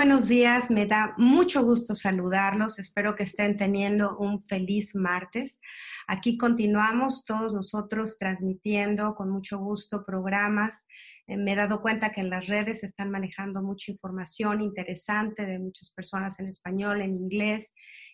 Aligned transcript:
buenos 0.00 0.28
días. 0.28 0.70
Me 0.70 0.86
da 0.86 1.12
mucho 1.18 1.62
gusto 1.62 1.94
saludarlos. 1.94 2.78
Espero 2.78 3.16
que 3.16 3.24
estén 3.24 3.58
teniendo 3.58 4.16
un 4.16 4.42
feliz 4.42 4.94
martes. 4.94 5.60
Aquí 6.08 6.38
continuamos 6.38 7.26
todos 7.26 7.52
nosotros 7.52 8.16
transmitiendo 8.18 9.14
con 9.14 9.28
mucho 9.28 9.58
gusto 9.58 10.02
programas. 10.06 10.86
Eh, 11.26 11.36
me 11.36 11.52
he 11.52 11.54
dado 11.54 11.82
cuenta 11.82 12.12
que 12.12 12.22
en 12.22 12.30
las 12.30 12.46
redes 12.46 12.82
están 12.82 13.10
manejando 13.10 13.62
mucha 13.62 13.92
información 13.92 14.62
interesante 14.62 15.44
de 15.44 15.58
muchas 15.58 15.90
personas 15.90 16.40
en 16.40 16.48
español, 16.48 17.02
en 17.02 17.14
inglés. 17.16 17.70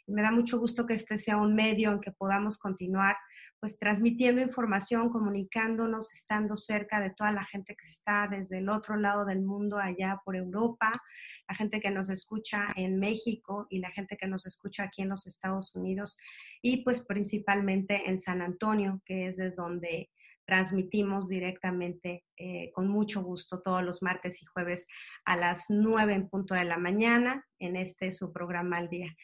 Y 0.09 0.13
me 0.13 0.23
da 0.23 0.33
mucho 0.33 0.59
gusto 0.59 0.87
que 0.87 0.95
este 0.95 1.19
sea 1.19 1.37
un 1.37 1.55
medio 1.55 1.93
en 1.93 2.01
que 2.01 2.11
podamos 2.11 2.59
continuar 2.59 3.15
pues 3.60 3.78
transmitiendo 3.78 4.41
información, 4.41 5.10
comunicándonos, 5.10 6.12
estando 6.12 6.56
cerca 6.56 7.01
de 7.01 7.10
toda 7.10 7.33
la 7.33 7.45
gente 7.45 7.74
que 7.74 7.87
está 7.87 8.29
desde 8.30 8.59
el 8.59 8.69
otro 8.69 8.96
lado 8.96 9.24
del 9.24 9.42
mundo, 9.42 9.79
allá 9.79 10.21
por 10.24 10.37
Europa, 10.37 11.02
la 11.48 11.54
gente 11.54 11.80
que 11.80 11.90
nos 11.90 12.10
escucha 12.10 12.68
en 12.76 12.98
México 12.98 13.66
y 13.71 13.79
la 13.79 13.90
gente 13.90 14.16
que 14.16 14.26
nos 14.26 14.46
escucha 14.46 14.85
aquí 14.85 15.02
en 15.02 15.09
los 15.09 15.26
Estados 15.26 15.74
Unidos 15.74 16.18
y 16.63 16.85
pues 16.85 17.04
principalmente 17.04 18.09
en 18.09 18.18
San 18.18 18.43
Antonio, 18.43 19.01
que 19.04 19.29
es 19.29 19.37
de 19.37 19.51
donde 19.51 20.10
transmitimos 20.46 21.29
directamente 21.29 22.24
eh, 22.37 22.70
con 22.73 22.88
mucho 22.88 23.23
gusto 23.23 23.60
todos 23.63 23.82
los 23.82 24.02
martes 24.02 24.41
y 24.43 24.46
jueves 24.46 24.87
a 25.24 25.37
las 25.37 25.66
nueve 25.68 26.15
en 26.15 26.29
punto 26.29 26.54
de 26.54 26.65
la 26.65 26.79
mañana 26.79 27.45
en 27.59 27.76
este 27.76 28.13
su 28.13 28.32
programa 28.32 28.79
al 28.79 28.88
día. 28.88 29.15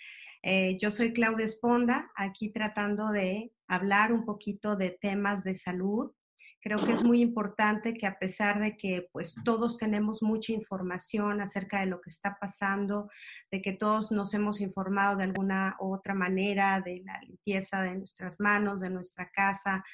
Eh, 0.45 0.77
yo 0.81 0.91
soy 0.91 1.12
Claudia 1.12 1.45
Esponda, 1.45 2.11
aquí 2.17 2.51
tratando 2.51 3.11
de 3.11 3.53
hablar 3.69 4.12
un 4.12 4.25
poquito 4.25 4.75
de 4.75 4.91
temas 4.91 5.45
de 5.45 5.55
salud. 5.55 6.12
Creo 6.61 6.85
que 6.85 6.93
es 6.93 7.05
muy 7.05 7.23
importante 7.23 7.95
que 7.95 8.07
a 8.07 8.19
pesar 8.19 8.61
de 8.61 8.77
que 8.77 9.09
pues 9.13 9.37
todos 9.45 9.79
tenemos 9.79 10.23
mucha 10.23 10.53
información 10.53 11.41
acerca 11.41 11.81
de 11.81 11.87
lo 11.87 12.01
que 12.01 12.11
está 12.11 12.39
pasando, 12.41 13.09
de 13.51 13.63
que 13.63 13.73
todos 13.73 14.13
nos 14.13 14.35
hemos 14.35 14.61
informado 14.61 15.17
de 15.17 15.25
alguna 15.25 15.77
u 15.81 15.95
otra 15.95 16.15
manera 16.15 16.81
de 16.81 17.03
la 17.05 17.20
limpieza 17.20 17.83
de 17.83 17.97
nuestras 17.97 18.39
manos, 18.41 18.81
de 18.81 18.91
nuestra 18.91 19.31
casa, 19.31 19.85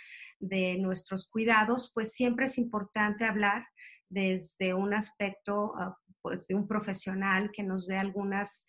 de 0.41 0.79
nuestros 0.79 1.29
cuidados, 1.29 1.91
pues 1.95 2.13
siempre 2.13 2.47
es 2.47 2.59
importante 2.59 3.25
hablar 3.25 3.67
desde 4.09 4.73
un 4.75 4.95
aspecto 4.95 5.75
ah, 5.79 5.97
pues, 6.23 6.47
de 6.47 6.55
un 6.55 6.67
profesional 6.67 7.51
que 7.53 7.63
nos 7.63 7.87
dé 7.87 7.97
algunas 7.97 8.67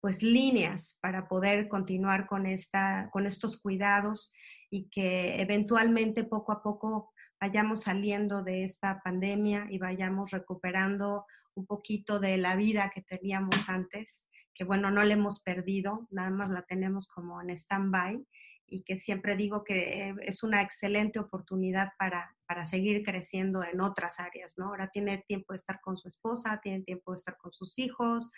pues 0.00 0.22
líneas 0.22 0.98
para 1.00 1.28
poder 1.28 1.68
continuar 1.68 2.26
con, 2.26 2.46
esta, 2.46 3.10
con 3.12 3.26
estos 3.26 3.60
cuidados 3.60 4.32
y 4.70 4.88
que 4.88 5.40
eventualmente 5.40 6.24
poco 6.24 6.52
a 6.52 6.62
poco 6.62 7.12
vayamos 7.40 7.82
saliendo 7.82 8.42
de 8.42 8.64
esta 8.64 9.00
pandemia 9.02 9.66
y 9.70 9.78
vayamos 9.78 10.30
recuperando 10.30 11.26
un 11.54 11.66
poquito 11.66 12.20
de 12.20 12.36
la 12.38 12.56
vida 12.56 12.90
que 12.94 13.02
teníamos 13.02 13.68
antes, 13.68 14.26
que 14.54 14.64
bueno, 14.64 14.90
no 14.90 15.02
la 15.02 15.14
hemos 15.14 15.42
perdido, 15.42 16.06
nada 16.10 16.30
más 16.30 16.50
la 16.50 16.62
tenemos 16.62 17.08
como 17.08 17.40
en 17.40 17.50
stand-by 17.50 18.24
y 18.66 18.82
que 18.84 18.96
siempre 18.96 19.36
digo 19.36 19.64
que 19.64 20.14
es 20.22 20.42
una 20.42 20.62
excelente 20.62 21.18
oportunidad 21.18 21.92
para, 21.98 22.36
para 22.46 22.66
seguir 22.66 23.02
creciendo 23.02 23.64
en 23.64 23.80
otras 23.80 24.20
áreas, 24.20 24.54
¿no? 24.56 24.66
Ahora 24.66 24.90
tiene 24.92 25.18
tiempo 25.26 25.52
de 25.52 25.56
estar 25.56 25.80
con 25.80 25.96
su 25.96 26.08
esposa, 26.08 26.60
tiene 26.62 26.82
tiempo 26.82 27.10
de 27.12 27.16
estar 27.16 27.36
con 27.36 27.52
sus 27.52 27.78
hijos, 27.78 28.30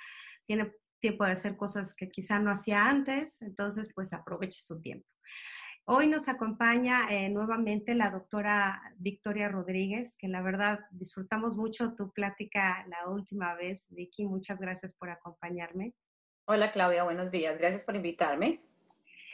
tiene 0.46 0.72
tiempo 1.02 1.26
de 1.26 1.32
hacer 1.32 1.56
cosas 1.56 1.94
que 1.94 2.08
quizá 2.08 2.38
no 2.38 2.50
hacía 2.50 2.86
antes, 2.86 3.42
entonces 3.42 3.90
pues 3.94 4.14
aproveche 4.14 4.62
su 4.62 4.80
tiempo. 4.80 5.06
Hoy 5.84 6.06
nos 6.06 6.28
acompaña 6.28 7.08
eh, 7.10 7.28
nuevamente 7.28 7.94
la 7.94 8.10
doctora 8.10 8.80
Victoria 8.98 9.48
Rodríguez, 9.48 10.16
que 10.16 10.28
la 10.28 10.40
verdad 10.40 10.78
disfrutamos 10.92 11.56
mucho 11.56 11.94
tu 11.94 12.12
plática 12.12 12.86
la 12.88 13.10
última 13.10 13.54
vez. 13.56 13.86
Vicky, 13.90 14.24
muchas 14.24 14.60
gracias 14.60 14.92
por 14.94 15.10
acompañarme. 15.10 15.92
Hola 16.44 16.70
Claudia, 16.70 17.02
buenos 17.02 17.32
días. 17.32 17.58
Gracias 17.58 17.84
por 17.84 17.96
invitarme. 17.96 18.62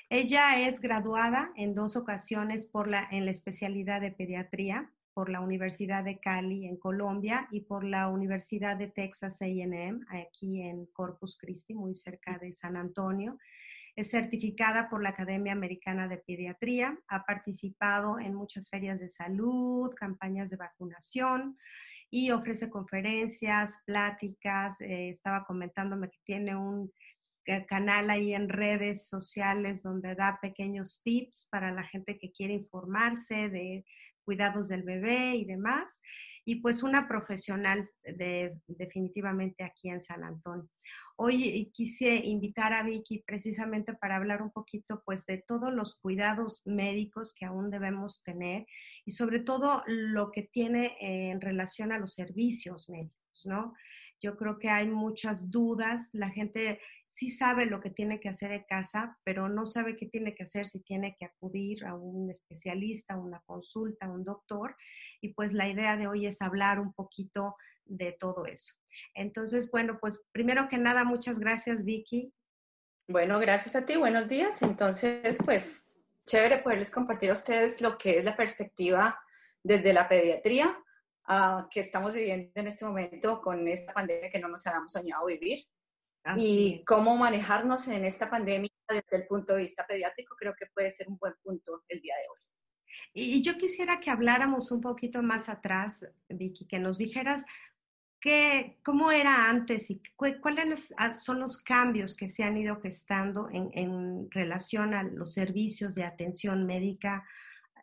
Ella 0.08 0.66
es 0.66 0.80
graduada 0.80 1.52
en 1.54 1.74
dos 1.74 1.96
ocasiones 1.96 2.64
por 2.64 2.88
la, 2.88 3.06
en 3.10 3.26
la 3.26 3.30
especialidad 3.30 4.00
de 4.00 4.10
pediatría 4.10 4.90
por 5.18 5.30
la 5.30 5.40
Universidad 5.40 6.04
de 6.04 6.20
Cali 6.20 6.64
en 6.64 6.76
Colombia 6.76 7.48
y 7.50 7.62
por 7.62 7.82
la 7.82 8.06
Universidad 8.06 8.76
de 8.76 8.86
Texas 8.86 9.42
AM 9.42 10.06
aquí 10.10 10.62
en 10.62 10.86
Corpus 10.92 11.36
Christi, 11.36 11.74
muy 11.74 11.96
cerca 11.96 12.38
de 12.38 12.52
San 12.52 12.76
Antonio. 12.76 13.36
Es 13.96 14.12
certificada 14.12 14.88
por 14.88 15.02
la 15.02 15.08
Academia 15.08 15.50
Americana 15.50 16.06
de 16.06 16.18
Pediatría, 16.18 16.96
ha 17.08 17.24
participado 17.24 18.20
en 18.20 18.36
muchas 18.36 18.68
ferias 18.70 19.00
de 19.00 19.08
salud, 19.08 19.92
campañas 19.96 20.50
de 20.50 20.56
vacunación 20.56 21.58
y 22.10 22.30
ofrece 22.30 22.70
conferencias, 22.70 23.76
pláticas. 23.86 24.80
Eh, 24.80 25.08
estaba 25.08 25.44
comentándome 25.44 26.10
que 26.10 26.20
tiene 26.22 26.54
un 26.54 26.92
eh, 27.44 27.66
canal 27.66 28.08
ahí 28.10 28.34
en 28.34 28.48
redes 28.48 29.08
sociales 29.08 29.82
donde 29.82 30.14
da 30.14 30.38
pequeños 30.40 31.02
tips 31.02 31.48
para 31.50 31.72
la 31.72 31.82
gente 31.82 32.18
que 32.18 32.30
quiere 32.30 32.54
informarse 32.54 33.48
de 33.48 33.84
cuidados 34.28 34.68
del 34.68 34.82
bebé 34.82 35.36
y 35.36 35.46
demás, 35.46 36.02
y 36.44 36.56
pues 36.56 36.82
una 36.82 37.08
profesional 37.08 37.88
de, 38.02 38.58
definitivamente 38.66 39.64
aquí 39.64 39.88
en 39.88 40.02
San 40.02 40.22
Antonio. 40.22 40.68
Hoy 41.16 41.70
quise 41.72 42.16
invitar 42.16 42.74
a 42.74 42.82
Vicky 42.82 43.22
precisamente 43.26 43.94
para 43.94 44.16
hablar 44.16 44.42
un 44.42 44.50
poquito 44.50 45.02
pues 45.06 45.24
de 45.24 45.42
todos 45.48 45.72
los 45.72 45.98
cuidados 45.98 46.60
médicos 46.66 47.34
que 47.34 47.46
aún 47.46 47.70
debemos 47.70 48.22
tener 48.22 48.66
y 49.06 49.12
sobre 49.12 49.40
todo 49.40 49.82
lo 49.86 50.30
que 50.30 50.42
tiene 50.42 50.94
en 51.00 51.40
relación 51.40 51.90
a 51.90 51.98
los 51.98 52.12
servicios 52.12 52.90
médicos, 52.90 53.46
¿no? 53.46 53.72
Yo 54.20 54.36
creo 54.36 54.58
que 54.58 54.68
hay 54.68 54.88
muchas 54.88 55.50
dudas, 55.50 56.10
la 56.12 56.30
gente 56.30 56.80
sí 57.06 57.30
sabe 57.30 57.66
lo 57.66 57.80
que 57.80 57.90
tiene 57.90 58.20
que 58.20 58.28
hacer 58.28 58.52
en 58.52 58.64
casa, 58.68 59.16
pero 59.24 59.48
no 59.48 59.66
sabe 59.66 59.96
qué 59.96 60.06
tiene 60.06 60.34
que 60.34 60.44
hacer 60.44 60.66
si 60.66 60.80
tiene 60.80 61.16
que 61.18 61.24
acudir 61.24 61.84
a 61.86 61.94
un 61.94 62.30
especialista, 62.30 63.16
una 63.16 63.40
consulta, 63.46 64.06
a 64.06 64.10
un 64.10 64.24
doctor. 64.24 64.76
Y 65.20 65.34
pues 65.34 65.52
la 65.52 65.68
idea 65.68 65.96
de 65.96 66.06
hoy 66.06 66.26
es 66.26 66.42
hablar 66.42 66.80
un 66.80 66.92
poquito 66.92 67.56
de 67.84 68.16
todo 68.18 68.44
eso. 68.46 68.74
Entonces, 69.14 69.70
bueno, 69.70 69.98
pues 70.00 70.20
primero 70.32 70.68
que 70.68 70.78
nada, 70.78 71.04
muchas 71.04 71.38
gracias, 71.38 71.84
Vicky. 71.84 72.32
Bueno, 73.08 73.38
gracias 73.38 73.74
a 73.74 73.86
ti, 73.86 73.96
buenos 73.96 74.28
días. 74.28 74.60
Entonces, 74.62 75.38
pues 75.44 75.90
chévere 76.26 76.58
poderles 76.58 76.90
compartir 76.90 77.30
a 77.30 77.34
ustedes 77.34 77.80
lo 77.80 77.96
que 77.96 78.18
es 78.18 78.24
la 78.24 78.36
perspectiva 78.36 79.18
desde 79.62 79.92
la 79.92 80.08
pediatría 80.08 80.78
uh, 81.28 81.68
que 81.70 81.80
estamos 81.80 82.12
viviendo 82.12 82.50
en 82.54 82.66
este 82.66 82.84
momento 82.84 83.40
con 83.40 83.66
esta 83.68 83.92
pandemia 83.92 84.30
que 84.30 84.38
no 84.38 84.48
nos 84.48 84.66
habíamos 84.66 84.92
soñado 84.92 85.26
vivir 85.26 85.64
y 86.36 86.84
cómo 86.84 87.16
manejarnos 87.16 87.88
en 87.88 88.04
esta 88.04 88.28
pandemia 88.28 88.68
desde 88.88 89.22
el 89.22 89.26
punto 89.26 89.54
de 89.54 89.60
vista 89.60 89.86
pediátrico, 89.86 90.36
creo 90.36 90.54
que 90.58 90.66
puede 90.66 90.90
ser 90.90 91.08
un 91.08 91.18
buen 91.18 91.34
punto 91.42 91.84
el 91.88 92.00
día 92.00 92.14
de 92.16 92.22
hoy. 92.28 92.48
Y 93.14 93.42
yo 93.42 93.56
quisiera 93.56 94.00
que 94.00 94.10
habláramos 94.10 94.70
un 94.70 94.80
poquito 94.80 95.22
más 95.22 95.48
atrás, 95.48 96.06
Vicky, 96.28 96.66
que 96.66 96.78
nos 96.78 96.98
dijeras 96.98 97.44
qué, 98.20 98.78
cómo 98.84 99.10
era 99.10 99.48
antes 99.48 99.90
y 99.90 100.02
cuáles 100.16 100.94
son 101.22 101.40
los 101.40 101.62
cambios 101.62 102.16
que 102.16 102.28
se 102.28 102.44
han 102.44 102.56
ido 102.56 102.80
gestando 102.80 103.48
en, 103.50 103.70
en 103.72 104.30
relación 104.30 104.94
a 104.94 105.02
los 105.02 105.32
servicios 105.32 105.94
de 105.94 106.04
atención 106.04 106.66
médica 106.66 107.26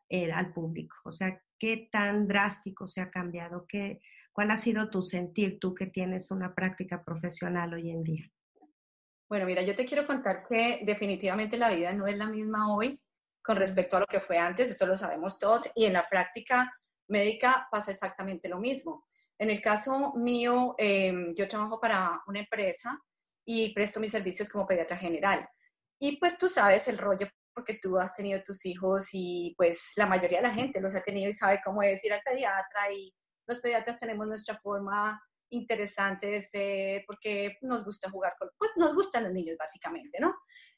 eh, 0.09 0.31
al 0.31 0.53
público. 0.53 0.95
O 1.03 1.11
sea, 1.11 1.41
qué 1.59 1.89
tan 1.91 2.27
drástico 2.27 2.87
se 2.87 3.01
ha 3.01 3.09
cambiado, 3.09 3.65
qué, 3.67 4.01
cuál 4.31 4.51
ha 4.51 4.55
sido 4.55 4.89
tu 4.89 5.01
sentir 5.01 5.59
tú 5.59 5.73
que 5.73 5.87
tienes 5.87 6.31
una 6.31 6.53
práctica 6.53 7.03
profesional 7.03 7.73
hoy 7.73 7.91
en 7.91 8.03
día. 8.03 8.31
Bueno, 9.27 9.45
mira, 9.45 9.63
yo 9.63 9.75
te 9.75 9.85
quiero 9.85 10.05
contar 10.05 10.37
que 10.47 10.81
definitivamente 10.83 11.57
la 11.57 11.69
vida 11.69 11.93
no 11.93 12.05
es 12.05 12.17
la 12.17 12.27
misma 12.27 12.73
hoy 12.75 13.01
con 13.41 13.57
respecto 13.57 13.97
a 13.97 14.01
lo 14.01 14.07
que 14.07 14.19
fue 14.19 14.37
antes, 14.37 14.69
eso 14.69 14.85
lo 14.85 14.97
sabemos 14.97 15.39
todos, 15.39 15.69
y 15.75 15.85
en 15.85 15.93
la 15.93 16.07
práctica 16.09 16.73
médica 17.07 17.67
pasa 17.71 17.91
exactamente 17.91 18.49
lo 18.49 18.59
mismo. 18.59 19.05
En 19.37 19.49
el 19.49 19.61
caso 19.61 20.13
mío, 20.15 20.75
em, 20.77 21.33
yo 21.35 21.47
trabajo 21.47 21.79
para 21.79 22.21
una 22.27 22.39
empresa 22.39 22.99
y 23.43 23.73
presto 23.73 23.99
mis 23.99 24.11
servicios 24.11 24.49
como 24.49 24.65
pediatra 24.65 24.97
general. 24.97 25.47
Y 25.99 26.17
pues 26.17 26.37
tú 26.37 26.49
sabes 26.49 26.87
el 26.87 26.97
rollo 26.97 27.27
porque 27.55 27.79
tú 27.81 27.97
has 27.97 28.13
tenido 28.13 28.43
tus 28.43 28.65
hijos 28.65 29.07
y 29.13 29.53
pues 29.57 29.93
la 29.95 30.05
mayoría 30.05 30.39
de 30.41 30.47
la 30.47 30.53
gente 30.53 30.81
los 30.81 30.93
ha 30.95 31.01
tenido 31.01 31.29
y 31.29 31.33
sabe 31.33 31.61
cómo 31.63 31.81
es 31.81 32.03
ir 32.03 32.13
al 32.13 32.21
pediatra 32.21 32.91
y 32.91 33.13
los 33.47 33.59
pediatras 33.61 33.99
tenemos 33.99 34.27
nuestra 34.27 34.59
forma 34.59 35.19
interesantes 35.49 36.49
porque 37.07 37.57
nos 37.61 37.85
gusta 37.85 38.09
jugar 38.09 38.35
con, 38.37 38.49
pues 38.57 38.71
nos 38.77 38.93
gustan 38.93 39.23
los 39.23 39.31
niños 39.31 39.55
básicamente, 39.57 40.19
¿no? 40.19 40.35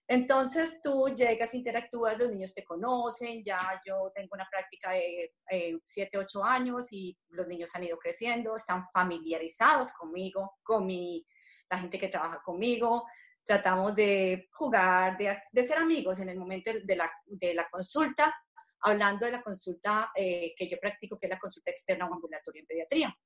Entonces 0.07 0.81
tú 0.81 1.09
llegas, 1.15 1.53
interactúas, 1.53 2.17
los 2.17 2.29
niños 2.29 2.53
te 2.53 2.63
conocen, 2.63 3.43
ya 3.43 3.59
yo 3.85 4.11
tengo 4.15 4.29
una 4.33 4.47
práctica 4.49 4.91
de 4.91 5.33
7, 5.81 6.17
8 6.17 6.43
años 6.43 6.91
y 6.91 7.17
los 7.29 7.47
niños 7.47 7.71
han 7.75 7.83
ido 7.83 7.97
creciendo, 7.97 8.55
están 8.55 8.85
familiarizados 8.93 9.91
conmigo, 9.93 10.53
con 10.63 10.85
mi, 10.85 11.25
la 11.69 11.79
gente 11.79 11.99
que 11.99 12.07
trabaja 12.07 12.41
conmigo, 12.43 13.05
tratamos 13.47 13.95
de 13.95 14.47
jugar, 14.51 15.17
de, 15.17 15.35
de 15.51 15.67
ser 15.67 15.77
amigos 15.77 16.19
en 16.19 16.29
el 16.29 16.37
momento 16.37 16.69
de 16.83 16.95
la, 16.95 17.11
de 17.25 17.53
la 17.53 17.67
consulta 17.69 18.35
hablando 18.81 19.25
de 19.25 19.31
la 19.31 19.41
consulta 19.41 20.11
eh, 20.15 20.53
que 20.55 20.69
yo 20.69 20.77
practico, 20.79 21.17
que 21.17 21.27
es 21.27 21.31
la 21.31 21.39
consulta 21.39 21.71
externa 21.71 22.07
o 22.07 22.13
ambulatoria 22.13 22.61
en 22.61 22.67
pediatría. 22.67 23.17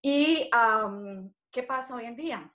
¿Y 0.00 0.50
qué 1.50 1.62
pasa 1.62 1.94
hoy 1.94 2.06
en 2.06 2.16
día? 2.16 2.52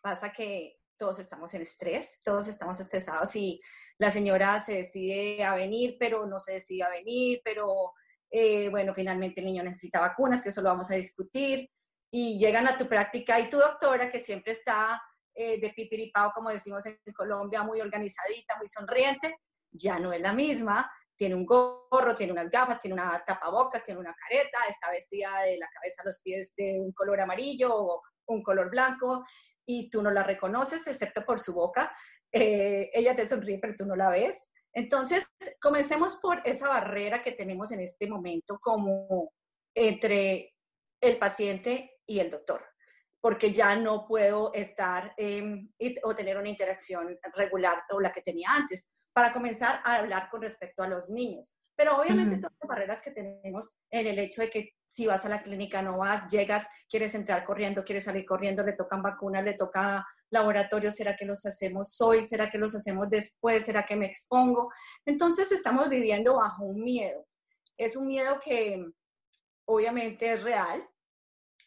Pasa 0.00 0.32
que 0.32 0.78
todos 0.96 1.18
estamos 1.18 1.52
en 1.54 1.62
estrés, 1.62 2.20
todos 2.22 2.46
estamos 2.46 2.78
estresados 2.78 3.34
y 3.34 3.60
la 3.98 4.12
señora 4.12 4.60
se 4.60 4.74
decide 4.74 5.42
a 5.42 5.56
venir, 5.56 5.96
pero 5.98 6.26
no 6.26 6.38
se 6.38 6.54
decide 6.54 6.84
a 6.84 6.90
venir, 6.90 7.40
pero 7.44 7.92
eh, 8.30 8.68
bueno, 8.68 8.94
finalmente 8.94 9.40
el 9.40 9.46
niño 9.46 9.64
necesita 9.64 10.00
vacunas, 10.00 10.42
que 10.42 10.50
eso 10.50 10.62
lo 10.62 10.68
vamos 10.68 10.90
a 10.90 10.94
discutir, 10.94 11.68
y 12.10 12.38
llegan 12.38 12.68
a 12.68 12.76
tu 12.76 12.86
práctica 12.86 13.40
y 13.40 13.50
tu 13.50 13.58
doctora, 13.58 14.12
que 14.12 14.20
siempre 14.20 14.52
está 14.52 15.02
eh, 15.34 15.60
de 15.60 15.70
pipiripao, 15.70 16.32
como 16.32 16.50
decimos 16.50 16.84
en 16.86 16.98
Colombia, 17.14 17.62
muy 17.62 17.80
organizadita, 17.80 18.56
muy 18.58 18.68
sonriente, 18.68 19.36
ya 19.70 19.98
no 19.98 20.12
es 20.12 20.20
la 20.20 20.32
misma, 20.32 20.90
tiene 21.16 21.34
un 21.34 21.46
gorro, 21.46 22.14
tiene 22.14 22.32
unas 22.32 22.50
gafas, 22.50 22.80
tiene 22.80 22.94
una 22.94 23.22
tapabocas, 23.24 23.84
tiene 23.84 24.00
una 24.00 24.14
careta, 24.14 24.58
está 24.68 24.90
vestida 24.90 25.42
de 25.42 25.58
la 25.58 25.68
cabeza 25.68 26.02
a 26.02 26.06
los 26.06 26.20
pies 26.20 26.54
de 26.56 26.80
un 26.80 26.92
color 26.92 27.20
amarillo 27.20 27.74
o 27.74 28.02
un 28.26 28.42
color 28.42 28.70
blanco 28.70 29.24
y 29.64 29.88
tú 29.88 30.02
no 30.02 30.10
la 30.10 30.22
reconoces 30.22 30.86
excepto 30.86 31.24
por 31.24 31.40
su 31.40 31.54
boca. 31.54 31.94
Eh, 32.32 32.90
ella 32.92 33.14
te 33.14 33.26
sonríe, 33.26 33.58
pero 33.60 33.74
tú 33.76 33.86
no 33.86 33.94
la 33.94 34.08
ves. 34.10 34.52
Entonces, 34.72 35.26
comencemos 35.60 36.16
por 36.16 36.40
esa 36.44 36.68
barrera 36.68 37.22
que 37.22 37.32
tenemos 37.32 37.70
en 37.72 37.80
este 37.80 38.08
momento 38.08 38.58
como 38.60 39.32
entre 39.74 40.54
el 41.00 41.18
paciente 41.18 42.00
y 42.06 42.20
el 42.20 42.30
doctor, 42.30 42.64
porque 43.22 43.52
ya 43.52 43.76
no 43.76 44.04
puedo 44.04 44.52
estar 44.52 45.14
em, 45.16 45.70
o 46.02 46.14
tener 46.14 46.36
una 46.36 46.48
interacción 46.48 47.16
regular 47.34 47.84
o 47.90 48.00
la 48.00 48.12
que 48.12 48.20
tenía 48.20 48.48
antes, 48.50 48.90
para 49.14 49.32
comenzar 49.32 49.80
a 49.84 49.96
hablar 49.96 50.28
con 50.28 50.42
respecto 50.42 50.82
a 50.82 50.88
los 50.88 51.08
niños. 51.08 51.56
Pero 51.76 52.00
obviamente 52.00 52.36
todas 52.38 52.56
las 52.60 52.68
barreras 52.68 53.00
que 53.00 53.12
tenemos 53.12 53.78
en 53.90 54.08
el 54.08 54.18
hecho 54.18 54.42
de 54.42 54.50
que 54.50 54.70
si 54.88 55.06
vas 55.06 55.24
a 55.24 55.28
la 55.28 55.42
clínica 55.42 55.80
no 55.82 55.98
vas, 55.98 56.28
llegas, 56.30 56.66
quieres 56.90 57.14
entrar 57.14 57.44
corriendo, 57.44 57.84
quieres 57.84 58.04
salir 58.04 58.26
corriendo, 58.26 58.64
le 58.64 58.72
tocan 58.72 59.02
vacunas, 59.02 59.44
le 59.44 59.54
toca 59.54 60.04
laboratorio, 60.30 60.90
¿será 60.90 61.14
que 61.14 61.24
los 61.24 61.46
hacemos 61.46 62.00
hoy? 62.00 62.24
¿Será 62.24 62.50
que 62.50 62.58
los 62.58 62.74
hacemos 62.74 63.08
después? 63.08 63.64
¿Será 63.64 63.86
que 63.86 63.96
me 63.96 64.06
expongo? 64.06 64.70
Entonces 65.06 65.52
estamos 65.52 65.88
viviendo 65.88 66.36
bajo 66.36 66.64
un 66.64 66.82
miedo. 66.82 67.24
Es 67.76 67.96
un 67.96 68.08
miedo 68.08 68.40
que 68.44 68.84
obviamente 69.64 70.32
es 70.32 70.42
real 70.42 70.82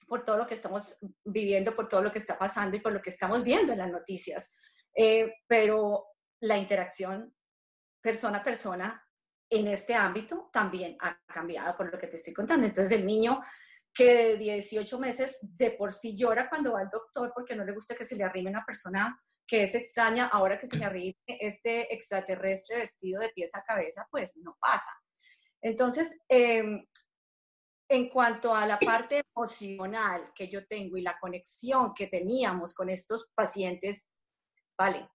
por 0.07 0.23
todo 0.23 0.37
lo 0.37 0.47
que 0.47 0.53
estamos 0.53 0.97
viviendo, 1.23 1.75
por 1.75 1.87
todo 1.87 2.01
lo 2.01 2.11
que 2.11 2.19
está 2.19 2.37
pasando 2.37 2.77
y 2.77 2.79
por 2.79 2.91
lo 2.91 3.01
que 3.01 3.09
estamos 3.09 3.43
viendo 3.43 3.73
en 3.73 3.79
las 3.79 3.91
noticias. 3.91 4.55
Eh, 4.95 5.33
pero 5.47 6.05
la 6.41 6.57
interacción 6.57 7.33
persona 8.01 8.39
a 8.39 8.43
persona 8.43 9.03
en 9.49 9.67
este 9.67 9.95
ámbito 9.95 10.49
también 10.51 10.95
ha 11.01 11.19
cambiado 11.25 11.75
por 11.75 11.91
lo 11.91 11.99
que 11.99 12.07
te 12.07 12.17
estoy 12.17 12.33
contando. 12.33 12.67
Entonces, 12.67 12.97
el 12.97 13.05
niño 13.05 13.41
que 13.93 14.13
de 14.13 14.37
18 14.37 14.99
meses 14.99 15.39
de 15.41 15.71
por 15.71 15.93
sí 15.93 16.15
llora 16.15 16.49
cuando 16.49 16.73
va 16.73 16.81
al 16.81 16.89
doctor 16.89 17.31
porque 17.33 17.55
no 17.55 17.63
le 17.63 17.73
gusta 17.73 17.95
que 17.95 18.05
se 18.05 18.15
le 18.15 18.23
arrime 18.23 18.49
una 18.49 18.65
persona 18.65 19.19
que 19.47 19.63
es 19.63 19.75
extraña, 19.75 20.27
ahora 20.27 20.59
que 20.59 20.67
se 20.67 20.75
le 20.75 20.85
arrime 20.85 21.17
este 21.27 21.93
extraterrestre 21.93 22.77
vestido 22.77 23.21
de 23.21 23.29
pies 23.29 23.55
a 23.55 23.63
cabeza, 23.63 24.07
pues 24.11 24.37
no 24.37 24.57
pasa. 24.59 24.91
Entonces, 25.61 26.17
em, 26.27 26.85
en 27.87 28.09
cuanto 28.09 28.53
a 28.53 28.65
la 28.65 28.79
parte 28.79 29.23
emocional 29.35 30.31
que 30.33 30.47
yo 30.47 30.65
tengo 30.67 30.97
y 30.97 31.01
la 31.01 31.19
conexión 31.19 31.93
que 31.93 32.07
teníamos 32.07 32.73
con 32.73 32.89
estos 32.89 33.31
pacientes, 33.35 34.07
vale, 34.77 35.09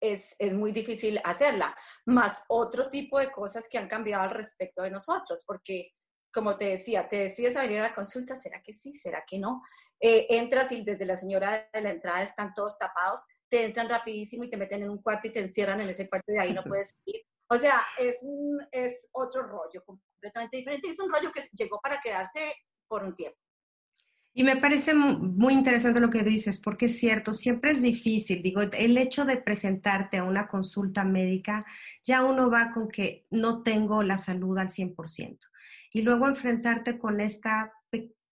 es, 0.00 0.36
muy 0.54 0.72
difícil 0.72 1.20
hacerla, 1.24 1.76
más 2.06 2.42
otro 2.48 2.90
tipo 2.90 3.18
de 3.18 3.30
cosas 3.30 3.68
que 3.68 3.78
han 3.78 3.88
cambiado 3.88 4.24
al 4.24 4.30
respecto 4.30 4.82
de 4.82 4.90
nosotros, 4.90 5.44
porque 5.46 5.92
como 6.32 6.56
te 6.56 6.66
decía, 6.66 7.08
te 7.08 7.16
decides 7.16 7.56
a 7.56 7.62
venir 7.62 7.80
a 7.80 7.88
la 7.88 7.94
consulta, 7.94 8.36
¿será 8.36 8.62
que 8.62 8.72
sí? 8.72 8.94
¿Será 8.94 9.24
que 9.26 9.38
no? 9.38 9.62
Eh, 9.98 10.26
entras 10.30 10.70
y 10.70 10.84
desde 10.84 11.04
la 11.04 11.16
señora 11.16 11.68
de 11.72 11.80
la 11.80 11.90
entrada 11.90 12.22
están 12.22 12.54
todos 12.54 12.78
tapados, 12.78 13.20
te 13.48 13.64
entran 13.64 13.88
rapidísimo 13.88 14.44
y 14.44 14.50
te 14.50 14.56
meten 14.56 14.84
en 14.84 14.90
un 14.90 15.02
cuarto 15.02 15.26
y 15.26 15.32
te 15.32 15.40
encierran 15.40 15.80
en 15.80 15.88
ese 15.88 16.08
cuarto 16.08 16.30
y 16.30 16.34
de 16.34 16.40
ahí 16.40 16.52
no 16.52 16.62
puedes 16.64 16.90
salir. 16.90 17.22
O 17.48 17.56
sea, 17.56 17.80
es, 17.98 18.22
un, 18.22 18.64
es 18.70 19.08
otro 19.12 19.42
rollo 19.42 19.82
completamente 20.20 20.58
diferente. 20.58 20.88
Es 20.88 21.00
un 21.00 21.10
rollo 21.10 21.32
que 21.32 21.42
llegó 21.52 21.80
para 21.80 22.00
quedarse 22.00 22.40
por 22.86 23.04
un 23.04 23.14
tiempo. 23.14 23.38
Y 24.32 24.44
me 24.44 24.56
parece 24.56 24.94
muy 24.94 25.54
interesante 25.54 25.98
lo 25.98 26.08
que 26.08 26.22
dices, 26.22 26.60
porque 26.60 26.86
es 26.86 26.98
cierto, 26.98 27.32
siempre 27.32 27.72
es 27.72 27.82
difícil. 27.82 28.42
Digo, 28.42 28.60
el 28.60 28.96
hecho 28.96 29.24
de 29.24 29.38
presentarte 29.38 30.18
a 30.18 30.24
una 30.24 30.46
consulta 30.46 31.02
médica, 31.02 31.64
ya 32.04 32.22
uno 32.22 32.48
va 32.48 32.70
con 32.72 32.88
que 32.88 33.26
no 33.30 33.62
tengo 33.64 34.04
la 34.04 34.18
salud 34.18 34.56
al 34.58 34.70
100%. 34.70 35.38
Y 35.92 36.02
luego 36.02 36.28
enfrentarte 36.28 36.96
con 36.96 37.20
esta, 37.20 37.72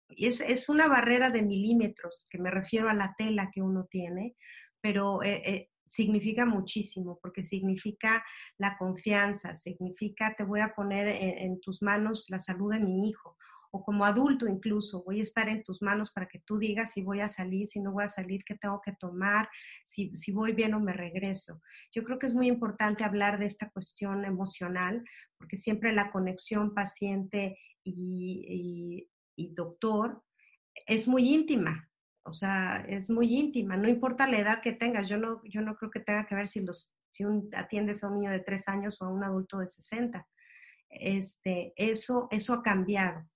es, 0.09 0.43
es 0.43 0.69
una 0.69 0.87
barrera 0.87 1.31
de 1.31 1.43
milímetros, 1.43 2.27
que 2.29 2.39
me 2.39 2.51
refiero 2.51 2.91
a 2.91 2.95
la 2.95 3.15
tela 3.17 3.51
que 3.51 3.63
uno 3.63 3.87
tiene, 3.91 4.37
pero 4.83 5.23
eh, 5.23 5.43
eh, 5.47 5.71
significa 5.87 6.45
muchísimo, 6.45 7.19
porque 7.23 7.43
significa 7.43 8.25
la 8.59 8.77
confianza, 8.77 9.57
significa 9.57 10.35
te 10.37 10.45
voy 10.45 10.61
a 10.61 10.75
poner 10.75 11.09
en 11.09 11.61
tus 11.61 11.83
manos 11.83 12.27
la 12.29 12.39
salud 12.41 12.73
de 12.73 12.81
mi 12.81 13.09
hijo 13.09 13.37
o 13.71 13.85
como 13.85 14.05
adulto 14.05 14.49
incluso, 14.49 15.03
voy 15.05 15.21
a 15.21 15.23
estar 15.23 15.49
en 15.49 15.63
tus 15.63 15.83
manos 15.83 16.11
para 16.13 16.27
que 16.27 16.41
tú 16.41 16.59
digas 16.59 16.93
si 16.93 17.03
voy 17.03 17.21
a 17.21 17.29
salir, 17.29 17.69
si 17.69 17.81
no 17.81 17.93
voy 17.93 18.05
a 18.05 18.09
salir, 18.09 18.45
qué 18.45 18.55
tengo 18.55 18.81
que 18.85 18.93
tomar, 18.93 19.49
si, 19.85 20.15
si 20.17 20.33
voy 20.33 20.53
bien 20.53 20.75
o 20.75 20.81
me 20.81 20.93
regreso. 20.93 21.61
Yo 21.93 22.05
creo 22.05 22.19
que 22.19 22.27
es 22.27 22.35
muy 22.35 22.49
importante 22.49 23.05
hablar 23.05 23.39
de 23.39 23.47
esta 23.47 23.71
cuestión 23.71 24.25
emocional, 24.25 25.05
porque 25.37 25.57
siempre 25.57 25.93
la 25.93 26.11
conexión 26.11 26.75
paciente 26.75 27.59
y, 27.85 29.09
y, 29.37 29.55
doctor 29.55 30.23
es 30.87 31.09
muy 31.09 31.33
íntima, 31.33 31.89
o 32.27 32.33
sea, 32.33 32.85
es 32.89 33.09
muy 33.09 33.35
íntima, 33.35 33.77
no 33.77 33.89
importa 33.89 34.27
la 34.27 34.39
edad 34.39 34.61
que 34.63 34.73
tengas, 34.73 35.09
yo 35.09 35.17
no, 35.17 35.41
yo 35.45 35.61
no 35.61 35.77
creo 35.77 35.91
que 35.91 36.01
tenga 36.01 36.27
que 36.27 36.35
ver 36.35 36.49
si, 36.49 36.61
los, 36.61 36.93
si 37.11 37.25
un, 37.25 37.49
atiendes 37.55 38.03
a 38.03 38.09
un 38.09 38.21
niño 38.21 38.33
de 38.33 38.41
tres 38.41 38.69
años 38.69 39.01
o 39.01 39.05
a 39.05 39.09
un 39.09 39.23
adulto 39.23 39.59
de 39.59 39.69
60. 39.69 40.27
Este, 40.89 41.73
eso, 41.77 42.29
eso 42.31 42.55
ha 42.55 42.63
cambiado. 42.63 43.29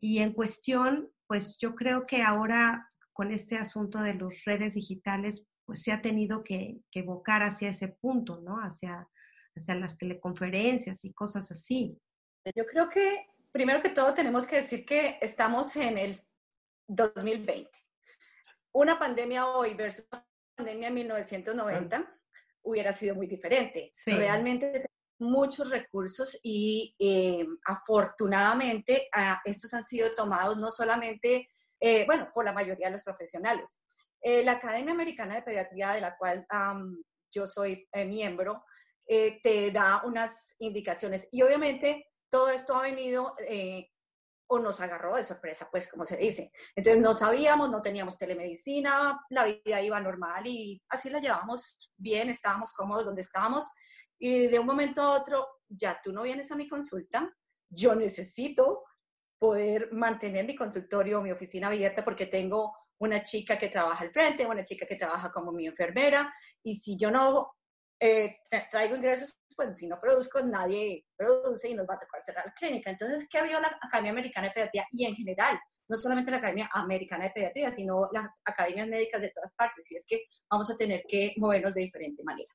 Y 0.00 0.18
en 0.18 0.32
cuestión, 0.32 1.10
pues 1.26 1.56
yo 1.58 1.74
creo 1.74 2.06
que 2.06 2.22
ahora 2.22 2.90
con 3.12 3.32
este 3.32 3.56
asunto 3.56 4.00
de 4.00 4.14
las 4.14 4.44
redes 4.44 4.74
digitales, 4.74 5.46
pues 5.64 5.82
se 5.82 5.92
ha 5.92 6.02
tenido 6.02 6.44
que, 6.44 6.80
evocar 6.92 7.42
hacia 7.42 7.70
ese 7.70 7.88
punto, 7.88 8.40
¿no? 8.42 8.56
Hacia, 8.58 9.08
hacia 9.54 9.74
las 9.74 9.96
teleconferencias 9.96 11.04
y 11.04 11.12
cosas 11.14 11.50
así. 11.50 11.98
Yo 12.54 12.66
creo 12.66 12.88
que, 12.88 13.26
primero 13.52 13.80
que 13.80 13.88
todo, 13.88 14.12
tenemos 14.12 14.46
que 14.46 14.56
decir 14.56 14.84
que 14.84 15.18
estamos 15.22 15.74
en 15.76 15.96
el 15.96 16.20
2020. 16.88 17.85
Una 18.78 18.98
pandemia 18.98 19.46
hoy 19.46 19.72
versus 19.72 20.06
una 20.12 20.26
pandemia 20.54 20.88
en 20.88 20.94
1990 20.94 22.18
hubiera 22.60 22.92
sido 22.92 23.14
muy 23.14 23.26
diferente. 23.26 23.90
Realmente 24.04 24.84
muchos 25.18 25.70
recursos 25.70 26.38
y 26.42 26.94
eh, 26.98 27.46
afortunadamente 27.64 29.08
ah, 29.14 29.40
estos 29.46 29.72
han 29.72 29.82
sido 29.82 30.14
tomados 30.14 30.58
no 30.58 30.68
solamente, 30.68 31.48
eh, 31.80 32.04
bueno, 32.04 32.30
por 32.34 32.44
la 32.44 32.52
mayoría 32.52 32.88
de 32.88 32.92
los 32.92 33.02
profesionales. 33.02 33.78
Eh, 34.20 34.44
la 34.44 34.52
Academia 34.52 34.92
Americana 34.92 35.36
de 35.36 35.42
Pediatría, 35.42 35.92
de 35.94 36.02
la 36.02 36.14
cual 36.18 36.46
yo 37.30 37.46
soy 37.46 37.88
miembro, 38.06 38.62
te 39.06 39.70
da 39.72 40.02
unas 40.04 40.54
indicaciones 40.58 41.30
y 41.32 41.40
obviamente 41.40 42.08
todo 42.28 42.50
esto 42.50 42.74
ha 42.74 42.82
venido 42.82 43.32
o 44.48 44.58
nos 44.58 44.80
agarró 44.80 45.16
de 45.16 45.24
sorpresa, 45.24 45.68
pues 45.70 45.88
como 45.88 46.04
se 46.04 46.16
dice. 46.16 46.52
Entonces 46.74 47.02
no 47.02 47.14
sabíamos, 47.14 47.70
no 47.70 47.82
teníamos 47.82 48.18
telemedicina, 48.18 49.20
la 49.30 49.44
vida 49.44 49.80
iba 49.82 50.00
normal 50.00 50.46
y 50.46 50.80
así 50.88 51.10
la 51.10 51.20
llevábamos 51.20 51.78
bien, 51.96 52.30
estábamos 52.30 52.72
cómodos 52.72 53.04
donde 53.04 53.22
estábamos 53.22 53.70
y 54.18 54.46
de 54.46 54.58
un 54.58 54.66
momento 54.66 55.02
a 55.02 55.12
otro, 55.12 55.46
ya 55.68 56.00
tú 56.02 56.12
no 56.12 56.22
vienes 56.22 56.50
a 56.50 56.56
mi 56.56 56.68
consulta, 56.68 57.30
yo 57.68 57.94
necesito 57.94 58.84
poder 59.38 59.92
mantener 59.92 60.46
mi 60.46 60.56
consultorio, 60.56 61.20
mi 61.20 61.32
oficina 61.32 61.66
abierta 61.66 62.04
porque 62.04 62.26
tengo 62.26 62.74
una 62.98 63.22
chica 63.22 63.58
que 63.58 63.68
trabaja 63.68 64.04
al 64.04 64.12
frente, 64.12 64.46
una 64.46 64.64
chica 64.64 64.86
que 64.86 64.96
trabaja 64.96 65.30
como 65.30 65.52
mi 65.52 65.66
enfermera, 65.66 66.32
y 66.62 66.76
si 66.76 66.96
yo 66.96 67.10
no 67.10 67.54
eh, 68.00 68.40
traigo 68.70 68.96
ingresos, 68.96 69.40
pues 69.56 69.76
si 69.76 69.86
no 69.86 69.98
produzco, 70.00 70.42
nadie 70.42 71.06
produce 71.16 71.70
y 71.70 71.74
nos 71.74 71.86
va 71.86 71.94
a 71.94 72.00
tocar 72.00 72.22
cerrar 72.22 72.46
la 72.46 72.52
clínica. 72.52 72.90
Entonces, 72.90 73.26
¿qué 73.30 73.38
había 73.38 73.60
la 73.60 73.78
Academia 73.80 74.12
Americana 74.12 74.48
de 74.48 74.54
Pediatría? 74.54 74.86
Y 74.92 75.06
en 75.06 75.14
general, 75.14 75.58
no 75.88 75.96
solamente 75.96 76.30
la 76.30 76.38
Academia 76.38 76.68
Americana 76.72 77.24
de 77.24 77.30
Pediatría, 77.30 77.70
sino 77.70 78.08
las 78.12 78.40
academias 78.44 78.88
médicas 78.88 79.22
de 79.22 79.30
todas 79.30 79.54
partes, 79.54 79.90
y 79.90 79.96
es 79.96 80.04
que 80.06 80.24
vamos 80.50 80.70
a 80.70 80.76
tener 80.76 81.04
que 81.08 81.34
movernos 81.38 81.74
de 81.74 81.82
diferente 81.82 82.22
manera. 82.22 82.52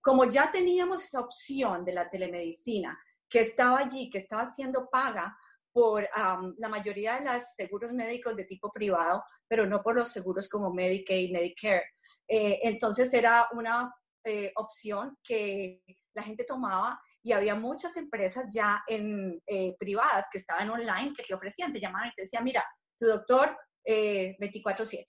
Como 0.00 0.24
ya 0.24 0.50
teníamos 0.50 1.04
esa 1.04 1.20
opción 1.20 1.84
de 1.84 1.92
la 1.92 2.08
telemedicina 2.08 2.98
que 3.28 3.40
estaba 3.40 3.80
allí, 3.80 4.08
que 4.08 4.18
estaba 4.18 4.50
siendo 4.50 4.88
paga 4.88 5.36
por 5.72 6.08
la 6.56 6.68
mayoría 6.68 7.18
de 7.18 7.26
los 7.26 7.54
seguros 7.54 7.92
médicos 7.92 8.34
de 8.36 8.44
tipo 8.44 8.72
privado, 8.72 9.22
pero 9.46 9.66
no 9.66 9.82
por 9.82 9.96
los 9.96 10.10
seguros 10.10 10.48
como 10.48 10.72
Medicaid, 10.72 11.30
Medicare. 11.30 11.84
Eh, 12.26 12.60
entonces 12.62 13.12
era 13.14 13.48
una 13.52 13.94
eh, 14.28 14.52
opción 14.56 15.16
que 15.24 15.82
la 16.14 16.22
gente 16.22 16.44
tomaba 16.44 17.00
y 17.22 17.32
había 17.32 17.54
muchas 17.54 17.96
empresas 17.96 18.46
ya 18.52 18.82
en, 18.86 19.42
eh, 19.46 19.76
privadas 19.78 20.26
que 20.30 20.38
estaban 20.38 20.70
online 20.70 21.14
que 21.16 21.24
te 21.24 21.34
ofrecían, 21.34 21.72
te 21.72 21.80
llamaban 21.80 22.08
y 22.08 22.14
te 22.14 22.22
decían, 22.22 22.44
mira, 22.44 22.64
tu 22.98 23.06
doctor 23.06 23.56
24/7. 23.84 25.00
Eh, 25.00 25.04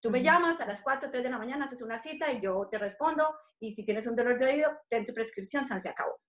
Tú 0.00 0.10
me 0.10 0.22
llamas 0.22 0.60
a 0.60 0.66
las 0.66 0.80
4 0.80 1.08
o 1.08 1.10
3 1.10 1.24
de 1.24 1.30
la 1.30 1.38
mañana, 1.38 1.64
haces 1.64 1.82
una 1.82 1.98
cita 1.98 2.32
y 2.32 2.40
yo 2.40 2.68
te 2.70 2.78
respondo 2.78 3.34
y 3.58 3.74
si 3.74 3.84
tienes 3.84 4.06
un 4.06 4.14
dolor 4.14 4.38
de 4.38 4.46
oído, 4.46 4.70
ten 4.88 5.04
tu 5.04 5.12
prescripción, 5.12 5.64
se 5.66 5.88
acabó. 5.88 6.20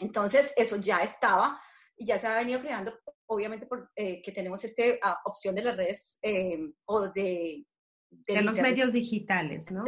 Entonces, 0.00 0.52
eso 0.56 0.76
ya 0.76 0.98
estaba 0.98 1.58
y 1.96 2.04
ya 2.04 2.18
se 2.18 2.26
ha 2.26 2.34
venido 2.34 2.60
creando, 2.60 2.92
obviamente, 3.26 3.66
porque 3.66 4.20
que 4.22 4.32
tenemos 4.32 4.62
esta 4.64 4.82
ah, 5.02 5.20
opción 5.24 5.54
de 5.54 5.62
las 5.62 5.76
redes 5.76 6.18
o 6.84 7.08
de 7.08 7.66
de, 8.26 8.42
los 8.42 8.56
medios 8.58 8.92
digitales, 8.92 9.70
¿no? 9.70 9.84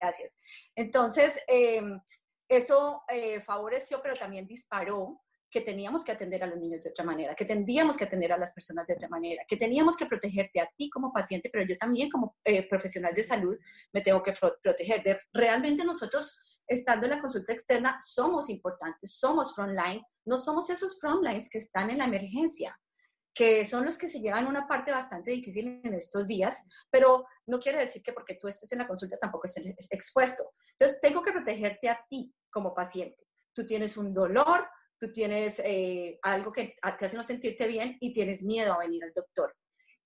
Gracias. 0.00 0.36
Entonces, 0.74 1.40
em, 1.46 2.00
eso 2.48 3.02
eh, 3.08 3.40
favoreció, 3.40 4.00
pero 4.02 4.14
también 4.14 4.46
disparó 4.46 5.20
que 5.50 5.60
teníamos 5.60 6.02
que 6.02 6.10
atender 6.10 6.42
a 6.42 6.48
los 6.48 6.58
niños 6.58 6.82
de 6.82 6.90
otra 6.90 7.04
manera, 7.04 7.34
que 7.36 7.44
tendríamos 7.44 7.96
que 7.96 8.02
atender 8.02 8.32
a 8.32 8.36
las 8.36 8.52
personas 8.52 8.88
de 8.88 8.94
otra 8.94 9.08
manera, 9.08 9.44
que 9.46 9.56
teníamos 9.56 9.96
que 9.96 10.04
protegerte 10.04 10.60
a 10.60 10.68
ti 10.76 10.90
como 10.90 11.12
paciente, 11.12 11.48
pero 11.52 11.64
yo 11.64 11.78
también 11.78 12.10
como 12.10 12.36
eh, 12.44 12.68
profesional 12.68 13.14
de 13.14 13.22
salud 13.22 13.56
me 13.92 14.00
tengo 14.00 14.20
que 14.20 14.34
proteger. 14.60 15.04
De, 15.04 15.20
realmente 15.32 15.84
nosotros, 15.84 16.60
estando 16.66 17.06
en 17.06 17.12
la 17.12 17.20
consulta 17.20 17.52
externa, 17.52 17.96
somos 18.04 18.50
importantes, 18.50 19.12
somos 19.12 19.54
frontline, 19.54 20.02
no 20.26 20.38
somos 20.38 20.68
esos 20.70 20.98
frontlines 21.00 21.48
que 21.48 21.58
están 21.58 21.88
en 21.88 21.98
la 21.98 22.06
emergencia 22.06 22.76
que 23.34 23.66
son 23.66 23.84
los 23.84 23.98
que 23.98 24.08
se 24.08 24.20
llevan 24.20 24.46
una 24.46 24.68
parte 24.68 24.92
bastante 24.92 25.32
difícil 25.32 25.80
en 25.82 25.94
estos 25.94 26.26
días, 26.26 26.62
pero 26.88 27.26
no 27.46 27.58
quiere 27.58 27.78
decir 27.78 28.02
que 28.02 28.12
porque 28.12 28.36
tú 28.36 28.46
estés 28.46 28.70
en 28.72 28.78
la 28.78 28.86
consulta 28.86 29.18
tampoco 29.18 29.46
estés 29.46 29.90
expuesto. 29.90 30.52
Entonces, 30.78 31.00
tengo 31.00 31.22
que 31.22 31.32
protegerte 31.32 31.88
a 31.88 32.00
ti 32.08 32.32
como 32.48 32.74
paciente. 32.74 33.26
Tú 33.52 33.66
tienes 33.66 33.96
un 33.96 34.14
dolor, 34.14 34.68
tú 34.98 35.12
tienes 35.12 35.60
eh, 35.64 36.18
algo 36.22 36.52
que 36.52 36.76
te 36.98 37.04
hace 37.04 37.16
no 37.16 37.24
sentirte 37.24 37.66
bien 37.66 37.96
y 38.00 38.14
tienes 38.14 38.42
miedo 38.42 38.72
a 38.72 38.78
venir 38.78 39.02
al 39.02 39.12
doctor. 39.12 39.54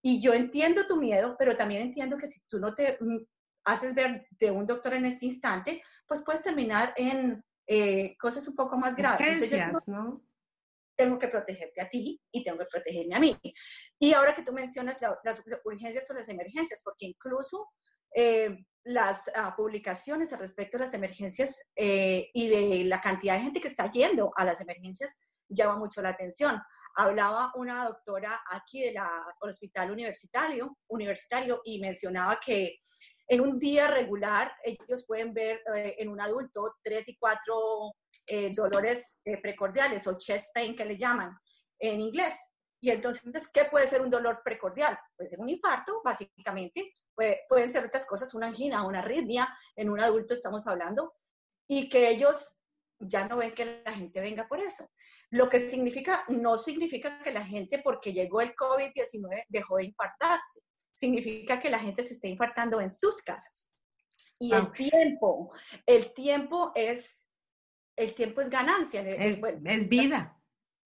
Y 0.01 0.23
yo 0.23 0.33
entiendo 0.33 0.87
tu 0.87 0.97
miedo, 0.97 1.37
pero 1.39 1.55
también 1.55 1.83
entiendo 1.83 2.17
que 2.17 2.29
si 2.29 2.41
tú 2.49 2.59
no 2.59 2.75
te 2.75 2.97
mm, 2.99 3.19
haces 3.65 3.95
ver 3.95 4.27
de 4.31 4.51
un 4.51 4.67
doctor 4.67 4.95
en 4.95 5.05
este 5.05 5.27
instante, 5.27 5.83
pues 6.07 6.23
puedes 6.23 6.43
terminar 6.43 6.95
en 6.97 7.45
eh, 7.67 8.17
cosas 8.19 8.49
un 8.49 8.57
poco 8.57 8.79
más 8.79 8.97
graves. 8.97 9.53
¿no? 9.87 10.23
Tengo 10.99 11.17
que 11.17 11.28
protegerte 11.28 11.81
a 11.81 11.88
ti 11.88 12.21
y 12.33 12.43
tengo 12.43 12.59
que 12.59 12.67
protegerme 12.67 13.14
a 13.14 13.21
mí. 13.21 13.38
Y 14.00 14.12
ahora 14.12 14.35
que 14.35 14.43
tú 14.43 14.52
mencionas 14.52 14.99
las 15.00 15.40
urgencias 15.64 16.11
o 16.11 16.14
las 16.14 16.28
emergencias, 16.28 16.83
porque 16.83 17.07
incluso 17.07 17.69
eh, 18.12 18.64
las 18.83 19.31
ah, 19.35 19.55
publicaciones 19.57 20.33
al 20.33 20.40
respecto 20.40 20.76
de 20.76 20.85
las 20.85 20.95
emergencias 20.95 21.62
eh, 21.76 22.31
y 22.35 22.49
de 22.49 22.85
la 22.85 23.00
cantidad 23.00 23.35
de 23.35 23.43
gente 23.43 23.61
que 23.61 23.69
está 23.69 23.88
yendo 23.90 24.33
a 24.37 24.45
las 24.45 24.61
emergencias 24.61 25.17
llama 25.49 25.76
mucho 25.76 26.02
la 26.02 26.11
atención. 26.11 26.61
Hablaba 26.97 27.52
una 27.55 27.85
doctora 27.85 28.43
aquí 28.50 28.83
del 28.83 28.97
hospital 29.40 29.93
universitario, 29.93 30.76
universitario 30.88 31.61
y 31.64 31.81
mencionaba 31.81 32.40
que 32.45 32.81
en 33.29 33.43
un 33.43 33.59
día 33.59 33.89
regular, 33.89 34.53
ellos 34.63 35.05
pueden 35.07 35.35
ver 35.35 35.61
eh, 35.75 35.97
en 35.99 36.09
un 36.09 36.21
adulto 36.21 36.77
tres 36.83 37.09
y 37.09 37.17
cuatro 37.19 37.95
eh, 38.27 38.53
dolores 38.55 39.19
eh, 39.25 39.41
precordiales 39.41 40.07
o 40.07 40.17
chest 40.17 40.55
pain 40.55 40.75
que 40.75 40.87
le 40.87 40.97
llaman 40.97 41.37
en 41.79 42.01
inglés. 42.01 42.35
Y 42.81 42.91
entonces, 42.91 43.49
¿qué 43.53 43.67
puede 43.67 43.87
ser 43.87 44.01
un 44.01 44.11
dolor 44.11 44.41
precordial? 44.43 44.99
Puede 45.15 45.29
ser 45.29 45.41
un 45.41 45.51
infarto, 45.51 46.01
básicamente. 46.03 46.93
pueden 47.49 47.71
ser 47.71 47.85
otras 47.85 48.07
cosas, 48.07 48.33
una 48.35 48.47
angina, 48.47 48.87
una 48.87 49.01
arritmia. 49.01 49.49
En 49.77 49.91
un 49.91 50.01
adulto 50.01 50.33
estamos 50.33 50.67
hablando. 50.67 51.15
Y 51.69 51.89
que 51.89 52.09
ellos 52.09 52.61
ya 53.01 53.27
no 53.29 53.37
ven 53.37 53.53
que 53.53 53.83
la 53.85 53.93
gente 53.93 54.21
venga 54.21 54.47
por 54.47 54.61
eso. 54.61 54.89
Lo 55.31 55.51
que 55.51 55.61
significa, 55.61 56.25
no 56.29 56.57
significa 56.57 57.21
que 57.23 57.33
la 57.33 57.45
gente, 57.45 57.81
porque 57.81 58.13
llegó 58.13 58.41
el 58.41 58.55
COVID-19, 58.55 59.45
dejó 59.49 59.77
de 59.77 59.87
infartarse 59.87 60.61
significa 60.99 61.61
que 61.61 61.71
la 61.71 61.78
gente 61.78 62.02
se 62.02 62.14
está 62.14 62.26
infartando 62.26 62.81
en 62.81 62.90
sus 62.90 63.23
casas. 63.23 63.71
Y 64.40 64.52
el 64.52 64.73
tiempo, 64.73 65.52
el 65.87 66.12
tiempo 66.12 66.73
es, 66.75 67.28
el 67.97 68.14
tiempo 68.14 68.40
es 68.40 68.50
ganancia. 68.50 69.02
Es, 69.02 69.40
es 69.64 69.88
vida. 69.88 70.35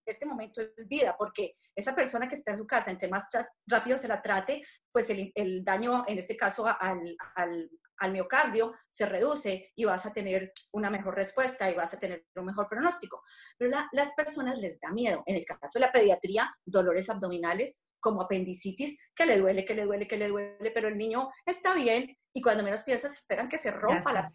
Este 0.04 0.26
momento 0.26 0.60
es 0.60 0.88
vida, 0.88 1.16
porque 1.16 1.54
esa 1.74 1.94
persona 1.94 2.28
que 2.28 2.34
está 2.34 2.50
en 2.50 2.58
su 2.58 2.66
casa, 2.66 2.90
entre 2.90 3.08
más 3.08 3.30
rápido 3.66 3.96
se 3.96 4.08
la 4.08 4.20
trate, 4.20 4.62
pues 4.90 5.08
el, 5.10 5.32
el 5.34 5.64
daño, 5.64 6.02
en 6.06 6.18
este 6.18 6.36
caso, 6.36 6.66
al, 6.66 7.16
al, 7.36 7.70
al 8.02 8.12
miocardio 8.12 8.74
se 8.90 9.06
reduce 9.06 9.70
y 9.76 9.84
vas 9.84 10.04
a 10.04 10.12
tener 10.12 10.52
una 10.72 10.90
mejor 10.90 11.14
respuesta 11.14 11.70
y 11.70 11.74
vas 11.74 11.94
a 11.94 11.98
tener 11.98 12.26
un 12.34 12.46
mejor 12.46 12.68
pronóstico. 12.68 13.22
Pero 13.56 13.78
a 13.78 13.88
las 13.92 14.12
personas 14.14 14.58
les 14.58 14.80
da 14.80 14.92
miedo. 14.92 15.22
En 15.26 15.36
el 15.36 15.44
caso 15.44 15.78
de 15.78 15.80
la 15.80 15.92
pediatría, 15.92 16.52
dolores 16.64 17.08
abdominales 17.08 17.84
como 18.00 18.22
apendicitis, 18.22 18.98
que 19.14 19.26
le 19.26 19.38
duele, 19.38 19.64
que 19.64 19.74
le 19.74 19.84
duele, 19.84 20.08
que 20.08 20.16
le 20.18 20.28
duele, 20.28 20.70
pero 20.74 20.88
el 20.88 20.98
niño 20.98 21.30
está 21.46 21.74
bien 21.74 22.16
y 22.34 22.42
cuando 22.42 22.64
menos 22.64 22.82
piensas 22.82 23.16
esperan 23.16 23.48
que 23.48 23.58
se 23.58 23.70
rompa 23.70 24.12
la... 24.12 24.28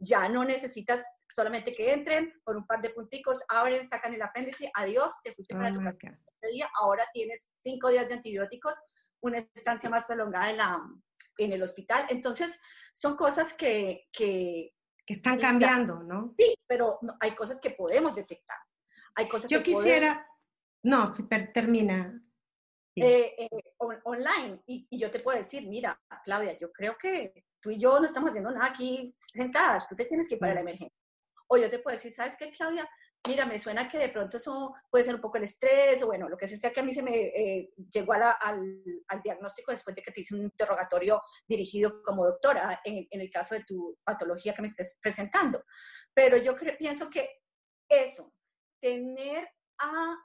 Ya 0.00 0.28
no 0.28 0.44
necesitas 0.44 1.04
solamente 1.28 1.72
que 1.72 1.92
entren 1.92 2.32
por 2.44 2.56
un 2.56 2.64
par 2.66 2.80
de 2.80 2.90
punticos, 2.90 3.42
abren, 3.48 3.86
sacan 3.86 4.14
el 4.14 4.22
apéndice, 4.22 4.70
adiós, 4.72 5.12
te 5.22 5.34
fuiste 5.34 5.54
para 5.54 5.72
tu 5.72 5.80
casa. 5.80 5.98
Ahora 6.80 7.04
tienes 7.12 7.48
cinco 7.58 7.90
días 7.90 8.08
de 8.08 8.14
antibióticos, 8.14 8.74
una 9.20 9.38
estancia 9.38 9.90
más 9.90 10.06
prolongada 10.06 10.50
en 10.50 10.56
la, 10.56 10.80
en 11.38 11.52
el 11.52 11.62
hospital. 11.62 12.06
Entonces, 12.08 12.58
son 12.92 13.16
cosas 13.16 13.52
que... 13.52 14.08
Que, 14.12 14.74
están 15.06 15.40
cambiando, 15.40 16.02
¿no? 16.02 16.34
Sí, 16.36 16.54
pero 16.66 16.98
hay 17.20 17.30
cosas 17.30 17.58
que 17.58 17.70
podemos 17.70 18.14
detectar. 18.14 18.58
Hay 19.14 19.26
cosas 19.26 19.48
Yo 19.48 19.62
quisiera... 19.62 20.26
No, 20.82 21.14
si 21.14 21.22
termina. 21.54 22.22
Eh, 22.94 23.34
eh, 23.38 23.48
online. 24.04 24.62
Y, 24.66 24.86
y, 24.90 24.98
yo 24.98 25.10
te 25.10 25.20
puedo 25.20 25.38
decir, 25.38 25.66
mira, 25.66 25.98
Claudia, 26.24 26.58
yo 26.58 26.70
creo 26.72 26.96
que 26.98 27.32
tú 27.60 27.70
y 27.70 27.78
yo 27.78 27.98
no 27.98 28.06
estamos 28.06 28.30
haciendo 28.30 28.50
nada 28.50 28.66
aquí 28.66 29.12
sentadas, 29.32 29.86
tú 29.86 29.96
te 29.96 30.04
tienes 30.04 30.28
que 30.28 30.34
ir 30.34 30.40
para 30.40 30.54
la 30.54 30.60
emergencia. 30.60 30.96
O 31.48 31.56
yo 31.56 31.70
te 31.70 31.78
puedo 31.78 31.96
decir, 31.96 32.12
¿sabes 32.12 32.36
qué, 32.38 32.52
Claudia? 32.52 32.88
Mira, 33.26 33.46
me 33.46 33.58
suena 33.58 33.88
que 33.88 33.98
de 33.98 34.08
pronto 34.08 34.36
eso 34.36 34.74
puede 34.90 35.04
ser 35.04 35.14
un 35.14 35.20
poco 35.20 35.38
el 35.38 35.44
estrés, 35.44 36.02
o 36.02 36.06
bueno, 36.06 36.28
lo 36.28 36.36
que 36.36 36.48
sea 36.48 36.72
que 36.72 36.80
a 36.80 36.82
mí 36.82 36.94
se 36.94 37.02
me 37.02 37.16
eh, 37.16 37.70
llegó 37.92 38.12
al, 38.12 38.22
al, 39.08 39.22
diagnóstico 39.22 39.72
después 39.72 39.94
de 39.96 40.02
que 40.02 40.12
te 40.12 40.20
hice 40.20 40.34
un 40.34 40.42
interrogatorio 40.42 41.22
dirigido 41.46 42.02
como 42.02 42.24
doctora 42.24 42.80
en, 42.84 43.06
en 43.10 43.20
el 43.20 43.30
caso 43.30 43.54
de 43.54 43.64
tu 43.64 43.98
patología 44.04 44.54
que 44.54 44.62
me 44.62 44.68
estés 44.68 44.96
presentando. 45.00 45.62
Pero 46.14 46.36
yo 46.36 46.54
pienso 46.78 47.10
que 47.10 47.28
eso, 47.88 48.32
tener 48.80 49.48
a 49.80 50.16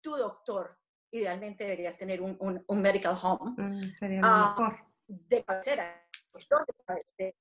tu 0.00 0.16
doctor, 0.16 0.78
idealmente 1.10 1.64
deberías 1.64 1.96
tener 1.96 2.20
un, 2.20 2.36
un, 2.66 2.80
medical 2.80 3.16
home. 3.20 3.54
Mm, 3.56 3.92
sería 3.92 4.20
ah, 4.22 4.54
mejor. 4.56 4.78
De 5.06 5.44
cabecera, 5.44 6.06
de 7.16 7.34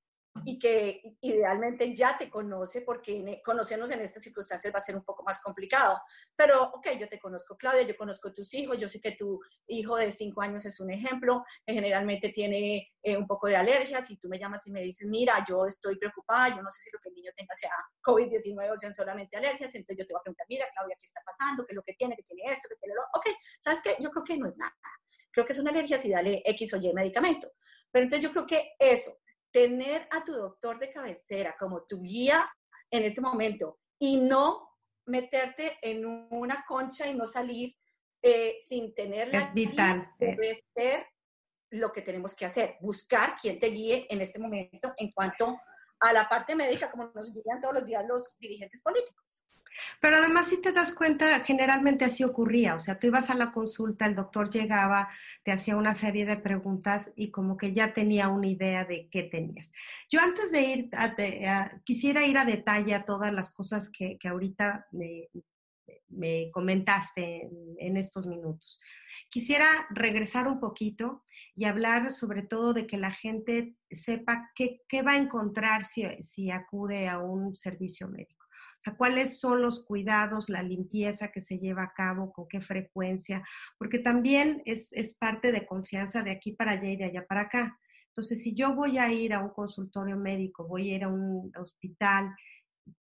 y 0.45 0.59
que 0.59 1.17
idealmente 1.21 1.93
ya 1.95 2.17
te 2.17 2.29
conoce, 2.29 2.81
porque 2.81 3.41
conocernos 3.43 3.91
en 3.91 4.01
estas 4.01 4.23
circunstancias 4.23 4.73
va 4.73 4.79
a 4.79 4.83
ser 4.83 4.95
un 4.95 5.03
poco 5.03 5.23
más 5.23 5.39
complicado. 5.41 6.01
Pero, 6.35 6.63
ok, 6.63 6.89
yo 6.99 7.07
te 7.09 7.19
conozco, 7.19 7.57
Claudia, 7.57 7.83
yo 7.83 7.95
conozco 7.95 8.33
tus 8.33 8.53
hijos, 8.53 8.77
yo 8.77 8.89
sé 8.89 9.01
que 9.01 9.11
tu 9.11 9.39
hijo 9.67 9.95
de 9.97 10.11
cinco 10.11 10.41
años 10.41 10.65
es 10.65 10.79
un 10.79 10.91
ejemplo, 10.91 11.43
que 11.65 11.73
generalmente 11.73 12.29
tiene 12.29 12.91
eh, 13.01 13.17
un 13.17 13.27
poco 13.27 13.47
de 13.47 13.55
alergias, 13.55 14.09
y 14.11 14.17
tú 14.17 14.29
me 14.29 14.39
llamas 14.39 14.65
y 14.67 14.71
me 14.71 14.81
dices, 14.81 15.07
mira, 15.07 15.45
yo 15.47 15.65
estoy 15.65 15.97
preocupada, 15.97 16.55
yo 16.55 16.61
no 16.61 16.71
sé 16.71 16.81
si 16.81 16.89
lo 16.91 16.99
que 16.99 17.09
el 17.09 17.15
niño 17.15 17.31
tenga 17.35 17.55
sea 17.55 17.71
COVID-19 18.01 18.71
o 18.71 18.77
sean 18.77 18.93
solamente 18.93 19.37
alergias, 19.37 19.73
entonces 19.75 19.97
yo 19.97 20.05
te 20.05 20.13
voy 20.13 20.19
a 20.19 20.23
preguntar, 20.23 20.45
mira, 20.49 20.65
Claudia, 20.73 20.95
¿qué 20.99 21.05
está 21.05 21.21
pasando? 21.25 21.65
¿Qué 21.65 21.73
es 21.73 21.75
lo 21.75 21.83
que 21.83 21.93
tiene? 21.93 22.15
¿Qué 22.15 22.23
tiene 22.23 22.43
esto? 22.51 22.67
¿Qué 22.69 22.75
tiene 22.75 22.95
lo 22.95 23.01
Ok, 23.13 23.27
¿sabes 23.59 23.81
qué? 23.81 23.95
Yo 23.99 24.11
creo 24.11 24.23
que 24.23 24.37
no 24.37 24.47
es 24.47 24.57
nada. 24.57 24.75
Creo 25.31 25.45
que 25.45 25.53
es 25.53 25.59
una 25.59 25.71
alergia 25.71 25.97
si 25.99 26.09
dale 26.09 26.41
X 26.45 26.73
o 26.73 26.77
Y 26.77 26.93
medicamento. 26.93 27.51
Pero 27.91 28.03
entonces 28.03 28.23
yo 28.23 28.31
creo 28.31 28.45
que 28.45 28.75
eso, 28.79 29.17
tener 29.51 30.07
a 30.11 30.23
tu 30.23 30.33
doctor 30.33 30.79
de 30.79 30.91
cabecera 30.91 31.55
como 31.57 31.83
tu 31.83 32.01
guía 32.01 32.49
en 32.91 33.03
este 33.03 33.21
momento 33.21 33.79
y 33.99 34.17
no 34.17 34.69
meterte 35.05 35.77
en 35.81 36.05
una 36.05 36.63
concha 36.67 37.07
y 37.07 37.13
no 37.13 37.25
salir 37.25 37.75
eh, 38.21 38.57
sin 38.65 38.93
tener 38.93 39.29
la 39.31 39.39
es 39.39 39.53
vital 39.53 40.09
debe 40.19 40.59
ser 40.75 41.07
lo 41.69 41.91
que 41.91 42.01
tenemos 42.01 42.35
que 42.35 42.45
hacer 42.45 42.77
buscar 42.81 43.37
quien 43.41 43.59
te 43.59 43.67
guíe 43.67 44.07
en 44.09 44.21
este 44.21 44.39
momento 44.39 44.93
en 44.97 45.11
cuanto 45.11 45.59
a 45.99 46.13
la 46.13 46.27
parte 46.27 46.55
médica 46.55 46.91
como 46.91 47.11
nos 47.13 47.31
guían 47.31 47.59
todos 47.59 47.73
los 47.73 47.85
días 47.85 48.05
los 48.07 48.37
dirigentes 48.39 48.81
políticos 48.81 49.45
pero 49.99 50.17
además, 50.17 50.47
si 50.47 50.61
te 50.61 50.71
das 50.71 50.93
cuenta, 50.93 51.39
generalmente 51.41 52.05
así 52.05 52.23
ocurría. 52.23 52.75
O 52.75 52.79
sea, 52.79 52.99
tú 52.99 53.07
ibas 53.07 53.29
a 53.29 53.35
la 53.35 53.51
consulta, 53.51 54.05
el 54.05 54.15
doctor 54.15 54.49
llegaba, 54.49 55.09
te 55.43 55.51
hacía 55.51 55.75
una 55.75 55.93
serie 55.93 56.25
de 56.25 56.37
preguntas 56.37 57.11
y 57.15 57.31
como 57.31 57.57
que 57.57 57.73
ya 57.73 57.93
tenía 57.93 58.29
una 58.29 58.47
idea 58.47 58.85
de 58.85 59.09
qué 59.09 59.23
tenías. 59.23 59.71
Yo 60.09 60.19
antes 60.21 60.51
de 60.51 60.61
ir, 60.61 60.89
a, 60.93 61.81
quisiera 61.83 62.25
ir 62.25 62.37
a 62.37 62.45
detalle 62.45 62.93
a 62.93 63.05
todas 63.05 63.33
las 63.33 63.51
cosas 63.51 63.89
que, 63.89 64.17
que 64.17 64.27
ahorita 64.27 64.87
me, 64.91 65.29
me 66.09 66.49
comentaste 66.51 67.49
en, 67.79 67.97
estos 67.97 68.27
minutos. 68.27 68.81
Quisiera 69.29 69.67
regresar 69.89 70.47
un 70.47 70.59
poquito 70.59 71.23
y 71.55 71.65
hablar 71.65 72.13
sobre 72.13 72.43
todo 72.43 72.73
de 72.73 72.87
que 72.87 72.97
la 72.97 73.11
gente 73.11 73.75
sepa 73.91 74.51
qué, 74.55 74.81
qué 74.87 75.01
va 75.01 75.13
a 75.13 75.17
encontrar 75.17 75.85
si, 75.85 76.03
si 76.23 76.51
acude 76.51 77.07
a 77.07 77.19
un 77.19 77.55
servicio 77.55 78.07
médico 78.07 78.36
cuáles 78.95 79.39
son 79.39 79.61
los 79.61 79.83
cuidados, 79.83 80.49
la 80.49 80.63
limpieza 80.63 81.31
que 81.31 81.41
se 81.41 81.57
lleva 81.57 81.83
a 81.83 81.93
cabo, 81.93 82.31
con 82.31 82.47
qué 82.47 82.61
frecuencia, 82.61 83.43
porque 83.77 83.99
también 83.99 84.61
es, 84.65 84.93
es 84.93 85.15
parte 85.15 85.51
de 85.51 85.65
confianza 85.65 86.21
de 86.21 86.31
aquí 86.31 86.53
para 86.53 86.71
allá 86.71 86.89
y 86.89 86.97
de 86.97 87.05
allá 87.05 87.25
para 87.25 87.41
acá. 87.41 87.79
Entonces, 88.17 88.41
si 88.41 88.55
yo 88.55 88.73
voy 88.73 88.97
a 88.97 89.11
ir 89.11 89.33
a 89.33 89.43
un 89.43 89.49
consultorio 89.49 90.17
médico, 90.17 90.67
voy 90.67 90.91
a 90.91 90.95
ir 90.95 91.03
a 91.03 91.07
un 91.07 91.51
hospital 91.55 92.33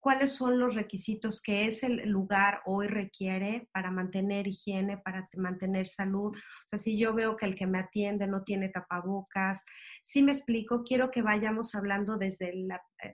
cuáles 0.00 0.32
son 0.32 0.58
los 0.58 0.74
requisitos 0.74 1.42
que 1.42 1.66
ese 1.66 1.88
lugar 2.06 2.60
hoy 2.64 2.86
requiere 2.86 3.68
para 3.72 3.90
mantener 3.90 4.46
higiene, 4.46 4.98
para 4.98 5.28
mantener 5.36 5.88
salud. 5.88 6.36
O 6.36 6.68
sea, 6.68 6.78
si 6.78 6.98
yo 6.98 7.14
veo 7.14 7.36
que 7.36 7.46
el 7.46 7.54
que 7.54 7.66
me 7.66 7.78
atiende 7.78 8.26
no 8.26 8.42
tiene 8.42 8.68
tapabocas, 8.68 9.64
si 10.02 10.22
me 10.22 10.32
explico, 10.32 10.84
quiero 10.84 11.10
que 11.10 11.22
vayamos 11.22 11.74
hablando 11.74 12.16
desde 12.16 12.50
el, 12.50 12.68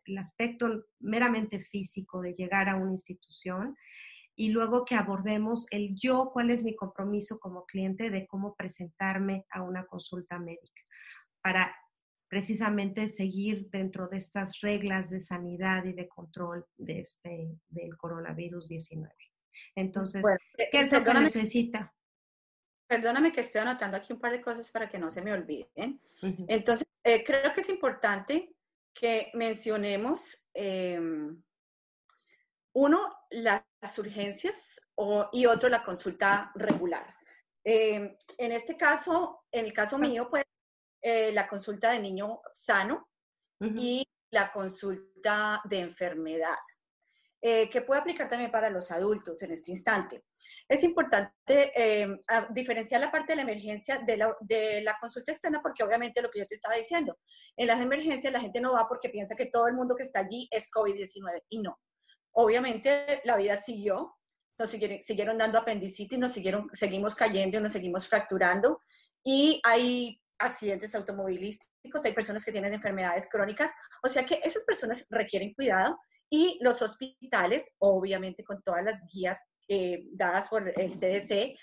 el 0.04 0.18
aspecto 0.18 0.84
meramente 1.00 1.64
físico 1.64 2.20
de 2.20 2.34
llegar 2.34 2.68
a 2.68 2.76
una 2.76 2.92
institución 2.92 3.76
y 4.34 4.48
luego 4.48 4.84
que 4.84 4.94
abordemos 4.94 5.66
el 5.70 5.94
yo, 5.94 6.30
cuál 6.32 6.50
es 6.50 6.64
mi 6.64 6.74
compromiso 6.74 7.38
como 7.38 7.66
cliente 7.66 8.10
de 8.10 8.26
cómo 8.26 8.54
presentarme 8.54 9.44
a 9.50 9.62
una 9.62 9.84
consulta 9.86 10.38
médica 10.38 10.82
para 11.42 11.74
precisamente 12.32 13.10
seguir 13.10 13.68
dentro 13.68 14.08
de 14.08 14.16
estas 14.16 14.62
reglas 14.62 15.10
de 15.10 15.20
sanidad 15.20 15.84
y 15.84 15.92
de 15.92 16.08
control 16.08 16.64
de 16.78 17.00
este, 17.00 17.58
del 17.68 17.94
coronavirus 17.98 18.68
19. 18.68 19.14
Entonces, 19.76 20.24
¿qué 20.56 20.80
es 20.80 20.90
lo 20.90 21.04
que 21.04 21.12
necesita? 21.12 21.94
Perdóname 22.86 23.32
que 23.32 23.42
estoy 23.42 23.60
anotando 23.60 23.98
aquí 23.98 24.14
un 24.14 24.18
par 24.18 24.32
de 24.32 24.40
cosas 24.40 24.72
para 24.72 24.88
que 24.88 24.98
no 24.98 25.10
se 25.10 25.20
me 25.20 25.30
olviden. 25.30 26.00
Entonces, 26.48 26.86
eh, 27.04 27.22
creo 27.22 27.52
que 27.52 27.60
es 27.60 27.68
importante 27.68 28.56
que 28.94 29.30
mencionemos, 29.34 30.48
em, 30.54 31.38
uno, 32.74 33.14
las 33.28 33.98
urgencias 33.98 34.80
y 35.32 35.44
otro, 35.44 35.68
la 35.68 35.84
consulta 35.84 36.50
regular. 36.54 37.14
Em, 37.62 38.16
en 38.38 38.52
este 38.52 38.78
caso, 38.78 39.44
en 39.52 39.66
el 39.66 39.74
caso 39.74 39.98
mío, 39.98 40.28
pues 40.30 40.44
eh, 41.02 41.32
la 41.32 41.48
consulta 41.48 41.90
de 41.90 41.98
niño 41.98 42.40
sano 42.52 43.08
y 43.60 44.06
la 44.30 44.52
consulta 44.52 45.60
de 45.64 45.80
enfermedad, 45.80 46.56
eh, 47.40 47.68
que 47.68 47.82
puede 47.82 48.00
aplicar 48.00 48.28
también 48.28 48.52
para 48.52 48.70
los 48.70 48.90
adultos 48.92 49.42
en 49.42 49.50
este 49.50 49.72
instante. 49.72 50.24
Es 50.68 50.84
importante 50.84 51.72
eh, 51.74 52.06
diferenciar 52.50 53.00
la 53.00 53.10
parte 53.10 53.32
de 53.32 53.36
la 53.36 53.42
emergencia 53.42 53.98
de 53.98 54.16
la, 54.16 54.34
de 54.40 54.80
la, 54.82 54.96
consulta 55.00 55.32
externa 55.32 55.60
porque 55.60 55.82
obviamente 55.82 56.22
lo 56.22 56.30
que 56.30 56.38
yo 56.38 56.46
te 56.46 56.54
estaba 56.54 56.76
diciendo, 56.76 57.18
en 57.56 57.66
las 57.66 57.80
emergencias 57.80 58.32
la 58.32 58.40
gente 58.40 58.60
no 58.60 58.74
va 58.74 58.88
porque 58.88 59.08
piensa 59.08 59.34
que 59.34 59.46
todo 59.46 59.66
el 59.66 59.74
mundo 59.74 59.96
que 59.96 60.04
está 60.04 60.20
allí 60.20 60.48
es 60.52 60.70
COVID-19 60.70 61.42
y 61.48 61.58
no. 61.58 61.80
Obviamente 62.30 63.20
la 63.24 63.36
vida 63.36 63.56
siguió, 63.60 64.16
nos 64.56 64.70
siguieron, 64.70 65.02
siguieron 65.02 65.36
dando 65.36 65.58
apendicitis, 65.58 66.18
nos 66.18 66.32
siguieron, 66.32 66.70
seguimos 66.72 67.16
cayendo, 67.16 67.60
nos 67.60 67.72
seguimos 67.72 68.06
fracturando 68.06 68.80
y 69.24 69.60
hay 69.64 70.21
accidentes 70.44 70.94
automovilísticos, 70.94 72.04
hay 72.04 72.12
personas 72.12 72.44
que 72.44 72.52
tienen 72.52 72.72
enfermedades 72.72 73.28
crónicas, 73.30 73.70
o 74.02 74.08
sea 74.08 74.24
que 74.24 74.40
esas 74.42 74.64
personas 74.64 75.06
requieren 75.10 75.54
cuidado 75.54 75.98
y 76.30 76.58
los 76.62 76.80
hospitales, 76.80 77.74
obviamente 77.78 78.42
con 78.42 78.62
todas 78.62 78.82
las 78.84 79.02
guías 79.12 79.42
eh, 79.68 80.06
dadas 80.12 80.48
por 80.48 80.68
el 80.68 80.92
CDC, 80.92 81.56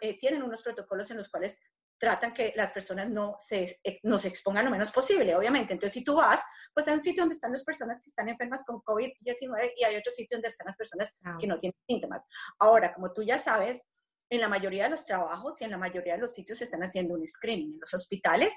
eh, 0.00 0.18
tienen 0.18 0.42
unos 0.42 0.62
protocolos 0.62 1.10
en 1.10 1.16
los 1.16 1.28
cuales 1.28 1.58
tratan 2.00 2.32
que 2.32 2.54
las 2.56 2.72
personas 2.72 3.10
no 3.10 3.36
se, 3.38 3.78
eh, 3.84 4.00
no 4.02 4.18
se 4.18 4.28
expongan 4.28 4.64
lo 4.64 4.70
menos 4.70 4.90
posible, 4.90 5.36
obviamente. 5.36 5.74
Entonces, 5.74 5.92
si 5.92 6.02
tú 6.02 6.16
vas, 6.16 6.40
pues 6.72 6.88
hay 6.88 6.94
un 6.94 7.02
sitio 7.02 7.22
donde 7.22 7.34
están 7.34 7.52
las 7.52 7.62
personas 7.62 8.00
que 8.00 8.08
están 8.08 8.28
enfermas 8.28 8.64
con 8.64 8.80
COVID-19 8.80 9.72
y 9.76 9.84
hay 9.84 9.96
otro 9.96 10.12
sitio 10.12 10.36
donde 10.36 10.48
están 10.48 10.66
las 10.66 10.76
personas 10.76 11.14
que 11.38 11.46
no 11.46 11.58
tienen 11.58 11.76
síntomas. 11.86 12.24
Ahora, 12.58 12.94
como 12.94 13.12
tú 13.12 13.22
ya 13.22 13.38
sabes, 13.38 13.82
en 14.30 14.40
la 14.40 14.48
mayoría 14.48 14.84
de 14.84 14.90
los 14.90 15.04
trabajos 15.04 15.60
y 15.60 15.64
en 15.64 15.72
la 15.72 15.78
mayoría 15.78 16.14
de 16.14 16.20
los 16.20 16.32
sitios 16.32 16.58
se 16.58 16.64
están 16.64 16.82
haciendo 16.82 17.14
un 17.14 17.26
screening. 17.26 17.74
En 17.74 17.80
los 17.80 17.92
hospitales 17.92 18.52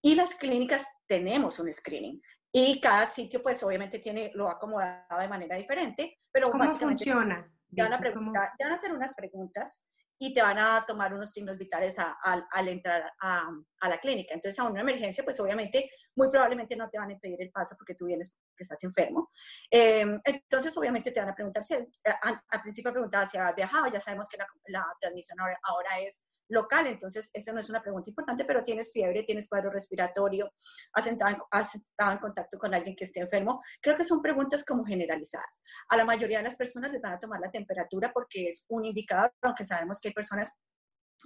y 0.00 0.14
las 0.14 0.34
clínicas 0.36 0.86
tenemos 1.06 1.58
un 1.58 1.72
screening. 1.72 2.22
Y 2.52 2.80
cada 2.80 3.10
sitio, 3.10 3.42
pues 3.42 3.62
obviamente 3.62 3.98
tiene, 3.98 4.30
lo 4.34 4.48
ha 4.48 4.52
acomodado 4.52 5.20
de 5.20 5.28
manera 5.28 5.56
diferente, 5.56 6.18
pero 6.32 6.50
¿Cómo 6.50 6.64
funciona? 6.76 7.48
Te 7.74 7.82
van, 7.82 7.92
a 7.92 8.00
te 8.00 8.64
van 8.64 8.72
a 8.72 8.74
hacer 8.74 8.92
unas 8.92 9.14
preguntas 9.14 9.86
y 10.18 10.34
te 10.34 10.42
van 10.42 10.58
a 10.58 10.84
tomar 10.86 11.14
unos 11.14 11.32
signos 11.32 11.56
vitales 11.56 11.96
al 11.98 12.68
entrar 12.68 13.10
a, 13.20 13.48
a, 13.80 13.88
la 13.88 13.98
clínica. 13.98 14.34
Entonces, 14.34 14.58
a 14.58 14.64
una 14.64 14.80
emergencia, 14.80 15.24
pues 15.24 15.38
obviamente, 15.40 15.90
muy 16.16 16.30
probablemente 16.30 16.76
no 16.76 16.90
te 16.90 16.98
van 16.98 17.10
a 17.10 17.12
impedir 17.12 17.40
el 17.40 17.50
paso 17.50 17.74
porque 17.76 17.94
tú 17.94 18.06
vienes 18.06 18.34
que 18.60 18.64
estás 18.64 18.84
enfermo. 18.84 19.30
Em, 19.70 20.20
entonces, 20.22 20.76
obviamente, 20.76 21.10
te 21.10 21.20
van 21.20 21.30
a 21.30 21.34
preguntar 21.34 21.64
si, 21.64 21.74
al, 21.74 22.62
principio 22.62 22.92
preguntaba 22.92 23.26
si 23.26 23.38
has 23.38 23.54
viajado, 23.54 23.86
ya 23.86 24.00
sabemos 24.00 24.28
que 24.28 24.36
la, 24.36 24.46
la 24.66 24.86
transmisión 25.00 25.40
ahora, 25.40 25.58
ahora 25.62 25.98
es 26.00 26.24
local, 26.50 26.86
entonces 26.88 27.30
eso 27.32 27.52
no 27.52 27.60
es 27.60 27.70
una 27.70 27.80
pregunta 27.80 28.10
importante, 28.10 28.44
pero 28.44 28.62
tienes 28.62 28.92
fiebre, 28.92 29.22
tienes 29.22 29.48
cuadro 29.48 29.70
respiratorio, 29.70 30.52
has 30.92 31.06
estado, 31.06 31.46
has 31.50 31.74
estado 31.76 32.12
en 32.12 32.18
contacto 32.18 32.58
con 32.58 32.74
alguien 32.74 32.96
que 32.96 33.04
esté 33.04 33.20
enfermo, 33.20 33.62
creo 33.80 33.96
que 33.96 34.04
son 34.04 34.20
preguntas 34.20 34.64
como 34.64 34.84
generalizadas. 34.84 35.62
A 35.88 35.96
la 35.96 36.04
mayoría 36.04 36.38
de 36.38 36.44
las 36.44 36.56
personas 36.56 36.92
les 36.92 37.00
van 37.00 37.14
a 37.14 37.20
tomar 37.20 37.40
la 37.40 37.50
temperatura 37.50 38.10
porque 38.12 38.46
es 38.46 38.66
un 38.68 38.84
indicador, 38.84 39.32
aunque 39.42 39.64
sabemos 39.64 40.00
que 40.00 40.08
hay 40.08 40.14
personas 40.14 40.58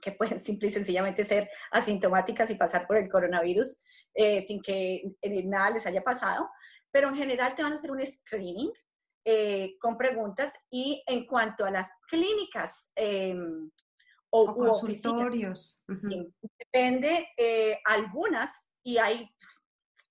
que 0.03 0.13
pueden 0.13 0.41
simple 0.41 0.69
y 0.69 0.73
sencillamente 0.73 1.25
ser 1.25 1.49
asintomáticas 1.71 2.51
y 2.51 2.57
pasar 2.57 2.87
por 2.87 2.97
el 2.97 3.09
coronavirus 3.09 3.81
eh, 4.13 4.43
sin 4.43 4.61
que 4.61 5.03
eh, 5.23 5.47
nada 5.47 5.71
les 5.71 5.87
haya 5.87 6.03
pasado, 6.03 6.51
pero 6.95 7.09
en 7.09 7.17
general 7.17 7.57
te 7.57 7.65
van 7.65 7.73
a 7.73 7.75
hacer 7.75 7.91
un 7.91 8.01
screening 8.07 8.73
eh, 9.25 9.77
con 9.81 9.99
preguntas 9.99 10.55
y 10.71 11.03
en 11.09 11.27
cuanto 11.27 11.65
a 11.65 11.71
las 11.73 11.91
clínicas 12.09 12.93
em, 12.95 13.69
o, 14.31 14.55
consultorios. 14.55 15.83
Depende, 16.57 17.31
eh, 17.37 17.81
algunas, 17.85 18.69
y 18.85 18.99
hay, 18.99 19.29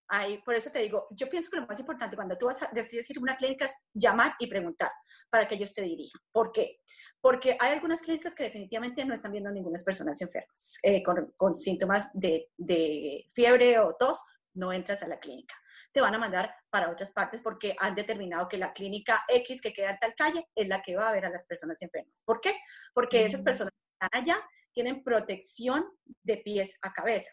hay, 0.10 0.39
por 0.39 0.56
eso 0.56 0.72
te 0.72 0.80
digo, 0.80 1.08
yo 1.12 1.30
pienso 1.30 1.50
que 1.50 1.56
lo 1.56 1.65
más 1.65 1.80
importante 1.80 2.17
cuando 2.17 2.38
tú 2.38 2.48
vas 2.48 2.62
a 2.62 2.69
decidir 2.74 3.06
ir 3.08 3.17
a 3.17 3.22
una 3.22 3.38
clínica 3.38 3.63
es 3.63 3.76
llamar 3.93 4.34
y 4.38 4.48
preguntar 4.48 4.91
para 5.30 5.48
que 5.48 5.56
ellos 5.56 5.74
te 5.74 5.84
dirijan. 5.84 6.19
¿Por 6.34 6.52
qué? 6.52 6.82
Porque 7.22 7.56
hay 7.62 7.72
algunas 7.72 8.02
clínicas 8.02 8.36
que 8.36 8.43
definitivamente 8.43 9.06
no 9.06 9.13
están 9.13 9.32
viendo 9.32 9.52
ninguna 9.52 9.80
personas 9.86 10.19
enfermas 10.19 10.80
eh, 10.84 11.02
con, 11.02 11.34
con, 11.38 11.56
síntomas 11.56 12.10
de, 12.13 12.52
de 12.58 13.30
fiebre 13.32 13.80
o 13.80 13.96
tos, 13.98 14.22
no 14.56 14.74
entras 14.74 15.02
a 15.02 15.08
la 15.08 15.19
clínica 15.19 15.56
te 15.94 16.02
van 16.02 16.16
a 16.16 16.18
mandar 16.18 16.54
para 16.70 16.90
otras 16.90 17.12
partes 17.12 17.42
porque 17.42 17.76
han 17.80 17.96
determinado 17.96 18.50
que 18.50 18.58
la 18.58 18.74
clínica 18.74 19.24
X 19.28 19.62
que 19.62 19.74
queda 19.74 19.92
en 19.92 20.00
tal 20.00 20.16
calle 20.16 20.48
es 20.56 20.68
la 20.68 20.82
que 20.82 20.96
va 20.96 21.10
a 21.10 21.14
ver 21.14 21.26
a 21.26 21.30
las 21.30 21.46
personas 21.46 21.82
enfermas. 21.82 22.24
¿Por 22.26 22.42
qué? 22.42 22.56
Porque 22.94 23.26
esas 23.26 23.42
personas 23.42 23.74
allá 24.12 24.42
tienen 24.74 25.04
protección 25.04 25.86
de 26.24 26.38
pies 26.38 26.78
a 26.82 26.92
cabeza. 26.92 27.30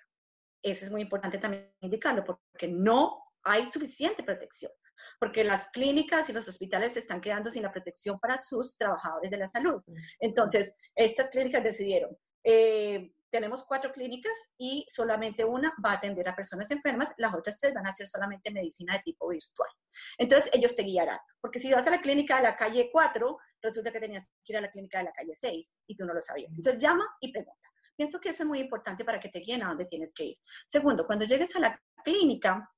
Eso 0.62 0.84
es 0.84 0.90
muy 0.90 1.00
importante 1.00 1.38
también 1.38 1.72
indicarlo 1.80 2.24
porque 2.24 2.68
no 2.68 3.24
hay 3.42 3.66
suficiente 3.66 4.22
protección, 4.22 4.70
porque 5.18 5.42
las 5.42 5.68
clínicas 5.70 6.28
y 6.28 6.34
los 6.34 6.46
hospitales 6.46 6.92
se 6.92 6.98
están 6.98 7.22
quedando 7.22 7.50
sin 7.50 7.62
la 7.62 7.72
protección 7.72 8.20
para 8.20 8.36
sus 8.36 8.76
trabajadores 8.76 9.30
de 9.30 9.38
la 9.38 9.48
salud. 9.48 9.82
Entonces, 10.18 10.76
estas 10.94 11.30
clínicas 11.30 11.64
decidieron, 11.64 12.16
eh, 12.44 13.14
tenemos 13.30 13.64
cuatro 13.64 13.92
clínicas 13.92 14.32
y 14.58 14.86
solamente 14.88 15.44
una 15.44 15.72
va 15.84 15.92
a 15.92 15.94
atender 15.94 16.28
a 16.28 16.34
personas 16.34 16.70
enfermas, 16.70 17.14
las 17.16 17.34
otras 17.34 17.56
tres 17.58 17.72
van 17.74 17.86
a 17.86 17.90
hacer 17.90 18.06
solamente 18.08 18.50
medicina 18.50 18.94
de 18.94 19.00
tipo 19.00 19.28
virtual. 19.28 19.70
Entonces, 20.18 20.50
ellos 20.52 20.74
te 20.76 20.82
guiarán, 20.82 21.18
porque 21.40 21.58
si 21.58 21.72
vas 21.72 21.86
a 21.86 21.90
la 21.90 22.00
clínica 22.00 22.36
de 22.36 22.42
la 22.42 22.56
calle 22.56 22.90
4, 22.92 23.38
resulta 23.62 23.92
que 23.92 24.00
tenías 24.00 24.26
que 24.44 24.52
ir 24.52 24.56
a 24.58 24.60
la 24.60 24.70
clínica 24.70 24.98
de 24.98 25.04
la 25.04 25.12
calle 25.12 25.34
6 25.34 25.74
y 25.86 25.96
tú 25.96 26.04
no 26.04 26.14
lo 26.14 26.20
sabías. 26.20 26.56
Entonces, 26.56 26.82
llama 26.82 27.06
y 27.20 27.32
pregunta. 27.32 27.68
Pienso 27.96 28.18
que 28.20 28.30
eso 28.30 28.42
es 28.42 28.48
muy 28.48 28.60
importante 28.60 29.04
para 29.04 29.20
que 29.20 29.28
te 29.28 29.40
guíen 29.40 29.62
a 29.62 29.68
dónde 29.68 29.84
tienes 29.84 30.12
que 30.12 30.24
ir. 30.24 30.38
Segundo, 30.66 31.06
cuando 31.06 31.24
llegues 31.26 31.54
a 31.56 31.60
la 31.60 31.82
clínica, 32.02 32.70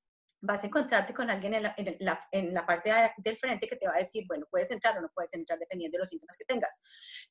vas 0.42 0.62
a 0.64 0.66
encontrarte 0.66 1.14
con 1.14 1.30
alguien 1.30 1.54
en 1.54 1.62
la, 1.62 2.28
en 2.32 2.52
la, 2.52 2.66
parte 2.66 2.90
del 3.18 3.36
frente 3.36 3.68
que 3.68 3.76
te 3.76 3.86
va 3.86 3.94
a 3.94 3.98
decir, 3.98 4.24
bueno, 4.26 4.46
puedes 4.50 4.70
entrar 4.72 4.98
o 4.98 5.00
no 5.00 5.08
puedes 5.14 5.32
entrar 5.34 5.58
dependiendo 5.58 5.96
de 5.96 6.00
los 6.00 6.08
síntomas 6.08 6.36
que 6.36 6.44
tengas. 6.44 6.82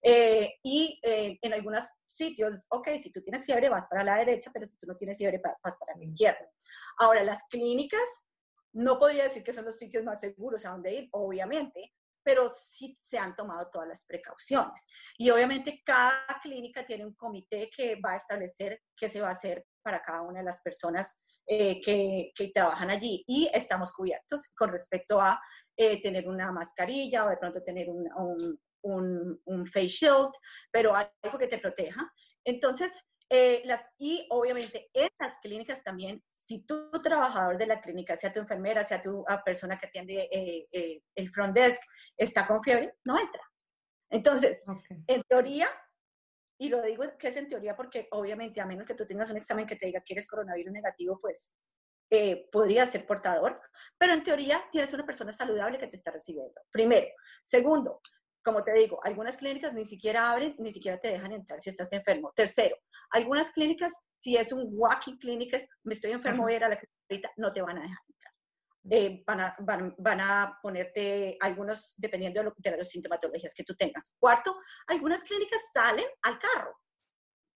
Eh, 0.01 0.55
y 0.63 0.99
eh, 1.03 1.37
en 1.41 1.53
algunos 1.53 1.83
sitios, 2.07 2.65
ok, 2.69 2.89
si 3.01 3.11
tú 3.11 3.21
tienes 3.21 3.45
fiebre 3.45 3.69
vas 3.69 3.85
para 3.87 4.03
la 4.03 4.17
derecha, 4.17 4.49
pero 4.53 4.65
si 4.65 4.77
tú 4.77 4.87
no 4.87 4.95
tienes 4.95 5.17
fiebre 5.17 5.41
vas 5.43 5.77
para 5.77 5.95
la 5.95 6.01
izquierda. 6.01 6.49
Ahora, 6.97 7.23
las 7.23 7.43
clínicas, 7.49 7.99
no 8.73 8.97
podría 8.97 9.25
decir 9.25 9.43
que 9.43 9.53
son 9.53 9.65
los 9.65 9.77
sitios 9.77 10.05
más 10.05 10.21
seguros 10.21 10.65
a 10.65 10.71
donde 10.71 10.93
ir, 10.93 11.09
obviamente, 11.11 11.93
pero 12.23 12.51
sí 12.53 12.97
se 13.01 13.17
han 13.17 13.35
tomado 13.35 13.69
todas 13.71 13.87
las 13.87 14.05
precauciones. 14.05 14.85
Y 15.17 15.29
obviamente 15.29 15.81
cada 15.85 16.25
clínica 16.41 16.85
tiene 16.85 17.05
un 17.05 17.15
comité 17.15 17.69
que 17.75 17.99
va 17.99 18.13
a 18.13 18.17
establecer 18.17 18.81
qué 18.95 19.09
se 19.09 19.21
va 19.21 19.29
a 19.29 19.33
hacer 19.33 19.65
para 19.81 20.01
cada 20.01 20.21
una 20.21 20.39
de 20.39 20.45
las 20.45 20.61
personas 20.61 21.21
eh, 21.47 21.81
que, 21.81 22.31
que, 22.35 22.51
trabajan 22.53 22.91
allí. 22.91 23.23
Y 23.27 23.49
estamos 23.53 23.91
cubiertos 23.91 24.51
con 24.55 24.69
respecto 24.69 25.19
a 25.19 25.39
eh, 25.75 26.01
tener 26.01 26.27
una 26.27 26.51
mascarilla 26.51 27.25
o 27.25 27.29
de 27.29 27.37
pronto 27.37 27.63
tener 27.63 27.89
un, 27.89 28.07
un, 28.15 28.59
un, 28.83 29.41
un, 29.45 29.65
face 29.65 29.87
shield, 29.87 30.31
pero 30.71 30.95
algo 30.95 31.37
que 31.39 31.47
te 31.47 31.57
proteja. 31.57 32.11
Entonces, 32.43 32.93
Eh, 33.33 33.61
las, 33.63 33.81
y 33.97 34.27
obviamente 34.29 34.89
en 34.93 35.07
las 35.17 35.37
clínicas 35.37 35.81
también, 35.81 36.21
si 36.33 36.65
tu 36.65 36.91
trabajador 37.01 37.57
de 37.57 37.65
la 37.65 37.79
clínica, 37.79 38.17
sea 38.17 38.33
tu 38.33 38.41
enfermera, 38.41 38.83
sea 38.83 39.01
tu 39.01 39.23
ah, 39.25 39.41
persona 39.41 39.79
que 39.79 39.87
atiende 39.87 40.27
eh, 40.29 40.67
eh, 40.69 41.01
el 41.15 41.29
front 41.29 41.55
desk, 41.55 41.79
está 42.17 42.45
con 42.45 42.61
fiebre, 42.61 42.95
no 43.05 43.17
entra. 43.17 43.41
Entonces, 44.09 44.65
en 45.07 45.23
teoría, 45.23 45.69
y 46.59 46.67
lo 46.67 46.81
digo 46.81 47.05
que 47.17 47.29
es 47.29 47.37
en 47.37 47.47
teoría 47.47 47.73
porque 47.73 48.09
obviamente 48.11 48.59
a 48.59 48.65
menos 48.65 48.85
que 48.85 48.95
tú 48.95 49.05
tengas 49.05 49.31
un 49.31 49.37
examen 49.37 49.65
que 49.65 49.77
te 49.77 49.85
diga 49.85 50.03
que 50.05 50.13
eres 50.13 50.27
coronavirus 50.27 50.73
negativo, 50.73 51.17
pues 51.21 51.55
podría 52.51 52.85
ser 52.87 53.07
portador, 53.07 53.61
pero 53.97 54.11
en 54.11 54.23
teoría 54.23 54.61
tienes 54.69 54.93
una 54.93 55.05
persona 55.05 55.31
saludable 55.31 55.79
que 55.79 55.87
te 55.87 55.95
está 55.95 56.11
recibiendo. 56.11 56.59
Primero. 56.69 57.07
Segundo, 57.41 58.01
como 58.43 58.61
te 58.61 58.73
digo, 58.73 58.99
algunas 59.03 59.37
clínicas 59.37 59.73
ni 59.73 59.85
siquiera 59.85 60.31
abren, 60.31 60.55
ni 60.59 60.71
siquiera 60.71 60.99
te 60.99 61.09
dejan 61.09 61.31
entrar 61.31 61.61
si 61.61 61.69
estás 61.69 61.91
enfermo. 61.93 62.31
Tercero, 62.35 62.75
algunas 63.11 63.51
clínicas, 63.51 63.91
si 64.19 64.35
es 64.35 64.51
un 64.51 64.67
walking 64.71 65.17
clinic, 65.17 65.55
me 65.83 65.93
estoy 65.93 66.11
enfermo, 66.11 66.43
voy 66.43 66.53
a 66.53 66.57
ir 66.57 66.63
a 66.63 66.69
la 66.69 66.79
clínica, 67.07 67.31
no 67.37 67.53
te 67.53 67.61
van 67.61 67.77
a 67.77 67.81
dejar 67.81 67.99
entrar. 68.07 68.33
Eh, 68.89 69.23
van, 69.27 69.41
a, 69.41 69.55
van, 69.59 70.21
a, 70.21 70.59
ponerte 70.61 71.37
algunos, 71.39 71.93
dependiendo 71.97 72.39
de, 72.39 72.45
lo, 72.45 72.55
de 72.57 72.77
las 72.77 72.89
sintomatologías 72.89 73.53
que 73.53 73.63
tú 73.63 73.75
tengas. 73.75 74.15
Cuarto, 74.19 74.57
algunas 74.87 75.23
clínicas 75.23 75.61
salen 75.71 76.05
al 76.23 76.39
carro 76.39 76.75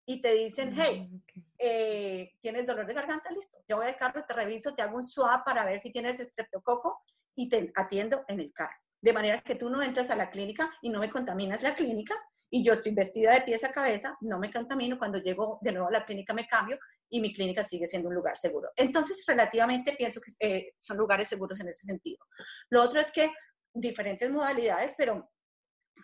y 0.08 0.20
te 0.20 0.32
dicen, 0.34 0.72
mm, 0.72 0.80
hey, 0.80 1.22
eh, 1.58 2.30
¿tienes 2.40 2.64
dolor 2.64 2.86
de 2.86 2.94
garganta? 2.94 3.28
Listo. 3.30 3.58
Yo 3.66 3.78
voy 3.78 3.86
al 3.86 3.96
carro, 3.96 4.24
te 4.24 4.34
reviso, 4.34 4.72
te 4.72 4.82
hago 4.82 4.96
un 4.96 5.04
swab 5.04 5.44
para 5.44 5.64
ver 5.64 5.80
si 5.80 5.90
tienes 5.90 6.20
estreptococo 6.20 7.02
y 7.34 7.48
te 7.48 7.72
atiendo 7.74 8.24
en 8.28 8.38
el 8.38 8.52
carro 8.52 8.85
de 9.00 9.12
manera 9.12 9.42
que 9.42 9.54
tú 9.54 9.70
no 9.70 9.82
entras 9.82 10.10
a 10.10 10.16
la 10.16 10.30
clínica 10.30 10.70
y 10.82 10.90
no 10.90 11.00
me 11.00 11.10
contaminas 11.10 11.62
la 11.62 11.74
clínica 11.74 12.14
y 12.50 12.64
yo 12.64 12.72
estoy 12.72 12.94
vestida 12.94 13.32
de 13.32 13.40
pies 13.40 13.64
a 13.64 13.72
cabeza, 13.72 14.16
no 14.20 14.38
me 14.38 14.52
contamino, 14.52 14.98
cuando 14.98 15.18
llego 15.18 15.58
de 15.62 15.72
nuevo 15.72 15.88
a 15.88 15.92
la 15.92 16.04
clínica 16.04 16.32
me 16.32 16.46
cambio 16.46 16.78
y 17.08 17.20
mi 17.20 17.32
clínica 17.34 17.62
sigue 17.62 17.86
siendo 17.86 18.08
un 18.08 18.14
lugar 18.14 18.36
seguro. 18.36 18.70
Entonces, 18.76 19.24
relativamente 19.26 19.94
pienso 19.96 20.20
que 20.20 20.32
eh, 20.38 20.74
son 20.76 20.96
lugares 20.96 21.28
seguros 21.28 21.60
en 21.60 21.68
ese 21.68 21.86
sentido. 21.86 22.24
Lo 22.70 22.82
otro 22.82 23.00
es 23.00 23.10
que 23.10 23.32
diferentes 23.72 24.30
modalidades, 24.30 24.94
pero 24.96 25.30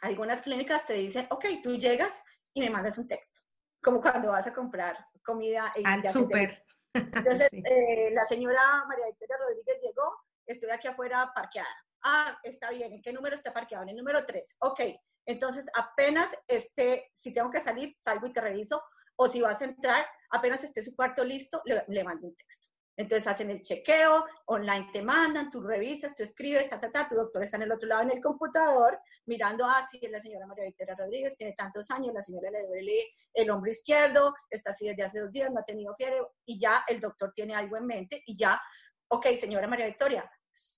algunas 0.02 0.42
clínicas 0.42 0.86
te 0.86 0.94
dicen, 0.94 1.26
ok, 1.30 1.44
tú 1.62 1.76
llegas 1.76 2.22
y 2.54 2.60
me 2.60 2.70
mandas 2.70 2.98
un 2.98 3.08
texto, 3.08 3.40
como 3.82 4.00
cuando 4.00 4.30
vas 4.30 4.46
a 4.46 4.52
comprar 4.52 4.96
comida. 5.24 5.72
Y 5.76 5.82
Al 5.84 6.08
súper. 6.10 6.64
Entonces, 6.94 7.48
eh, 7.52 8.10
la 8.12 8.24
señora 8.24 8.84
María 8.86 9.06
Victoria 9.06 9.36
Rodríguez 9.38 9.82
llegó, 9.82 10.12
estoy 10.46 10.70
aquí 10.70 10.88
afuera 10.88 11.32
parqueada 11.34 11.74
Ah, 12.02 12.38
está 12.42 12.70
bien. 12.70 12.92
¿En 12.92 13.02
qué 13.02 13.12
número 13.12 13.34
está 13.34 13.52
parqueado? 13.52 13.84
En 13.84 13.90
el 13.90 13.96
número 13.96 14.24
3. 14.24 14.56
Ok. 14.60 14.80
Entonces, 15.24 15.66
apenas 15.74 16.30
esté, 16.48 17.10
si 17.14 17.32
tengo 17.32 17.50
que 17.50 17.60
salir, 17.60 17.94
salgo 17.96 18.26
y 18.26 18.32
te 18.32 18.40
reviso. 18.40 18.82
O 19.16 19.28
si 19.28 19.40
vas 19.40 19.60
a 19.62 19.66
entrar, 19.66 20.04
apenas 20.30 20.64
esté 20.64 20.82
su 20.82 20.96
cuarto 20.96 21.24
listo, 21.24 21.62
le, 21.64 22.04
mando 22.04 22.26
un 22.26 22.34
texto. 22.34 22.68
Entonces 22.96 23.26
hacen 23.26 23.50
el 23.50 23.62
chequeo, 23.62 24.24
online 24.46 24.90
te 24.92 25.02
mandan, 25.02 25.50
tú 25.50 25.62
revisas, 25.62 26.14
tú 26.14 26.22
escribes, 26.22 26.68
ta, 26.68 26.78
ta, 26.78 26.90
ta, 26.90 27.08
tu 27.08 27.14
doctor 27.14 27.42
está 27.42 27.56
en 27.56 27.62
el 27.64 27.72
otro 27.72 27.88
lado 27.88 28.02
en 28.02 28.10
el 28.10 28.20
computador, 28.20 28.98
mirando, 29.26 29.64
ah, 29.64 29.86
sí, 29.90 29.98
la 30.08 30.20
señora 30.20 30.46
María 30.46 30.64
Victoria 30.64 30.94
Rodríguez, 30.94 31.34
tiene 31.34 31.54
tantos 31.54 31.90
años, 31.90 32.12
la 32.12 32.20
señora 32.20 32.50
le 32.50 32.66
duele 32.66 33.12
el 33.32 33.50
hombro 33.50 33.70
izquierdo, 33.70 34.34
está 34.50 34.70
así 34.70 34.88
desde 34.88 35.04
hace 35.04 35.20
dos 35.20 35.32
días, 35.32 35.50
no 35.50 35.60
ha 35.60 35.64
tenido 35.64 35.94
fiebre, 35.96 36.20
y 36.44 36.58
ya 36.58 36.84
el 36.86 37.00
doctor 37.00 37.32
tiene 37.34 37.54
algo 37.54 37.78
en 37.78 37.86
mente, 37.86 38.22
y 38.26 38.36
ya, 38.36 38.60
ok, 39.08 39.26
señora 39.40 39.68
María 39.68 39.86
Victoria, 39.86 40.30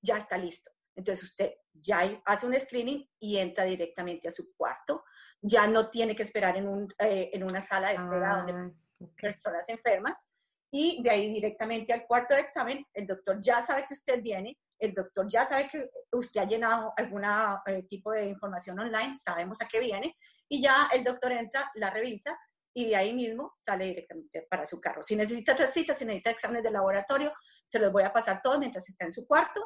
ya 0.02 0.16
está 0.16 0.38
listo. 0.38 0.70
Entonces 0.96 1.24
usted 1.24 1.54
ya 1.72 2.00
hace 2.24 2.46
un 2.46 2.54
screening 2.54 3.08
y 3.18 3.38
entra 3.38 3.64
directamente 3.64 4.28
a 4.28 4.32
su 4.32 4.54
cuarto. 4.56 5.04
Ya 5.40 5.66
no 5.66 5.90
tiene 5.90 6.14
que 6.14 6.22
esperar 6.22 6.56
en, 6.56 6.68
un, 6.68 6.94
eh, 6.98 7.30
en 7.32 7.44
una 7.44 7.60
sala 7.60 7.88
de 7.88 7.94
espera 7.94 8.36
donde 8.36 8.52
ah, 8.52 9.06
personas 9.20 9.68
enfermas. 9.68 10.30
Y 10.70 11.02
de 11.02 11.10
ahí 11.10 11.32
directamente 11.32 11.92
al 11.92 12.06
cuarto 12.06 12.34
de 12.34 12.40
examen, 12.40 12.84
el 12.92 13.06
doctor 13.06 13.40
ya 13.40 13.62
sabe 13.62 13.84
que 13.86 13.94
usted 13.94 14.20
viene, 14.20 14.58
el 14.78 14.92
doctor 14.92 15.28
ya 15.28 15.46
sabe 15.46 15.68
que 15.68 15.88
usted 16.10 16.40
ha 16.40 16.46
llenado 16.46 16.92
algún 16.96 17.22
eh, 17.66 17.84
tipo 17.84 18.10
de 18.10 18.26
información 18.26 18.80
online, 18.80 19.14
sabemos 19.14 19.60
a 19.60 19.68
qué 19.68 19.78
viene, 19.78 20.16
y 20.48 20.60
ya 20.60 20.88
el 20.92 21.04
doctor 21.04 21.30
entra, 21.30 21.70
la 21.74 21.90
revisa 21.90 22.36
y 22.72 22.88
de 22.88 22.96
ahí 22.96 23.12
mismo 23.12 23.54
sale 23.56 23.86
directamente 23.86 24.48
para 24.50 24.66
su 24.66 24.80
carro. 24.80 25.04
Si 25.04 25.14
necesita 25.14 25.54
citas, 25.68 25.96
si 25.96 26.04
necesita 26.04 26.30
exámenes 26.30 26.64
de 26.64 26.72
laboratorio, 26.72 27.32
se 27.64 27.78
los 27.78 27.92
voy 27.92 28.02
a 28.02 28.12
pasar 28.12 28.40
todos 28.42 28.58
mientras 28.58 28.88
está 28.88 29.04
en 29.04 29.12
su 29.12 29.26
cuarto 29.28 29.64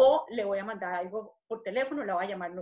o 0.00 0.26
le 0.30 0.44
voy 0.44 0.58
a 0.58 0.64
mandar 0.64 0.94
algo 0.94 1.40
por 1.46 1.62
teléfono, 1.62 2.04
le 2.04 2.12
voy 2.12 2.24
a 2.24 2.28
llamar 2.28 2.52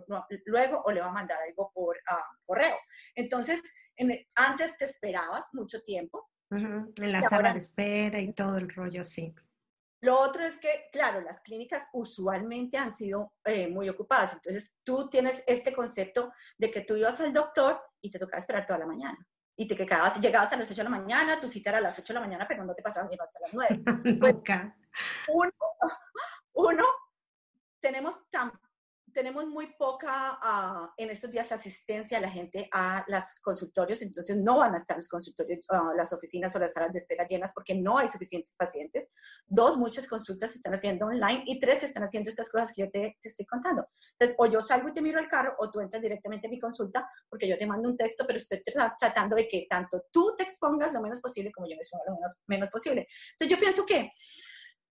luego 0.46 0.82
o 0.82 0.90
le 0.90 1.00
voy 1.00 1.10
a 1.10 1.12
mandar 1.12 1.38
algo 1.46 1.70
por 1.74 1.96
ah, 2.08 2.24
correo. 2.46 2.76
Entonces, 3.14 3.62
antes 4.36 4.76
te 4.78 4.86
esperabas 4.86 5.52
mucho 5.52 5.82
tiempo. 5.82 6.30
En 6.50 7.12
la 7.12 7.22
sala 7.22 7.52
de 7.52 7.58
espera 7.58 8.20
y 8.20 8.32
todo 8.32 8.56
el 8.56 8.70
rollo, 8.70 9.04
sí. 9.04 9.34
Lo 10.00 10.18
otro 10.18 10.44
es 10.44 10.58
que, 10.58 10.88
claro, 10.92 11.20
las 11.20 11.42
clínicas 11.42 11.88
usualmente 11.92 12.78
han 12.78 12.94
sido 12.94 13.34
eh, 13.44 13.68
muy 13.68 13.88
ocupadas. 13.90 14.32
Entonces, 14.32 14.74
tú 14.82 15.10
tienes 15.10 15.44
este 15.46 15.74
concepto 15.74 16.32
de 16.56 16.70
que 16.70 16.82
tú 16.82 16.96
ibas 16.96 17.20
al 17.20 17.34
doctor 17.34 17.82
y 18.00 18.10
te 18.10 18.18
tocaba 18.18 18.38
esperar 18.38 18.64
toda 18.64 18.78
la 18.78 18.86
mañana. 18.86 19.18
Y 19.58 19.66
te 19.68 19.76
quedabas, 19.76 20.18
llegabas 20.20 20.52
a 20.52 20.56
las 20.56 20.70
8 20.70 20.76
de 20.76 20.84
la 20.84 20.90
mañana, 20.98 21.40
tu 21.40 21.48
cita 21.48 21.70
era 21.70 21.78
a 21.78 21.82
las 21.82 21.98
8 21.98 22.12
de 22.12 22.14
la 22.14 22.26
mañana, 22.26 22.46
pero 22.48 22.64
no 22.64 22.74
te 22.74 22.82
pasabas 22.82 23.10
sino 23.10 23.22
hasta 23.22 23.40
las 23.40 23.52
9. 23.52 23.82
Pues, 24.20 24.34
uno, 25.28 25.52
uno 26.54 26.84
tenemos 27.86 28.28
tan 28.30 28.50
tenemos 29.16 29.46
muy 29.46 29.68
poca 29.78 30.38
uh, 30.42 30.88
en 30.98 31.08
estos 31.08 31.30
días 31.30 31.50
asistencia 31.50 32.18
a 32.18 32.20
la 32.20 32.28
gente 32.28 32.68
a 32.70 33.02
los 33.08 33.40
consultorios, 33.40 34.02
entonces 34.02 34.36
no 34.36 34.58
van 34.58 34.74
a 34.74 34.76
estar 34.76 34.94
los 34.94 35.08
consultorios, 35.08 35.64
uh, 35.70 35.96
las 35.96 36.12
oficinas 36.12 36.54
o 36.54 36.58
las 36.58 36.74
salas 36.74 36.92
de 36.92 36.98
espera 36.98 37.24
llenas 37.26 37.52
porque 37.54 37.74
no 37.74 37.96
hay 37.96 38.10
suficientes 38.10 38.54
pacientes. 38.58 39.12
Dos, 39.46 39.78
muchas 39.78 40.06
consultas 40.06 40.50
se 40.50 40.58
están 40.58 40.74
haciendo 40.74 41.06
online 41.06 41.44
y 41.46 41.58
tres, 41.60 41.78
se 41.78 41.86
están 41.86 42.02
haciendo 42.02 42.28
estas 42.28 42.50
cosas 42.50 42.72
que 42.74 42.82
yo 42.82 42.90
te, 42.90 43.16
te, 43.22 43.28
estoy 43.28 43.46
contando. 43.46 43.88
Entonces, 44.12 44.36
o 44.38 44.46
yo 44.46 44.60
salgo 44.60 44.90
y 44.90 44.92
te 44.92 45.00
miro 45.00 45.18
el 45.18 45.28
carro 45.28 45.54
o 45.60 45.70
tú 45.70 45.80
entras 45.80 46.02
directamente 46.02 46.48
a 46.48 46.50
mi 46.50 46.58
consulta 46.58 47.08
porque 47.30 47.48
yo 47.48 47.56
te 47.56 47.66
mando 47.66 47.88
un 47.88 47.96
texto, 47.96 48.24
pero 48.26 48.38
estoy 48.38 48.60
tratando 48.98 49.34
de 49.34 49.48
que 49.48 49.66
tanto 49.70 50.04
tú 50.12 50.34
te 50.36 50.44
expongas 50.44 50.92
lo 50.92 51.00
menos 51.00 51.22
posible 51.22 51.50
como 51.52 51.66
yo 51.66 51.76
me 51.76 51.80
exponga 51.80 52.04
lo 52.08 52.16
menos, 52.16 52.42
menos 52.48 52.68
posible. 52.68 53.06
Entonces, 53.32 53.56
yo 53.56 53.58
pienso 53.58 53.86
que 53.86 54.10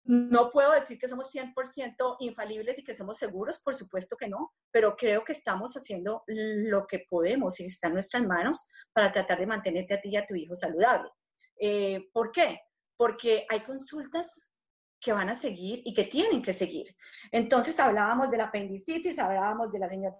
no 0.05 0.51
puedo 0.51 0.71
decir 0.71 0.99
que 0.99 1.07
somos 1.07 1.33
100% 1.33 2.17
infalibles 2.19 2.77
y 2.77 2.83
que 2.83 2.93
somos 2.93 3.17
seguros, 3.17 3.59
por 3.59 3.75
supuesto 3.75 4.15
que 4.15 4.29
no, 4.29 4.53
pero 4.71 4.95
creo 4.95 5.23
que 5.23 5.33
estamos 5.33 5.73
haciendo 5.75 6.23
lo 6.27 6.85
que 6.85 7.05
podemos 7.09 7.59
y 7.59 7.65
está 7.65 7.87
en 7.87 7.93
nuestras 7.93 8.25
manos 8.25 8.67
para 8.93 9.11
tratar 9.11 9.39
de 9.39 9.47
mantenerte 9.47 9.95
a 9.95 10.01
ti 10.01 10.09
y 10.09 10.17
a 10.17 10.25
tu 10.25 10.35
hijo 10.35 10.55
saludable. 10.55 11.09
Eh, 11.59 12.07
¿Por 12.13 12.31
qué? 12.31 12.61
Porque 12.97 13.47
hay 13.49 13.61
consultas 13.61 14.51
que 14.99 15.11
van 15.11 15.29
a 15.29 15.35
seguir 15.35 15.81
y 15.85 15.93
que 15.93 16.05
tienen 16.05 16.41
que 16.41 16.53
seguir. 16.53 16.95
Entonces 17.31 17.79
hablábamos 17.79 18.31
de 18.31 18.37
la 18.37 18.45
apendicitis, 18.45 19.19
hablábamos 19.19 19.71
de 19.71 19.79
la 19.79 19.89
señora, 19.89 20.15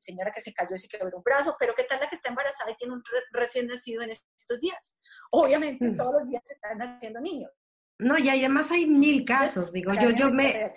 señora 0.00 0.32
que 0.32 0.40
se 0.40 0.52
cayó 0.52 0.74
y 0.74 0.78
se 0.78 0.88
quebró 0.88 1.16
un 1.16 1.22
brazo, 1.22 1.56
pero 1.58 1.74
¿qué 1.74 1.84
tal 1.84 2.00
la 2.00 2.08
que 2.08 2.16
está 2.16 2.30
embarazada 2.30 2.70
y 2.70 2.76
tiene 2.76 2.94
un 2.94 3.02
recién 3.32 3.66
nacido 3.66 4.02
en 4.02 4.10
estos 4.10 4.60
días? 4.60 4.96
Obviamente 5.30 5.86
mm. 5.86 5.96
todos 5.96 6.14
los 6.20 6.30
días 6.30 6.42
se 6.44 6.54
están 6.54 6.78
naciendo 6.78 7.20
niños. 7.20 7.50
No, 7.98 8.18
y 8.18 8.28
además 8.28 8.70
hay 8.70 8.86
mil 8.86 9.24
casos, 9.24 9.72
digo, 9.72 9.92
yo, 9.94 10.10
yo 10.10 10.30
me... 10.30 10.72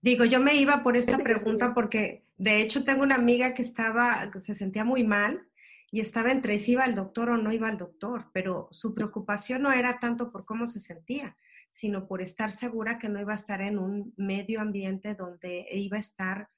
Digo, 0.00 0.24
yo 0.24 0.40
me 0.40 0.54
iba 0.54 0.82
por 0.82 0.96
esta 0.96 1.18
pregunta 1.18 1.74
porque 1.74 2.24
de 2.36 2.60
hecho 2.60 2.84
tengo 2.84 3.02
una 3.02 3.16
amiga 3.16 3.54
que 3.54 3.62
estaba, 3.62 4.30
se 4.40 4.54
sentía 4.54 4.84
muy 4.84 5.04
mal 5.04 5.48
y 5.90 6.00
estaba 6.00 6.30
entre 6.30 6.58
si 6.58 6.72
iba 6.72 6.84
al 6.84 6.94
doctor 6.94 7.30
o 7.30 7.36
no 7.36 7.52
iba 7.52 7.68
al 7.68 7.78
doctor, 7.78 8.30
pero 8.32 8.68
su 8.70 8.94
preocupación 8.94 9.62
no 9.62 9.72
era 9.72 9.98
tanto 9.98 10.30
por 10.30 10.44
cómo 10.44 10.66
se 10.66 10.80
sentía, 10.80 11.36
sino 11.70 12.06
por 12.06 12.22
estar 12.22 12.52
segura 12.52 12.98
que 12.98 13.08
no 13.08 13.20
iba 13.20 13.32
a 13.32 13.36
estar 13.36 13.60
en 13.60 13.78
un 13.78 14.14
medio 14.16 14.60
ambiente 14.60 15.14
donde 15.14 15.66
iba 15.72 15.96
a 15.96 16.00
estar 16.00 16.48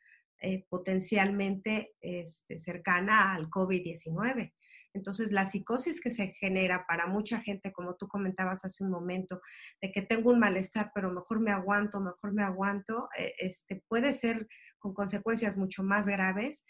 eh, 0.40 0.64
potencialmente 0.68 1.94
este, 2.00 2.58
cercana 2.58 3.34
al 3.34 3.48
COVID-19. 3.50 4.52
Entonces, 4.98 5.32
la 5.32 5.46
psicosis 5.46 6.00
que 6.00 6.10
se 6.10 6.34
genera 6.34 6.86
para 6.86 7.06
mucha 7.06 7.40
gente, 7.40 7.72
como 7.72 7.94
tú 7.94 8.08
comentabas 8.08 8.64
hace 8.64 8.84
un 8.84 8.90
momento, 8.90 9.40
de 9.80 9.90
que 9.92 10.02
tengo 10.02 10.30
un 10.30 10.40
malestar, 10.40 10.90
pero 10.94 11.10
mejor 11.10 11.40
me 11.40 11.52
aguanto, 11.52 12.00
mejor 12.00 12.32
me 12.32 12.42
aguanto, 12.42 13.08
eh, 13.16 13.32
este, 13.38 13.82
puede 13.88 14.12
ser 14.12 14.48
con 14.78 14.94
consecuencias 14.94 15.56
mucho 15.56 15.82
más 15.82 16.06
graves 16.06 16.64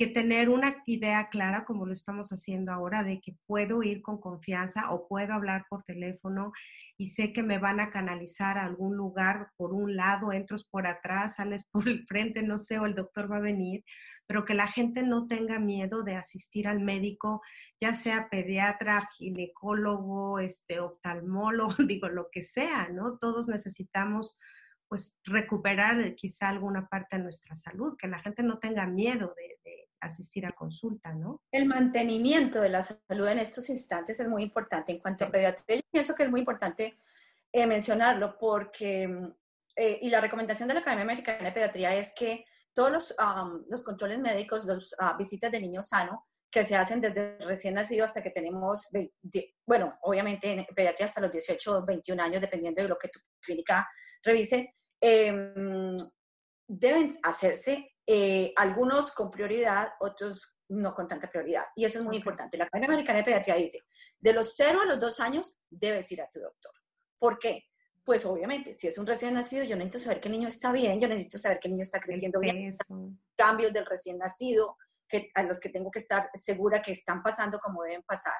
que 0.00 0.06
tener 0.06 0.48
una 0.48 0.82
idea 0.86 1.28
clara, 1.28 1.66
como 1.66 1.84
lo 1.84 1.92
estamos 1.92 2.30
haciendo 2.30 2.72
ahora, 2.72 3.02
de 3.02 3.20
que 3.20 3.36
puedo 3.44 3.82
ir 3.82 4.00
con 4.00 4.18
confianza 4.18 4.90
o 4.92 5.06
puedo 5.06 5.34
hablar 5.34 5.66
por 5.68 5.82
teléfono 5.82 6.52
y 6.96 7.08
sé 7.08 7.34
que 7.34 7.42
me 7.42 7.58
van 7.58 7.80
a 7.80 7.90
canalizar 7.90 8.56
a 8.56 8.64
algún 8.64 8.96
lugar 8.96 9.50
por 9.58 9.74
un 9.74 9.96
lado, 9.96 10.32
entros 10.32 10.64
por 10.64 10.86
atrás, 10.86 11.34
sales 11.34 11.66
por 11.70 11.86
el 11.86 12.06
frente, 12.06 12.42
no 12.42 12.58
sé, 12.58 12.78
o 12.78 12.86
el 12.86 12.94
doctor 12.94 13.30
va 13.30 13.36
a 13.36 13.40
venir, 13.40 13.84
pero 14.26 14.46
que 14.46 14.54
la 14.54 14.68
gente 14.68 15.02
no 15.02 15.26
tenga 15.26 15.58
miedo 15.58 16.02
de 16.02 16.14
asistir 16.14 16.66
al 16.66 16.80
médico, 16.80 17.42
ya 17.78 17.92
sea 17.92 18.30
pediatra, 18.30 19.06
ginecólogo, 19.18 20.38
este, 20.38 20.80
oftalmólogo, 20.80 21.74
digo, 21.86 22.08
lo 22.08 22.30
que 22.32 22.42
sea, 22.42 22.88
¿no? 22.88 23.18
Todos 23.18 23.48
necesitamos 23.48 24.38
pues 24.88 25.18
recuperar 25.24 26.14
quizá 26.16 26.48
alguna 26.48 26.88
parte 26.88 27.18
de 27.18 27.22
nuestra 27.22 27.54
salud, 27.54 27.98
que 27.98 28.08
la 28.08 28.20
gente 28.20 28.42
no 28.42 28.58
tenga 28.58 28.86
miedo 28.86 29.34
de, 29.36 29.89
asistir 30.00 30.46
a 30.46 30.52
consulta, 30.52 31.12
¿no? 31.12 31.42
El 31.52 31.66
mantenimiento 31.66 32.60
de 32.60 32.68
la 32.68 32.82
salud 32.82 33.28
en 33.28 33.38
estos 33.38 33.68
instantes 33.68 34.18
es 34.20 34.28
muy 34.28 34.42
importante. 34.42 34.92
En 34.92 34.98
cuanto 34.98 35.24
a 35.24 35.30
pediatría, 35.30 35.76
yo 35.76 35.82
pienso 35.90 36.14
que 36.14 36.24
es 36.24 36.30
muy 36.30 36.40
importante 36.40 36.96
eh, 37.52 37.66
mencionarlo 37.66 38.38
porque, 38.38 39.32
eh, 39.76 39.98
y 40.02 40.08
la 40.08 40.20
recomendación 40.20 40.68
de 40.68 40.74
la 40.74 40.80
Academia 40.80 41.04
Americana 41.04 41.44
de 41.44 41.52
Pediatría 41.52 41.94
es 41.94 42.12
que 42.14 42.44
todos 42.74 42.90
los, 42.90 43.14
los 43.68 43.82
controles 43.82 44.18
médicos, 44.18 44.64
las 44.64 44.92
uh, 44.92 45.16
visitas 45.18 45.50
de 45.50 45.60
niño 45.60 45.82
sano, 45.82 46.26
que 46.50 46.64
se 46.64 46.74
hacen 46.74 47.00
desde 47.00 47.38
recién 47.38 47.74
nacido 47.74 48.04
hasta 48.04 48.22
que 48.22 48.30
tenemos, 48.30 48.88
bueno, 49.66 49.96
obviamente 50.02 50.50
en 50.50 50.66
pediatría 50.74 51.06
hasta 51.06 51.20
los 51.20 51.30
18 51.30 51.78
o 51.78 51.86
21 51.86 52.22
años, 52.22 52.40
dependiendo 52.40 52.82
de 52.82 52.88
lo 52.88 52.98
que 52.98 53.08
tu 53.08 53.20
clínica 53.40 53.88
revise, 54.22 54.74
em, 55.00 55.96
deben 56.66 57.16
hacerse 57.22 57.92
eh, 58.12 58.52
algunos 58.56 59.12
con 59.12 59.30
prioridad, 59.30 59.92
otros 60.00 60.58
no 60.70 60.92
con 60.92 61.06
tanta 61.06 61.30
prioridad. 61.30 61.66
Y 61.76 61.84
eso 61.84 62.00
es 62.00 62.04
muy 62.04 62.16
importante. 62.16 62.58
La 62.58 62.64
Academia 62.64 62.88
Americana 62.88 63.20
de 63.20 63.24
Pediatría 63.24 63.54
dice, 63.54 63.84
de 64.18 64.32
los 64.32 64.54
0 64.56 64.80
a 64.82 64.84
los 64.84 64.98
2 64.98 65.20
años 65.20 65.60
debes 65.70 66.10
ir 66.10 66.20
a 66.20 66.28
tu 66.28 66.40
doctor. 66.40 66.72
¿Por 67.20 67.38
qué? 67.38 67.66
Pues 68.02 68.24
obviamente, 68.24 68.74
si 68.74 68.88
es 68.88 68.98
un 68.98 69.06
recién 69.06 69.34
nacido, 69.34 69.62
yo 69.62 69.76
necesito 69.76 70.00
saber 70.00 70.20
que 70.20 70.26
el 70.26 70.32
niño 70.32 70.48
está 70.48 70.72
bien, 70.72 71.00
yo 71.00 71.06
necesito 71.06 71.38
saber 71.38 71.60
que 71.60 71.68
el 71.68 71.74
niño 71.74 71.82
está 71.82 72.00
creciendo 72.00 72.40
bien, 72.40 72.76
cambios 73.36 73.72
del 73.72 73.86
recién 73.86 74.18
nacido, 74.18 74.76
que, 75.08 75.30
a 75.36 75.44
los 75.44 75.60
que 75.60 75.68
tengo 75.68 75.88
que 75.92 76.00
estar 76.00 76.30
segura 76.34 76.82
que 76.82 76.90
están 76.90 77.22
pasando 77.22 77.60
como 77.60 77.84
deben 77.84 78.02
pasar. 78.02 78.34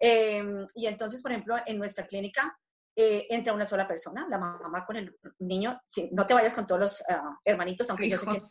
Em, 0.00 0.66
y 0.74 0.88
entonces, 0.88 1.22
por 1.22 1.30
ejemplo, 1.30 1.54
en 1.64 1.78
nuestra 1.78 2.04
clínica 2.04 2.58
eh, 2.96 3.28
entra 3.30 3.52
una 3.52 3.64
sola 3.64 3.86
persona, 3.86 4.26
la 4.28 4.38
mamá 4.38 4.84
con 4.84 4.96
el 4.96 5.16
niño. 5.38 5.80
no 6.10 6.26
te 6.26 6.34
vayas 6.34 6.54
con 6.54 6.66
todos 6.66 6.80
los 6.80 7.04
ah, 7.08 7.38
hermanitos, 7.44 7.88
aunque 7.90 8.08
yo 8.08 8.18
sé 8.18 8.26
que 8.26 8.42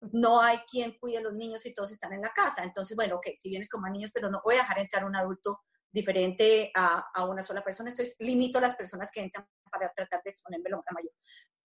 no 0.00 0.40
hay 0.40 0.58
quien 0.70 0.96
cuide 0.98 1.18
a 1.18 1.22
los 1.22 1.34
niños 1.34 1.64
y 1.66 1.74
todos 1.74 1.92
están 1.92 2.12
en 2.12 2.22
la 2.22 2.32
casa. 2.32 2.62
Entonces, 2.62 2.96
bueno, 2.96 3.16
ok, 3.16 3.26
si 3.36 3.50
vienes 3.50 3.68
con 3.68 3.80
más 3.80 3.92
niños, 3.92 4.10
pero 4.12 4.30
no 4.30 4.40
voy 4.44 4.54
a 4.54 4.58
dejar 4.58 4.78
entrar 4.78 5.04
un 5.04 5.16
adulto 5.16 5.60
diferente 5.90 6.70
a, 6.74 7.04
a, 7.14 7.24
una 7.24 7.42
sola 7.42 7.62
persona. 7.62 7.90
Esto 7.90 8.02
es, 8.02 8.16
limito 8.18 8.58
a 8.58 8.62
las 8.62 8.76
personas 8.76 9.10
que 9.10 9.20
entran 9.20 9.46
para 9.70 9.92
tratar 9.92 10.22
de 10.22 10.30
exponerme 10.30 10.70
lo 10.70 10.82
mayor 10.92 11.12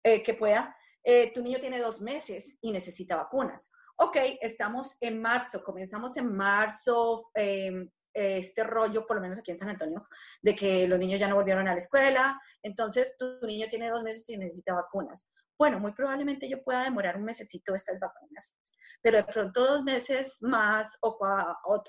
eh, 0.03 0.23
que 0.23 0.35
pueda. 0.35 0.77
Eh, 1.05 1.33
tu 1.33 1.42
niño 1.42 1.59
tiene 1.59 1.81
dos 1.81 2.01
meses 2.01 2.59
y 2.61 2.71
necesita 2.73 3.16
vacunas 3.16 3.71
ok, 3.97 4.16
estamos 4.40 4.97
en 5.01 5.21
marzo, 5.21 5.62
comenzamos 5.62 6.16
en 6.16 6.35
marzo 6.35 7.31
em, 7.35 7.88
este 8.12 8.64
rollo, 8.64 9.07
por 9.07 9.16
lo 9.16 9.23
menos 9.23 9.38
aquí 9.38 9.53
en 9.53 9.59
San 9.59 9.68
Antonio, 9.68 10.07
de 10.42 10.55
que 10.55 10.87
los 10.88 10.99
niños 10.99 11.21
ya 11.21 11.29
no 11.29 11.37
volvieron 11.37 11.68
a 11.68 11.73
la 11.73 11.79
escuela, 11.79 12.40
entonces 12.62 13.16
tu 13.16 13.38
niño 13.47 13.68
tiene 13.71 13.90
dos 13.90 14.03
meses 14.03 14.29
y 14.29 14.37
necesita 14.37 14.75
vacunas. 14.75 15.33
Bueno, 15.62 15.79
muy 15.79 15.92
probablemente 15.92 16.48
yo 16.48 16.61
pueda 16.64 16.83
demorar 16.83 17.16
un 17.16 17.22
mesecito 17.22 17.72
estas 17.72 18.01
vacunas, 18.01 18.53
pero 19.01 19.18
de 19.18 19.22
pronto 19.22 19.64
dos 19.64 19.85
meses 19.85 20.38
más 20.40 20.98
o, 21.03 21.16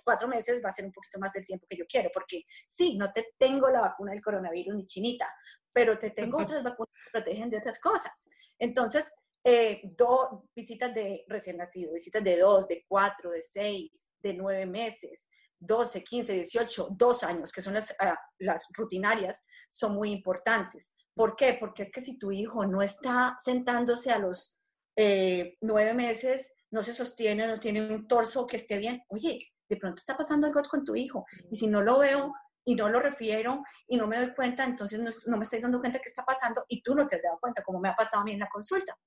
cuatro 0.03 0.27
meses 0.27 0.61
va 0.63 0.69
a 0.69 0.71
ser 0.71 0.85
un 0.85 0.91
poquito 0.91 1.17
más 1.17 1.33
del 1.33 1.43
tiempo 1.43 1.65
que 1.67 1.77
yo 1.77 1.85
quiero, 1.89 2.11
porque 2.13 2.43
sí, 2.67 2.95
no 2.99 3.09
te 3.09 3.33
tengo 3.39 3.67
la 3.69 3.81
vacuna 3.81 4.11
del 4.11 4.21
coronavirus 4.21 4.75
ni 4.75 4.85
chinita, 4.85 5.27
pero 5.73 5.97
te 5.97 6.11
tengo 6.11 6.37
otras 6.37 6.61
vacunas 6.61 6.93
que 6.93 7.11
protegen 7.13 7.49
de 7.49 7.57
otras 7.57 7.79
cosas. 7.79 8.27
Entonces, 8.59 9.11
eh, 9.43 9.81
dos 9.97 10.43
visitas 10.55 10.93
de 10.93 11.25
recién 11.27 11.57
nacido, 11.57 11.93
visitas 11.93 12.23
de 12.23 12.37
dos, 12.37 12.67
de 12.67 12.85
cuatro, 12.87 13.31
de 13.31 13.41
seis, 13.41 14.11
de 14.21 14.35
nueve 14.35 14.67
meses, 14.67 15.27
12, 15.57 16.03
15, 16.03 16.31
18, 16.31 16.89
dos 16.91 17.23
años, 17.23 17.51
que 17.51 17.63
son 17.63 17.73
las, 17.73 17.95
ah, 17.99 18.19
las 18.37 18.67
rutinarias, 18.77 19.43
son 19.71 19.95
muy 19.95 20.11
importantes. 20.11 20.93
¿Por 21.15 21.35
qué? 21.35 21.57
Porque 21.59 21.83
es 21.83 21.91
que 21.91 22.01
si 22.01 22.17
tu 22.17 22.31
hijo 22.31 22.65
no 22.65 22.81
está 22.81 23.35
sentándose 23.43 24.11
a 24.11 24.19
los 24.19 24.57
eh, 24.95 25.57
nueve 25.61 25.93
meses, 25.93 26.53
no 26.71 26.83
se 26.83 26.93
sostiene, 26.93 27.47
no 27.47 27.59
tiene 27.59 27.81
un 27.81 28.07
torso 28.07 28.47
que 28.47 28.57
esté 28.57 28.77
bien, 28.77 29.03
oye, 29.07 29.39
de 29.69 29.77
pronto 29.77 29.99
está 29.99 30.17
pasando 30.17 30.47
algo 30.47 30.61
con 30.63 30.83
tu 30.83 30.95
hijo. 30.95 31.25
Y 31.51 31.55
si 31.55 31.67
no 31.67 31.81
lo 31.81 31.99
veo 31.99 32.33
y 32.65 32.75
no 32.75 32.89
lo 32.89 32.99
refiero 32.99 33.63
y 33.87 33.97
no 33.97 34.07
me 34.07 34.17
doy 34.17 34.33
cuenta, 34.33 34.63
entonces 34.63 34.99
no, 35.27 35.37
me 35.37 35.43
estoy 35.43 35.61
dando 35.61 35.79
cuenta 35.79 35.99
qué 35.99 36.09
está 36.09 36.25
pasando 36.25 36.65
y 36.67 36.81
tú 36.81 36.95
no 36.95 37.05
te 37.05 37.17
has 37.17 37.23
dado 37.23 37.39
cuenta, 37.39 37.61
como 37.61 37.79
me 37.79 37.89
ha 37.89 37.95
pasado 37.95 38.21
a 38.21 38.25
mí 38.25 38.33
en 38.33 38.39
la 38.39 38.49
consulta. 38.49 38.97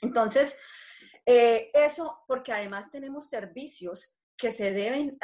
Entonces, 0.00 0.54
eh, 1.24 1.70
eso 1.74 2.22
porque 2.26 2.52
además 2.52 2.90
tenemos 2.90 3.28
servicios 3.28 4.14
que 4.36 4.52
se 4.52 4.72
deben 4.72 5.18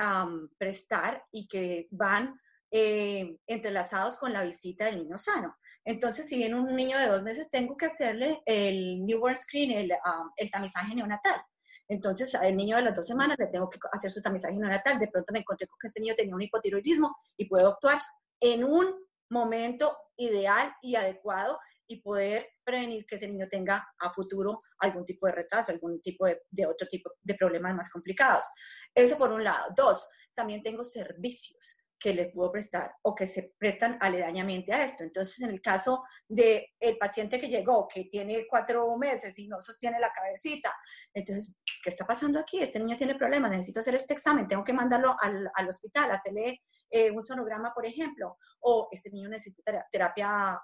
prestar 0.58 1.24
y 1.32 1.48
que 1.48 1.88
van 1.90 2.38
eh, 2.70 3.38
entrelazados 3.46 4.16
con 4.18 4.32
la 4.32 4.44
visita 4.44 4.86
del 4.86 4.98
niño 4.98 5.16
sano. 5.16 5.56
Entonces, 5.86 6.28
si 6.28 6.36
viene 6.36 6.56
un 6.56 6.74
niño 6.74 6.98
de 6.98 7.06
dos 7.06 7.22
meses, 7.22 7.48
tengo 7.48 7.76
que 7.76 7.86
hacerle 7.86 8.42
el 8.44 9.06
newborn 9.06 9.36
screen, 9.36 9.70
el, 9.70 9.92
el 10.36 10.50
tamizaje 10.50 10.96
neonatal. 10.96 11.40
Entonces, 11.88 12.34
al 12.34 12.56
niño 12.56 12.76
de 12.76 12.82
las 12.82 12.96
dos 12.96 13.06
semanas 13.06 13.36
le 13.38 13.46
tengo 13.46 13.70
que 13.70 13.78
hacer 13.92 14.10
su 14.10 14.20
tamizaje 14.20 14.56
neonatal. 14.56 14.98
De 14.98 15.06
pronto 15.06 15.32
me 15.32 15.38
encontré 15.38 15.68
con 15.68 15.78
que 15.80 15.86
este 15.86 16.00
niño 16.00 16.16
tenía 16.16 16.34
un 16.34 16.42
hipotiroidismo 16.42 17.16
y 17.36 17.48
puedo 17.48 17.68
actuar 17.68 17.98
en 18.40 18.64
un 18.64 19.06
momento 19.30 19.96
ideal 20.16 20.74
y 20.82 20.96
adecuado 20.96 21.56
y 21.86 22.02
poder 22.02 22.48
prevenir 22.64 23.06
que 23.06 23.14
ese 23.14 23.28
niño 23.28 23.46
tenga 23.48 23.86
a 24.00 24.12
futuro 24.12 24.62
algún 24.80 25.04
tipo 25.04 25.26
de 25.26 25.34
retraso, 25.34 25.70
algún 25.70 26.00
tipo 26.02 26.26
de, 26.26 26.66
otro 26.66 26.88
tipo 26.88 27.12
de 27.22 27.34
problemas 27.36 27.76
más 27.76 27.90
complicados. 27.92 28.44
Eso 28.92 29.16
por 29.16 29.30
un 29.30 29.44
lado. 29.44 29.72
Dos, 29.76 30.08
también 30.34 30.64
tengo 30.64 30.82
servicios 30.82 31.78
que 31.98 32.14
le 32.14 32.26
puedo 32.26 32.52
prestar 32.52 32.94
o 33.02 33.14
que 33.14 33.26
se 33.26 33.54
prestan 33.58 33.96
aledañamente 34.00 34.72
a 34.72 34.84
esto. 34.84 35.02
Entonces, 35.02 35.40
en 35.40 35.50
el 35.50 35.60
caso 35.60 36.04
del 36.28 36.64
el 36.78 36.98
paciente 36.98 37.40
que 37.40 37.48
llegó, 37.48 37.88
que 37.88 38.04
tiene 38.04 38.46
cuatro 38.48 38.96
meses 38.96 39.38
y 39.38 39.48
no 39.48 39.60
sostiene 39.60 39.98
la 39.98 40.12
cabecita, 40.12 40.74
entonces, 41.14 41.54
¿qué 41.82 41.90
está 41.90 42.06
pasando 42.06 42.38
aquí? 42.38 42.60
Este 42.60 42.78
niño 42.78 42.96
tiene 42.96 43.14
problemas, 43.14 43.50
necesito 43.50 43.80
hacer 43.80 43.94
este 43.94 44.14
examen, 44.14 44.46
tengo 44.46 44.64
que 44.64 44.72
mandarlo 44.72 45.16
al, 45.20 45.50
al 45.54 45.68
hospital, 45.68 46.10
hacerle 46.10 46.62
eh, 46.90 47.10
un 47.10 47.22
sonograma, 47.22 47.72
por 47.74 47.86
ejemplo, 47.86 48.38
o 48.60 48.88
este 48.92 49.10
niño 49.10 49.28
necesita 49.28 49.86
terapia 49.90 50.60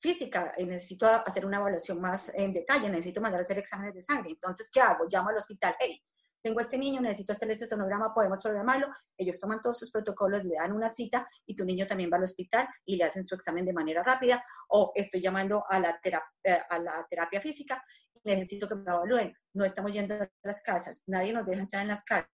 física 0.00 0.52
y 0.56 0.64
necesito 0.64 1.06
hacer 1.06 1.44
una 1.44 1.58
evaluación 1.58 2.00
más 2.00 2.32
en 2.34 2.54
detalle, 2.54 2.88
necesito 2.88 3.20
mandar 3.20 3.40
a 3.40 3.42
hacer 3.42 3.58
exámenes 3.58 3.94
de 3.94 4.02
sangre. 4.02 4.30
Entonces, 4.30 4.70
¿qué 4.72 4.80
hago? 4.80 5.04
Llamo 5.10 5.28
al 5.28 5.36
hospital, 5.36 5.76
hey, 5.78 6.02
tengo 6.42 6.60
este 6.60 6.78
niño, 6.78 7.00
necesito 7.00 7.32
hacer 7.32 7.50
este 7.50 7.66
sonograma, 7.66 8.14
podemos 8.14 8.42
programarlo. 8.42 8.88
Ellos 9.16 9.38
toman 9.38 9.60
todos 9.60 9.78
sus 9.78 9.90
protocolos, 9.90 10.44
le 10.44 10.56
dan 10.56 10.72
una 10.72 10.88
cita 10.88 11.28
y 11.46 11.54
tu 11.54 11.64
niño 11.64 11.86
también 11.86 12.10
va 12.12 12.16
al 12.16 12.24
hospital 12.24 12.68
y 12.84 12.96
le 12.96 13.04
hacen 13.04 13.24
su 13.24 13.34
examen 13.34 13.64
de 13.64 13.72
manera 13.72 14.02
rápida. 14.02 14.44
O 14.68 14.92
estoy 14.94 15.20
llamando 15.20 15.64
a 15.68 15.78
la, 15.78 15.98
terapia, 16.00 16.30
eh, 16.44 16.60
a 16.68 16.78
la 16.78 17.06
terapia 17.08 17.40
física 17.40 17.82
necesito 18.24 18.68
que 18.68 18.74
me 18.74 18.90
evalúen. 18.90 19.34
No 19.54 19.64
estamos 19.64 19.92
yendo 19.92 20.14
a 20.14 20.30
las 20.42 20.62
casas, 20.62 21.04
nadie 21.06 21.32
nos 21.32 21.46
deja 21.46 21.62
entrar 21.62 21.82
en 21.82 21.88
las 21.88 22.04
casas. 22.04 22.28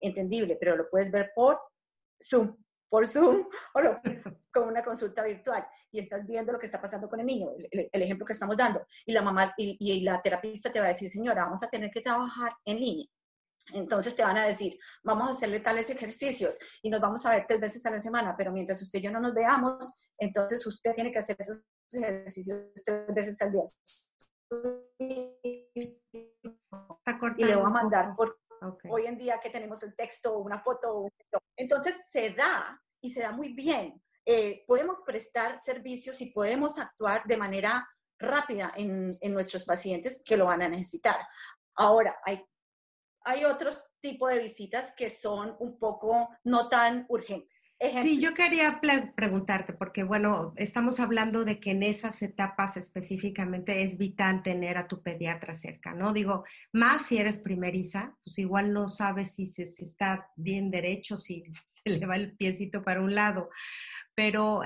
Entendible, 0.00 0.56
pero 0.60 0.76
lo 0.76 0.88
puedes 0.88 1.10
ver 1.10 1.32
por 1.34 1.58
Zoom 2.22 2.56
por 2.88 3.06
Zoom 3.06 3.48
o 3.74 3.80
lo, 3.80 4.00
con 4.52 4.68
una 4.68 4.82
consulta 4.82 5.22
virtual 5.24 5.66
y 5.90 5.98
estás 5.98 6.26
viendo 6.26 6.52
lo 6.52 6.58
que 6.58 6.66
está 6.66 6.80
pasando 6.80 7.08
con 7.08 7.20
el 7.20 7.26
niño, 7.26 7.50
el, 7.70 8.02
ejemplo 8.02 8.26
que 8.26 8.32
estamos 8.32 8.56
dando, 8.56 8.86
y 9.04 9.12
la 9.12 9.22
mamá 9.22 9.54
y, 9.56 9.76
y, 9.78 10.00
la 10.02 10.20
terapista 10.20 10.70
te 10.70 10.78
va 10.78 10.86
a 10.86 10.88
decir, 10.88 11.10
señora, 11.10 11.44
vamos 11.44 11.62
a 11.62 11.68
tener 11.68 11.90
que 11.90 12.00
trabajar 12.00 12.52
en 12.64 12.78
línea. 12.78 13.06
Entonces 13.72 14.14
te 14.14 14.22
van 14.22 14.36
a 14.36 14.46
decir, 14.46 14.78
vamos 15.02 15.28
a 15.28 15.32
hacerle 15.32 15.60
tales 15.60 15.90
ejercicios 15.90 16.56
y 16.82 16.90
nos 16.90 17.00
vamos 17.00 17.26
a 17.26 17.32
ver 17.32 17.46
tres 17.48 17.60
veces 17.60 17.84
a 17.86 17.90
la 17.90 18.00
semana, 18.00 18.34
pero 18.36 18.52
mientras 18.52 18.80
usted 18.80 19.00
y 19.00 19.02
yo 19.02 19.10
no 19.10 19.20
nos 19.20 19.34
veamos, 19.34 19.90
entonces 20.18 20.64
usted 20.66 20.94
tiene 20.94 21.10
que 21.10 21.18
hacer 21.18 21.36
esos 21.38 21.62
ejercicios 21.92 22.64
tres 22.84 23.14
veces 23.14 23.42
al 23.42 23.52
día. 23.52 23.62
y 27.36 27.44
le 27.44 27.56
voy 27.56 27.66
a 27.66 27.70
mandar 27.70 28.14
por 28.16 28.38
Hoy 28.88 29.06
en 29.06 29.18
día 29.18 29.40
que 29.40 29.50
tenemos 29.50 29.82
un 29.82 29.94
texto, 29.94 30.38
una 30.38 30.62
foto, 30.62 31.08
entonces 31.56 31.94
se 32.10 32.30
da 32.30 32.80
y 33.00 33.10
se 33.10 33.20
da 33.20 33.32
muy 33.32 33.52
bien. 33.52 34.02
Eh, 34.24 34.64
podemos 34.66 34.98
prestar 35.04 35.60
servicios 35.60 36.20
y 36.20 36.32
podemos 36.32 36.78
actuar 36.78 37.24
de 37.26 37.36
manera 37.36 37.86
rápida 38.18 38.72
en, 38.74 39.10
en, 39.20 39.34
nuestros 39.34 39.64
pacientes 39.64 40.22
que 40.24 40.36
lo 40.36 40.46
van 40.46 40.62
a 40.62 40.68
necesitar. 40.68 41.16
Ahora, 41.76 42.16
hay, 42.24 42.44
hay 43.26 43.44
otros 43.44 43.84
tipos 44.00 44.30
de 44.30 44.38
visitas 44.38 44.94
que 44.96 45.10
son 45.10 45.56
un 45.58 45.78
poco 45.78 46.30
no 46.44 46.68
tan 46.68 47.06
urgentes. 47.08 47.74
Sí, 48.02 48.20
yo 48.20 48.32
quería 48.32 48.80
preguntarte, 49.14 49.72
porque 49.74 50.04
bueno, 50.04 50.54
estamos 50.56 51.00
hablando 51.00 51.44
de 51.44 51.58
que 51.58 51.72
en 51.72 51.82
esas 51.82 52.22
etapas 52.22 52.76
específicamente 52.76 53.82
es 53.82 53.98
vital 53.98 54.42
tener 54.42 54.78
a 54.78 54.86
tu 54.86 55.02
pediatra 55.02 55.54
cerca, 55.54 55.92
¿no? 55.92 56.12
Digo, 56.12 56.44
más 56.72 57.06
si 57.06 57.18
eres 57.18 57.38
primeriza, 57.38 58.16
pues 58.24 58.38
igual 58.38 58.72
no 58.72 58.88
sabes 58.88 59.34
si 59.34 59.46
se, 59.46 59.64
está 59.64 60.30
bien 60.36 60.70
derecho, 60.70 61.18
si 61.18 61.44
se 61.84 61.90
le 61.90 62.06
va 62.06 62.16
el 62.16 62.36
piecito 62.36 62.82
para 62.82 63.02
un 63.02 63.14
lado, 63.14 63.50
pero 64.14 64.62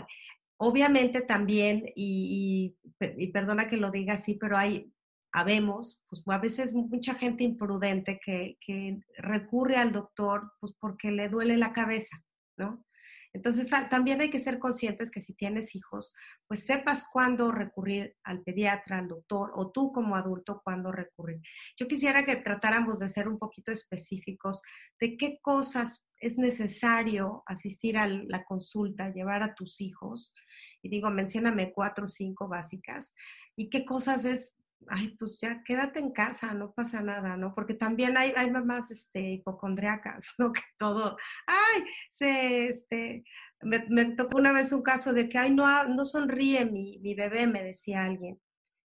obviamente 0.58 1.22
también, 1.22 1.90
y, 1.96 2.76
y, 3.00 3.26
perdona 3.28 3.66
que 3.66 3.78
lo 3.78 3.90
diga 3.90 4.14
así, 4.14 4.34
pero 4.34 4.58
hay 4.58 4.92
habemos, 5.32 6.02
pues 6.08 6.22
a 6.26 6.38
veces 6.38 6.74
mucha 6.74 7.14
gente 7.14 7.44
imprudente 7.44 8.20
que, 8.24 8.56
que 8.60 9.00
recurre 9.18 9.76
al 9.76 9.92
doctor 9.92 10.52
pues 10.60 10.72
porque 10.78 11.10
le 11.10 11.28
duele 11.28 11.56
la 11.56 11.72
cabeza, 11.72 12.22
¿no? 12.56 12.84
Entonces, 13.32 13.70
también 13.88 14.20
hay 14.20 14.30
que 14.30 14.40
ser 14.40 14.58
conscientes 14.58 15.10
que 15.10 15.20
si 15.20 15.34
tienes 15.34 15.76
hijos, 15.76 16.14
pues 16.48 16.64
sepas 16.64 17.06
cuándo 17.12 17.52
recurrir 17.52 18.16
al 18.24 18.42
pediatra, 18.42 18.98
al 18.98 19.06
doctor, 19.06 19.52
o 19.54 19.70
tú 19.70 19.92
como 19.92 20.16
adulto, 20.16 20.60
cuándo 20.64 20.90
recurrir. 20.90 21.40
Yo 21.76 21.86
quisiera 21.86 22.24
que 22.24 22.36
tratáramos 22.36 22.98
de 22.98 23.08
ser 23.08 23.28
un 23.28 23.38
poquito 23.38 23.70
específicos 23.70 24.62
de 24.98 25.16
qué 25.16 25.38
cosas 25.40 26.04
es 26.16 26.38
necesario 26.38 27.44
asistir 27.46 27.98
a 27.98 28.08
la 28.08 28.44
consulta, 28.44 29.12
llevar 29.12 29.42
a 29.42 29.54
tus 29.54 29.80
hijos. 29.80 30.34
Y 30.82 30.88
digo, 30.88 31.08
mencióname 31.10 31.72
cuatro 31.72 32.06
o 32.06 32.08
cinco 32.08 32.48
básicas. 32.48 33.14
¿Y 33.54 33.70
qué 33.70 33.84
cosas 33.84 34.24
es 34.24 34.54
ay, 34.88 35.16
pues 35.18 35.38
ya 35.40 35.62
quédate 35.64 36.00
en 36.00 36.12
casa, 36.12 36.54
no 36.54 36.72
pasa 36.72 37.00
nada, 37.02 37.36
¿no? 37.36 37.54
Porque 37.54 37.74
también 37.74 38.16
hay, 38.16 38.32
hay 38.36 38.50
mamás 38.50 38.90
este, 38.90 39.32
hipocondriacas, 39.32 40.24
¿no? 40.38 40.52
Que 40.52 40.62
todo, 40.78 41.16
ay, 41.46 41.84
se, 42.10 42.68
este, 42.68 43.24
me, 43.62 43.84
me, 43.88 44.04
tocó 44.12 44.38
una 44.38 44.52
vez 44.52 44.72
un 44.72 44.82
caso 44.82 45.12
de 45.12 45.28
que, 45.28 45.38
ay, 45.38 45.52
no, 45.52 45.88
no 45.88 46.04
sonríe 46.04 46.64
mi, 46.64 46.98
mi 47.00 47.14
bebé, 47.14 47.46
me 47.46 47.62
decía 47.62 48.04
alguien. 48.04 48.40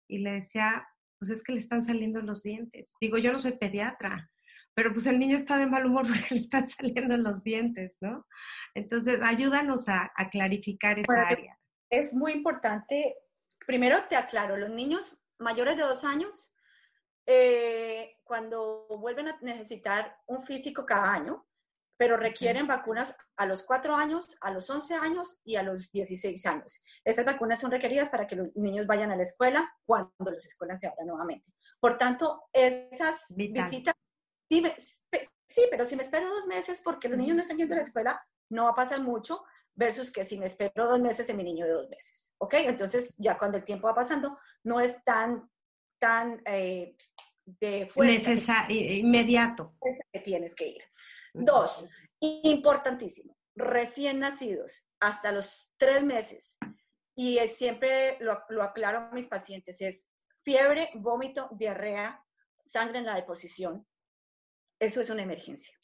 Y 0.08 0.18
le 0.18 0.32
decía, 0.32 0.86
pues 1.18 1.30
es 1.30 1.42
que 1.42 1.52
le 1.52 1.58
están 1.58 1.84
saliendo 1.84 2.20
los 2.20 2.42
dientes. 2.42 2.94
Digo, 3.00 3.18
yo 3.18 3.32
no 3.32 3.38
soy 3.38 3.52
pediatra, 3.52 4.30
pero 4.74 4.92
pues 4.92 5.06
el 5.06 5.18
niño 5.18 5.36
está 5.36 5.58
de 5.58 5.66
mal 5.66 5.86
humor 5.86 6.04
porque 6.08 6.34
le 6.34 6.40
están 6.40 6.68
saliendo 6.68 7.16
los 7.16 7.42
dientes, 7.42 7.98
¿no? 8.00 8.26
Entonces, 8.74 9.20
ayúdanos 9.22 9.88
a, 9.88 10.10
a 10.16 10.30
clarificar 10.30 10.98
esa 10.98 11.28
área. 11.28 11.58
Es 11.90 12.14
muy 12.14 12.32
importante, 12.32 13.14
primero 13.66 13.96
te 14.08 14.16
aclaro, 14.16 14.56
los 14.56 14.70
niños 14.70 15.21
mayores 15.42 15.76
de 15.76 15.82
dos 15.82 16.04
años, 16.04 16.54
eh, 17.26 18.18
cuando 18.24 18.86
vuelven 18.98 19.28
a 19.28 19.38
necesitar 19.42 20.16
un 20.26 20.44
físico 20.44 20.84
cada 20.86 21.12
año, 21.12 21.46
pero 21.96 22.16
requieren 22.16 22.66
vacunas 22.66 23.16
a 23.36 23.46
los 23.46 23.62
cuatro 23.62 23.94
años, 23.94 24.36
a 24.40 24.50
los 24.50 24.68
11 24.68 24.94
años 24.94 25.40
y 25.44 25.54
a 25.54 25.62
los 25.62 25.92
16 25.92 26.44
años. 26.46 26.82
Estas 27.04 27.24
vacunas 27.24 27.60
son 27.60 27.70
requeridas 27.70 28.10
para 28.10 28.26
que 28.26 28.34
los 28.34 28.48
niños 28.56 28.88
vayan 28.88 29.12
a 29.12 29.16
la 29.16 29.22
escuela 29.22 29.72
cuando 29.84 30.10
las 30.18 30.44
escuelas 30.44 30.80
se 30.80 30.88
abran 30.88 31.06
nuevamente. 31.06 31.52
Por 31.78 31.98
tanto, 31.98 32.42
esas 32.52 33.20
visitas, 33.36 33.94
sí, 34.50 34.64
sí, 35.48 35.62
pero 35.70 35.84
si 35.84 35.94
me 35.94 36.02
espero 36.02 36.28
dos 36.28 36.46
meses 36.46 36.80
porque 36.82 37.08
los 37.08 37.18
niños 37.18 37.36
no 37.36 37.42
están 37.42 37.58
yendo 37.58 37.74
a 37.74 37.76
la 37.76 37.84
escuela, 37.84 38.20
no 38.48 38.64
va 38.64 38.70
a 38.70 38.74
pasar 38.74 39.00
mucho 39.00 39.44
versus 39.74 40.10
que 40.10 40.24
si 40.24 40.38
me 40.38 40.46
espero 40.46 40.88
dos 40.88 41.00
meses 41.00 41.28
en 41.28 41.36
mi 41.36 41.44
niño 41.44 41.66
de 41.66 41.72
dos 41.72 41.88
meses, 41.88 42.34
¿ok? 42.38 42.54
Entonces 42.54 43.14
ya 43.18 43.36
cuando 43.38 43.58
el 43.58 43.64
tiempo 43.64 43.88
va 43.88 43.94
pasando, 43.94 44.38
no 44.64 44.80
es 44.80 45.02
tan, 45.04 45.50
tan 45.98 46.42
eh, 46.46 46.96
de 47.44 47.86
fuerza. 47.86 48.66
inmediato. 48.68 49.74
Que 50.12 50.20
tienes 50.20 50.54
que 50.54 50.68
ir. 50.68 50.82
Dos, 51.32 51.88
importantísimo, 52.20 53.36
recién 53.54 54.20
nacidos, 54.20 54.84
hasta 55.00 55.32
los 55.32 55.72
tres 55.78 56.04
meses, 56.04 56.56
y 57.14 57.38
siempre 57.48 58.16
lo, 58.20 58.42
lo 58.48 58.62
aclaro 58.62 58.98
a 58.98 59.10
mis 59.12 59.26
pacientes, 59.26 59.80
es 59.80 60.08
fiebre, 60.42 60.90
vómito, 60.94 61.48
diarrea, 61.52 62.24
sangre 62.62 62.98
en 62.98 63.06
la 63.06 63.14
deposición. 63.14 63.86
Eso 64.78 65.00
es 65.00 65.10
una 65.10 65.22
emergencia. 65.22 65.76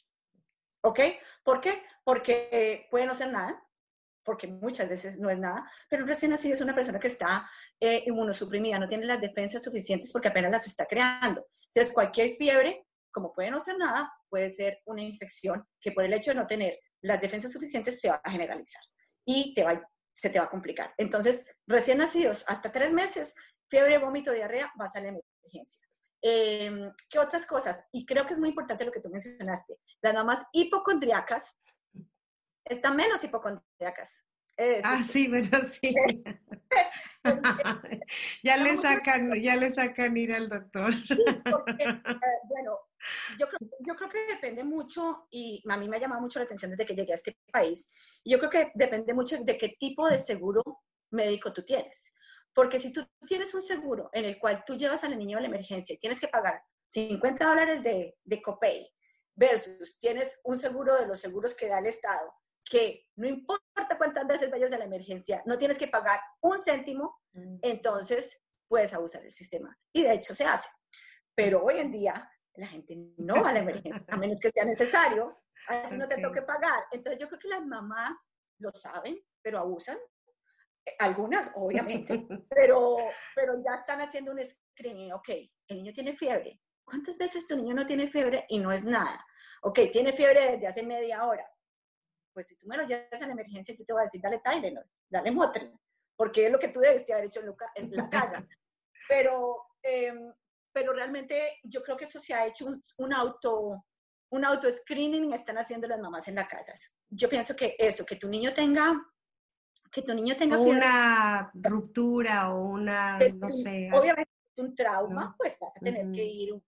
¿Ok? 0.83 1.01
¿Por 1.44 1.61
qué? 1.61 1.83
Porque 2.05 2.87
puede 2.90 3.07
no 3.07 3.14
ser 3.14 3.33
nada, 3.33 3.64
porque 4.29 4.47
muchas 4.47 4.91
veces 4.91 5.19
no 5.19 5.31
es 5.31 5.38
nada, 5.38 5.67
pero 5.88 6.05
recién 6.05 6.31
nacido 6.31 6.53
es 6.53 6.61
una 6.61 6.75
persona 6.75 7.01
que 7.01 7.07
está 7.07 7.49
eh, 7.81 8.03
inmunosuprimida, 8.05 8.79
no 8.79 8.87
tiene 8.87 9.07
las 9.07 9.23
defensas 9.23 9.62
suficientes 9.62 10.12
porque 10.12 10.29
apenas 10.29 10.53
las 10.53 10.67
está 10.67 10.85
creando. 10.85 11.47
Entonces, 11.69 11.95
cualquier 11.95 12.35
fiebre, 12.35 12.85
como 13.11 13.33
puede 13.33 13.51
no 13.51 13.59
ser 13.59 13.79
nada, 13.79 14.12
puede 14.29 14.51
ser 14.51 14.83
una 14.85 15.01
infección 15.01 15.67
que 15.81 15.93
por 15.93 16.05
el 16.05 16.12
hecho 16.12 16.33
de 16.33 16.35
no 16.35 16.47
tener 16.47 16.79
las 17.01 17.23
defensas 17.23 17.51
suficientes 17.51 18.03
se 18.03 18.11
va 18.11 18.21
a 18.23 18.31
generalizar 18.31 18.83
y 19.25 19.55
te 19.55 19.64
va, 19.64 19.81
se 20.12 20.29
te 20.29 20.38
va 20.38 20.45
a 20.45 20.51
complicar. 20.51 20.93
Entonces, 20.99 21.47
recién 21.67 21.97
nacidos, 21.97 22.45
hasta 22.49 22.71
tres 22.71 22.93
meses, 22.93 23.35
fiebre, 23.71 23.97
vómito, 23.97 24.31
diarrea, 24.33 24.71
va 24.79 24.85
a 24.95 24.99
en 24.99 25.23
emergencia. 25.43 25.88
Em, 26.21 26.93
¿Qué 27.09 27.19
otras 27.19 27.47
cosas? 27.47 27.83
Y 27.93 28.05
creo 28.05 28.27
que 28.27 28.35
es 28.35 28.38
muy 28.38 28.51
importante 28.51 28.85
lo 28.85 28.93
que 28.93 29.01
tú 29.01 29.09
mencionaste. 29.09 29.79
Las 30.03 30.12
mamás 30.12 30.45
hipocondriacas 30.53 31.62
están 32.69 32.97
menos 32.97 33.23
hipocondriacas. 33.23 34.25
ah, 34.85 35.07
sí, 35.13 35.29
pero 35.31 35.59
sí. 35.81 35.95
ya 38.43 38.57
le 38.57 38.81
sacan, 38.81 39.43
ya 39.43 39.57
le 39.57 39.73
sacan 39.73 40.17
ir 40.17 40.33
al 40.33 40.49
doctor. 40.49 40.93
Eh, 40.93 42.03
bueno, 42.45 42.79
yo 43.39 43.49
creo, 43.49 43.71
yo 43.81 43.97
creo 43.97 44.09
que 44.09 44.27
depende 44.35 44.65
mucho, 44.65 45.27
y 45.31 45.63
a 45.69 45.77
mí 45.77 45.89
me 45.89 45.97
ha 45.97 46.01
llamado 46.01 46.21
mucho 46.21 46.39
la 46.39 46.45
atención 46.45 46.71
desde 46.71 46.87
que 46.87 46.95
llegué 46.95 47.13
a 47.13 47.17
este 47.17 47.37
país, 47.53 47.91
yo 48.25 48.39
creo 48.39 48.51
que 48.51 48.73
depende 48.75 49.15
mucho 49.15 49.39
de 49.39 49.59
qué 49.59 49.77
tipo 49.79 50.09
de 50.09 50.19
seguro 50.19 50.63
médico 51.11 51.53
tú 51.53 51.63
tienes. 51.63 52.13
Porque 52.55 52.79
si 52.79 52.93
tú 52.93 53.07
tienes 53.27 53.55
un 53.55 53.63
seguro 53.63 54.11
en 54.13 54.25
el 54.25 54.39
cual 54.39 54.65
tú 54.67 54.77
llevas 54.77 55.05
al 55.05 55.17
niño 55.17 55.39
a 55.39 55.41
la 55.41 55.47
emergencia 55.47 55.95
y 55.95 55.99
tienes 55.99 56.21
que 56.21 56.29
pagar 56.29 56.63
50 56.89 57.45
dólares 57.45 57.83
de, 57.83 58.17
de 58.25 58.43
copay 58.43 58.91
versus 59.37 59.99
tienes 60.01 60.41
un 60.43 60.59
seguro 60.59 60.97
de 60.97 61.07
los 61.07 61.21
seguros 61.21 61.55
que 61.55 61.69
da 61.69 61.79
el 61.79 61.87
Estado 61.87 62.35
que 62.69 63.07
no 63.17 63.27
importa 63.27 63.97
cuántas 63.97 64.27
veces 64.27 64.51
vayas 64.51 64.73
a 64.73 64.79
la 64.79 64.85
emergencia, 64.85 65.43
no 65.47 65.59
tienes 65.59 65.79
que 65.79 65.89
pagar 65.89 66.21
un 66.41 66.59
céntimo, 66.59 67.21
mm. 67.33 67.59
entonces 67.63 68.41
puedes 68.69 68.93
abusar 68.93 69.23
del 69.23 69.33
sistema. 69.33 69.77
Y 69.93 70.03
de 70.03 70.15
hecho 70.15 70.35
se 70.35 70.45
hace. 70.45 70.69
Pero 71.35 71.65
hoy 71.65 71.79
en 71.79 71.91
día 71.91 72.31
la 72.55 72.67
gente 72.67 72.97
no 73.17 73.43
va 73.43 73.51
a 73.51 73.55
la 73.55 73.61
emergencia, 73.61 74.05
a 74.09 74.17
menos 74.17 74.41
que 74.41 74.51
sea 74.51 74.65
necesario, 74.65 75.41
así 75.69 75.97
no 75.97 76.09
te 76.09 76.21
toque 76.21 76.43
pagar. 76.43 76.85
Entonces 76.91 77.21
yo 77.21 77.29
creo 77.29 77.39
que 77.39 77.49
las 77.49 77.65
mamás 77.65 78.17
lo 78.59 78.71
saben, 78.71 79.19
pero 79.43 79.59
abusan. 79.59 79.97
Eh, 80.85 80.93
algunas, 80.99 81.53
obviamente, 81.55 82.27
pero, 82.51 82.97
pero 83.35 83.55
ya 83.65 83.79
están 83.79 84.01
haciendo 84.01 84.33
un 84.33 84.41
screening. 84.43 85.13
Ok, 85.13 85.29
el 85.69 85.77
niño 85.77 85.93
tiene 85.93 86.17
fiebre. 86.17 86.61
¿Cuántas 86.85 87.19
veces 87.19 87.47
tu 87.47 87.57
niño 87.57 87.75
no 87.75 87.87
tiene 87.87 88.09
fiebre 88.09 88.45
y 88.49 88.59
no 88.59 88.73
es 88.73 88.85
nada? 88.85 89.25
Ok, 89.63 89.81
tiene 89.93 90.13
fiebre 90.13 90.53
desde 90.53 90.67
hace 90.67 90.83
media 90.83 91.25
hora 91.27 91.47
pues 92.38 92.46
si 92.46 92.55
tú 92.55 92.68
me 92.68 92.77
lo 92.77 92.87
llevas 92.87 93.20
a 93.20 93.27
la 93.27 93.33
emergencia, 93.33 93.74
yo 93.74 93.85
te 93.85 93.92
voy 93.92 93.98
a 93.98 94.05
decir, 94.05 94.20
dale 94.20 94.38
Tylenol, 94.38 94.88
dale 95.11 95.33
Motrin, 95.33 95.77
porque 96.14 96.46
es 96.46 96.53
lo 96.53 96.59
que 96.61 96.68
tú 96.68 96.79
debes 96.79 97.03
haber 97.11 97.24
hecho 97.24 97.40
en 97.74 97.90
la 97.96 98.09
casa. 98.09 98.46
Pero, 99.09 99.57
em, 99.83 100.33
pero 100.72 100.92
realmente 100.92 101.59
yo 101.64 101.83
creo 101.83 101.96
que 101.96 102.05
eso 102.05 102.20
se 102.20 102.35
ha 102.35 102.46
hecho 102.46 102.66
un, 102.98 103.12
auto 103.14 103.87
un 104.31 104.44
auto 104.44 104.70
screening 104.70 105.33
están 105.33 105.57
haciendo 105.57 105.88
las 105.88 105.98
mamás 105.98 106.29
en 106.29 106.35
las 106.35 106.46
casas. 106.46 106.94
Yo 107.09 107.29
pienso 107.29 107.57
que 107.57 107.74
eso, 107.79 108.05
que 108.05 108.16
tu 108.16 108.29
niño 108.29 108.53
tenga 108.53 109.03
que 109.90 110.03
tu 110.03 110.14
niño 110.14 110.37
tenga 110.37 110.59
una 110.59 111.51
ruptura 111.55 112.55
o 112.55 112.66
una, 112.66 113.18
no 113.18 113.48
sé. 113.48 113.88
Obviamente 113.92 114.31
un 114.59 114.77
trauma, 114.77 115.35
pues 115.38 115.59
vas 115.59 115.74
a 115.74 115.81
tener 115.81 116.12
que 116.12 116.22
ir 116.22 116.62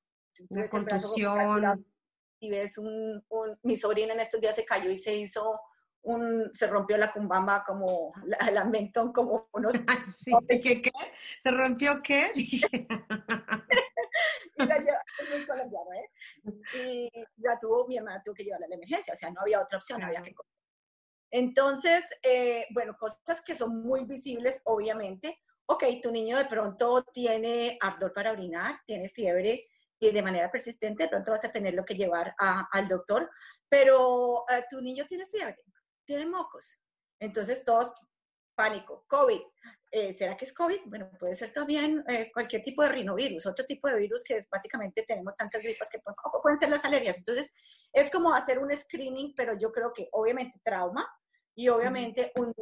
una 0.48 0.68
contusión 0.68 1.84
y 2.40 2.50
ves 2.50 2.78
un, 2.78 3.24
mi 3.62 3.76
sobrina 3.76 4.14
en 4.14 4.20
estos 4.20 4.40
días 4.40 4.56
se 4.56 4.64
cayó 4.64 4.90
y 4.90 4.98
se 4.98 5.14
hizo 5.14 5.60
un, 6.02 6.50
se 6.54 6.66
rompió 6.66 6.96
la 6.96 7.12
cumbamba 7.12 7.62
como, 7.62 8.12
la, 8.24 8.50
la 8.50 8.64
mentón 8.64 9.12
como 9.12 9.48
unos... 9.52 9.74
sí, 10.24 10.32
¿qué, 10.48 10.82
qué? 10.82 10.90
¿Se 11.42 11.50
rompió 11.50 12.00
qué? 12.02 12.32
y 12.34 12.60
la 14.56 14.78
lleva, 14.78 15.02
es 15.20 15.30
muy 15.30 15.44
colombiano, 15.44 15.92
¿eh? 15.92 16.10
Y 16.74 17.10
la 17.36 17.58
tuvo, 17.58 17.86
mi 17.86 17.98
hermana 17.98 18.22
tuvo 18.22 18.34
que 18.34 18.44
llevarla 18.44 18.66
a 18.66 18.70
la 18.70 18.76
emergencia, 18.76 19.14
o 19.14 19.16
sea, 19.16 19.30
no 19.30 19.42
había 19.42 19.60
otra 19.60 19.78
opción, 19.78 20.02
había 20.02 20.22
que 20.22 20.34
Entonces, 21.30 22.04
eh, 22.22 22.66
bueno, 22.70 22.96
cosas 22.98 23.42
que 23.44 23.54
son 23.54 23.82
muy 23.82 24.04
visibles, 24.04 24.62
obviamente. 24.64 25.40
Ok, 25.66 25.84
tu 26.02 26.10
niño 26.10 26.36
de 26.36 26.46
pronto 26.46 27.04
tiene 27.12 27.78
ardor 27.80 28.12
para 28.12 28.32
orinar, 28.32 28.80
tiene 28.86 29.08
fiebre, 29.08 29.69
y 30.00 30.10
de 30.10 30.22
manera 30.22 30.50
persistente, 30.50 31.02
de 31.04 31.08
pronto 31.10 31.30
vas 31.30 31.44
a 31.44 31.52
tenerlo 31.52 31.84
que 31.84 31.94
llevar 31.94 32.34
al 32.38 32.88
doctor, 32.88 33.30
pero 33.68 34.44
eh, 34.48 34.64
tu 34.70 34.80
niño 34.80 35.04
tiene 35.06 35.26
fiebre, 35.26 35.58
tiene 36.06 36.26
mocos. 36.26 36.78
Entonces 37.20 37.62
todos, 37.64 37.94
pánico, 38.54 39.04
COVID. 39.06 39.40
Eh, 39.92 40.12
¿Será 40.14 40.38
que 40.38 40.46
es 40.46 40.54
COVID? 40.54 40.80
Bueno, 40.86 41.10
puede 41.18 41.36
ser 41.36 41.52
también 41.52 42.02
eh, 42.08 42.30
cualquier 42.32 42.62
tipo 42.62 42.82
de 42.82 42.88
rinovirus, 42.88 43.44
otro 43.44 43.66
tipo 43.66 43.88
de 43.88 43.98
virus 43.98 44.24
que 44.24 44.46
básicamente 44.50 45.02
tenemos 45.02 45.36
tantas 45.36 45.60
gripas 45.60 45.90
que 45.90 46.00
pueden 46.42 46.58
ser 46.58 46.70
las 46.70 46.84
alergias. 46.84 47.18
Entonces, 47.18 47.52
es 47.92 48.10
como 48.10 48.32
hacer 48.32 48.58
un 48.58 48.74
screening, 48.74 49.34
pero 49.36 49.52
yo 49.58 49.70
creo 49.70 49.92
que 49.92 50.08
obviamente 50.12 50.60
trauma 50.64 51.06
y 51.54 51.68
obviamente 51.68 52.32
un, 52.36 52.54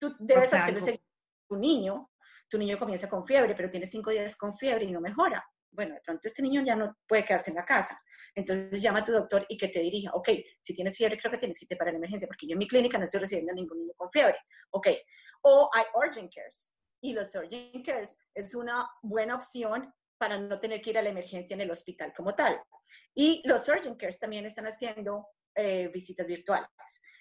tú 0.00 0.16
debes 0.18 0.52
hacer 0.52 1.00
tu 1.48 1.56
niño, 1.56 2.10
tu 2.48 2.58
niño 2.58 2.80
comienza 2.80 3.08
con 3.08 3.24
fiebre, 3.24 3.54
pero 3.54 3.70
tiene 3.70 3.86
cinco 3.86 4.10
días 4.10 4.34
con 4.34 4.56
fiebre 4.56 4.86
y 4.86 4.90
no 4.90 5.00
mejora 5.00 5.46
bueno, 5.72 5.94
de 5.94 6.00
pronto 6.00 6.28
este 6.28 6.42
niño 6.42 6.62
ya 6.64 6.74
no 6.74 6.96
puede 7.06 7.24
quedarse 7.24 7.50
en 7.50 7.56
la 7.56 7.64
casa. 7.64 8.00
Entonces 8.34 8.80
llama 8.80 9.00
a 9.00 9.04
tu 9.04 9.12
doctor 9.12 9.46
y 9.48 9.56
que 9.56 9.68
te 9.68 9.80
dirija, 9.80 10.10
ok, 10.12 10.28
si 10.60 10.74
tienes 10.74 10.96
fiebre, 10.96 11.18
creo 11.18 11.30
que 11.30 11.38
tienes 11.38 11.58
que 11.58 11.64
irte 11.64 11.76
para 11.76 11.90
la 11.90 11.98
emergencia, 11.98 12.26
porque 12.26 12.46
yo 12.46 12.52
en 12.52 12.58
mi 12.58 12.68
clínica 12.68 12.98
no 12.98 13.04
estoy 13.04 13.20
recibiendo 13.20 13.52
a 13.52 13.54
ningún 13.54 13.78
niño 13.78 13.92
con 13.96 14.10
fiebre. 14.10 14.38
Ok. 14.70 14.88
O 15.42 15.70
hay 15.72 15.84
urgent 15.94 16.32
cares. 16.34 16.70
Y 17.00 17.12
los 17.12 17.34
urgent 17.34 17.84
cares 17.84 18.18
es 18.34 18.54
una 18.54 18.88
buena 19.02 19.36
opción 19.36 19.92
para 20.18 20.38
no 20.38 20.60
tener 20.60 20.82
que 20.82 20.90
ir 20.90 20.98
a 20.98 21.02
la 21.02 21.08
emergencia 21.08 21.54
en 21.54 21.62
el 21.62 21.70
hospital 21.70 22.12
como 22.14 22.34
tal. 22.34 22.60
Y 23.14 23.42
los 23.46 23.66
urgent 23.68 23.98
cares 23.98 24.18
también 24.18 24.44
están 24.44 24.66
haciendo 24.66 25.26
eh, 25.54 25.88
visitas 25.88 26.26
virtuales. 26.26 26.68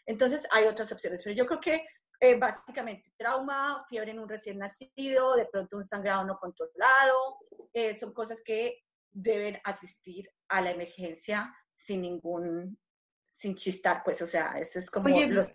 Entonces 0.06 0.46
hay 0.52 0.66
otras 0.66 0.92
opciones, 0.92 1.22
pero 1.24 1.36
yo 1.36 1.46
creo 1.46 1.60
que 1.60 1.86
eh, 2.20 2.36
básicamente 2.36 3.14
trauma, 3.18 3.86
fiebre 3.90 4.12
en 4.12 4.20
un 4.20 4.28
recién 4.28 4.58
nacido, 4.58 5.36
de 5.36 5.46
pronto 5.46 5.78
un 5.78 5.86
sangrado 5.86 6.26
no 6.26 6.38
controlado, 6.38 7.40
eh, 7.74 7.98
son 7.98 8.14
cosas 8.14 8.42
que 8.44 8.84
deben 9.12 9.60
asistir 9.64 10.30
a 10.50 10.62
la 10.62 10.72
emergencia 10.72 11.56
sin 11.76 12.02
ningún, 12.02 12.78
sin 13.28 13.56
chistar, 13.56 14.04
pues, 14.04 14.22
o 14.22 14.28
sea, 14.28 14.60
eso 14.60 14.80
es 14.80 14.92
como 14.92 15.10
los... 15.10 15.50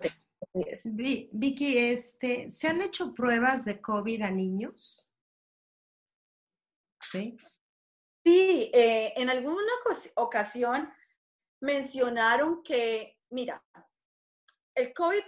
Vicky, 1.32 1.78
este, 1.78 2.50
¿se 2.50 2.68
han 2.68 2.82
hecho 2.82 3.14
pruebas 3.14 3.64
de 3.64 3.80
COVID 3.80 4.22
a 4.22 4.30
niños? 4.30 5.10
Sí. 7.00 7.36
Sí, 8.24 8.70
eh, 8.72 9.12
en 9.16 9.28
alguna 9.28 9.72
ocasión 10.16 10.92
mencionaron 11.60 12.62
que, 12.62 13.18
mira, 13.30 13.62
el 14.74 14.92
COVID 14.94 15.22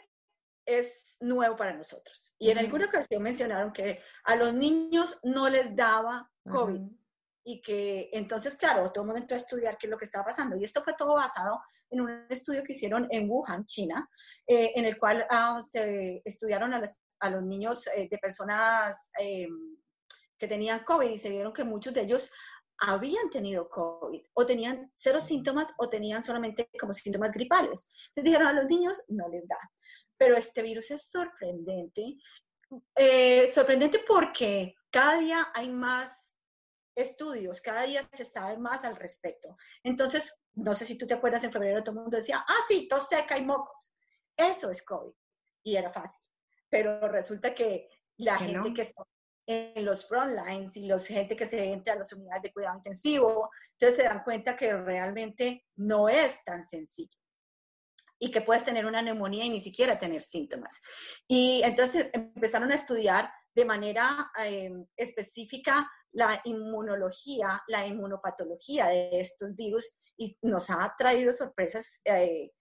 es 0.66 1.16
nuevo 1.20 1.56
para 1.56 1.72
nosotros. 1.72 2.34
Y 2.38 2.50
en 2.50 2.58
alguna 2.58 2.86
ocasión 2.86 3.22
mencionaron 3.22 3.72
que 3.72 4.00
a 4.24 4.36
los 4.36 4.52
niños 4.52 5.18
no 5.22 5.48
les 5.48 5.74
daba 5.74 6.30
COVID. 6.50 6.82
Y 7.48 7.62
que 7.62 8.10
entonces, 8.12 8.56
claro, 8.56 8.90
todo 8.90 9.04
el 9.04 9.06
mundo 9.06 9.22
entró 9.22 9.36
a 9.36 9.40
estudiar 9.40 9.78
qué 9.78 9.86
es 9.86 9.90
lo 9.90 9.96
que 9.96 10.04
estaba 10.04 10.24
pasando. 10.24 10.56
Y 10.56 10.64
esto 10.64 10.82
fue 10.82 10.94
todo 10.94 11.14
basado 11.14 11.60
en 11.90 12.00
un 12.00 12.26
estudio 12.28 12.64
que 12.64 12.72
hicieron 12.72 13.06
en 13.10 13.30
Wuhan, 13.30 13.64
China, 13.66 14.08
eh, 14.46 14.72
en 14.74 14.84
el 14.84 14.98
cual 14.98 15.24
ah, 15.30 15.62
se 15.70 16.20
estudiaron 16.24 16.74
a 16.74 16.80
los, 16.80 16.94
a 17.20 17.30
los 17.30 17.44
niños 17.44 17.86
eh, 17.94 18.08
de 18.10 18.18
personas 18.18 19.10
em, 19.20 19.76
que 20.36 20.48
tenían 20.48 20.84
COVID 20.84 21.08
y 21.08 21.18
se 21.18 21.30
vieron 21.30 21.52
que 21.52 21.64
muchos 21.64 21.94
de 21.94 22.02
ellos 22.02 22.30
habían 22.78 23.30
tenido 23.30 23.68
COVID 23.68 24.22
o 24.34 24.46
tenían 24.46 24.90
cero 24.94 25.20
síntomas 25.20 25.74
o 25.78 25.88
tenían 25.88 26.22
solamente 26.22 26.68
como 26.78 26.92
síntomas 26.92 27.32
gripales. 27.32 27.88
Les 28.14 28.24
dijeron 28.24 28.46
a 28.48 28.52
los 28.52 28.66
niños, 28.66 29.02
no 29.08 29.28
les 29.28 29.46
da. 29.46 29.58
Pero 30.16 30.36
este 30.36 30.62
virus 30.62 30.90
es 30.90 31.08
sorprendente. 31.08 32.16
Eh, 32.94 33.50
sorprendente 33.52 34.00
porque 34.06 34.74
cada 34.90 35.18
día 35.18 35.48
hay 35.54 35.68
más 35.68 36.36
estudios, 36.94 37.60
cada 37.60 37.82
día 37.82 38.08
se 38.12 38.24
sabe 38.24 38.58
más 38.58 38.84
al 38.84 38.96
respecto. 38.96 39.56
Entonces, 39.82 40.40
no 40.54 40.74
sé 40.74 40.86
si 40.86 40.96
tú 40.96 41.06
te 41.06 41.14
acuerdas, 41.14 41.44
en 41.44 41.52
febrero 41.52 41.82
todo 41.82 41.96
el 41.96 42.02
mundo 42.02 42.16
decía, 42.16 42.44
ah, 42.46 42.64
sí, 42.66 42.88
tos 42.88 43.08
seca 43.08 43.36
y 43.36 43.44
mocos. 43.44 43.94
Eso 44.36 44.70
es 44.70 44.82
COVID. 44.82 45.12
Y 45.62 45.76
era 45.76 45.92
fácil. 45.92 46.28
Pero 46.68 47.06
resulta 47.08 47.54
que 47.54 47.88
la 48.16 48.38
gente 48.38 48.72
que 48.72 48.82
está 48.82 49.06
en 49.46 49.84
los 49.84 50.06
front 50.06 50.36
lines 50.36 50.76
y 50.76 50.86
los 50.86 51.06
gente 51.06 51.36
que 51.36 51.46
se 51.46 51.72
entra 51.72 51.94
a 51.94 51.96
las 51.96 52.12
unidades 52.12 52.42
de 52.42 52.52
cuidado 52.52 52.76
intensivo, 52.76 53.50
entonces 53.72 53.98
se 53.98 54.08
dan 54.08 54.24
cuenta 54.24 54.56
que 54.56 54.76
realmente 54.76 55.64
no 55.76 56.08
es 56.08 56.42
tan 56.44 56.64
sencillo 56.64 57.16
y 58.18 58.30
que 58.30 58.40
puedes 58.40 58.64
tener 58.64 58.86
una 58.86 59.02
neumonía 59.02 59.44
y 59.44 59.50
ni 59.50 59.60
siquiera 59.60 59.98
tener 59.98 60.24
síntomas. 60.24 60.80
Y 61.28 61.62
entonces 61.64 62.10
empezaron 62.12 62.72
a 62.72 62.74
estudiar 62.74 63.30
de 63.56 63.64
manera 63.64 64.30
eh, 64.44 64.70
específica 64.96 65.90
la 66.12 66.40
inmunología, 66.44 67.62
la 67.68 67.86
inmunopatología 67.86 68.86
de 68.86 69.10
estos 69.12 69.54
virus 69.56 69.98
y 70.18 70.34
nos 70.42 70.70
ha 70.70 70.94
traído 70.96 71.32
sorpresas. 71.32 72.00
Eh, 72.04 72.52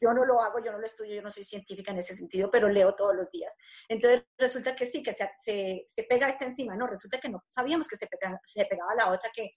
yo 0.00 0.12
no 0.14 0.24
lo 0.24 0.40
hago, 0.40 0.62
yo 0.64 0.72
no 0.72 0.78
lo 0.78 0.86
estudio, 0.86 1.16
yo 1.16 1.22
no 1.22 1.30
soy 1.30 1.44
científica 1.44 1.90
en 1.92 1.98
ese 1.98 2.14
sentido, 2.14 2.50
pero 2.50 2.68
leo 2.68 2.94
todos 2.94 3.14
los 3.14 3.30
días. 3.30 3.52
Entonces 3.88 4.24
resulta 4.38 4.76
que 4.76 4.86
sí, 4.86 5.02
que 5.02 5.12
se, 5.12 5.30
se, 5.42 5.84
se 5.86 6.04
pega 6.04 6.28
esta 6.28 6.44
enzima, 6.44 6.76
no, 6.76 6.86
resulta 6.86 7.18
que 7.18 7.28
no, 7.28 7.42
sabíamos 7.48 7.88
que 7.88 7.96
se, 7.96 8.06
pega, 8.06 8.40
se 8.44 8.64
pegaba 8.66 8.94
la 8.94 9.10
otra 9.10 9.30
que 9.34 9.52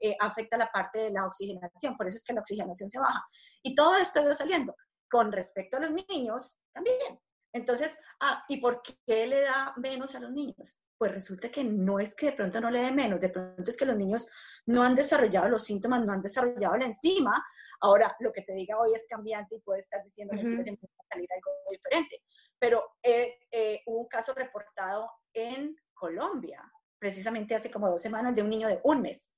eh, 0.00 0.16
afecta 0.20 0.56
la 0.56 0.70
parte 0.70 0.98
de 0.98 1.10
la 1.10 1.26
oxigenación, 1.26 1.96
por 1.96 2.06
eso 2.08 2.16
es 2.16 2.24
que 2.24 2.32
la 2.32 2.40
oxigenación 2.40 2.90
se 2.90 2.98
baja. 2.98 3.24
Y 3.62 3.74
todo 3.74 3.96
esto 3.96 4.18
ha 4.18 4.22
ido 4.22 4.34
saliendo. 4.34 4.74
Con 5.08 5.32
respecto 5.32 5.76
a 5.76 5.80
los 5.80 5.90
niños, 6.08 6.60
también. 6.72 7.20
Entonces, 7.52 7.96
ah, 8.20 8.44
¿y 8.48 8.60
por 8.60 8.82
qué 8.82 9.26
le 9.26 9.40
da 9.42 9.74
menos 9.76 10.14
a 10.14 10.20
los 10.20 10.32
niños? 10.32 10.82
pues 11.00 11.12
resulta 11.12 11.50
que 11.50 11.64
no 11.64 11.98
es 11.98 12.14
que 12.14 12.26
de 12.26 12.32
pronto 12.32 12.60
no 12.60 12.70
le 12.70 12.82
dé 12.82 12.92
menos, 12.92 13.18
de 13.18 13.30
pronto 13.30 13.70
es 13.70 13.74
que 13.74 13.86
los 13.86 13.96
niños 13.96 14.28
no 14.66 14.82
han 14.82 14.94
desarrollado 14.94 15.48
los 15.48 15.64
síntomas, 15.64 16.04
no 16.04 16.12
han 16.12 16.20
desarrollado 16.20 16.76
la 16.76 16.84
enzima. 16.84 17.42
Ahora, 17.80 18.14
lo 18.20 18.30
que 18.30 18.42
te 18.42 18.52
diga 18.52 18.78
hoy 18.78 18.92
es 18.92 19.06
cambiante 19.08 19.54
y 19.54 19.60
puede 19.60 19.78
estar 19.78 20.04
diciendo 20.04 20.34
que 20.36 20.44
uh 20.44 20.62
salir 21.10 21.28
algo 21.32 21.50
diferente. 21.70 22.22
Pero 22.58 22.84
eh, 23.02 23.38
eh, 23.50 23.80
hubo 23.86 24.00
un 24.00 24.08
caso 24.08 24.34
reportado 24.34 25.10
en 25.32 25.74
Colombia, 25.94 26.70
precisamente 26.98 27.54
hace 27.54 27.70
como 27.70 27.88
dos 27.88 28.02
semanas, 28.02 28.34
de 28.34 28.42
un 28.42 28.50
niño 28.50 28.68
de 28.68 28.78
un 28.84 29.00
mes 29.00 29.34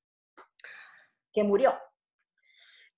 que 1.33 1.45
murió. 1.45 1.79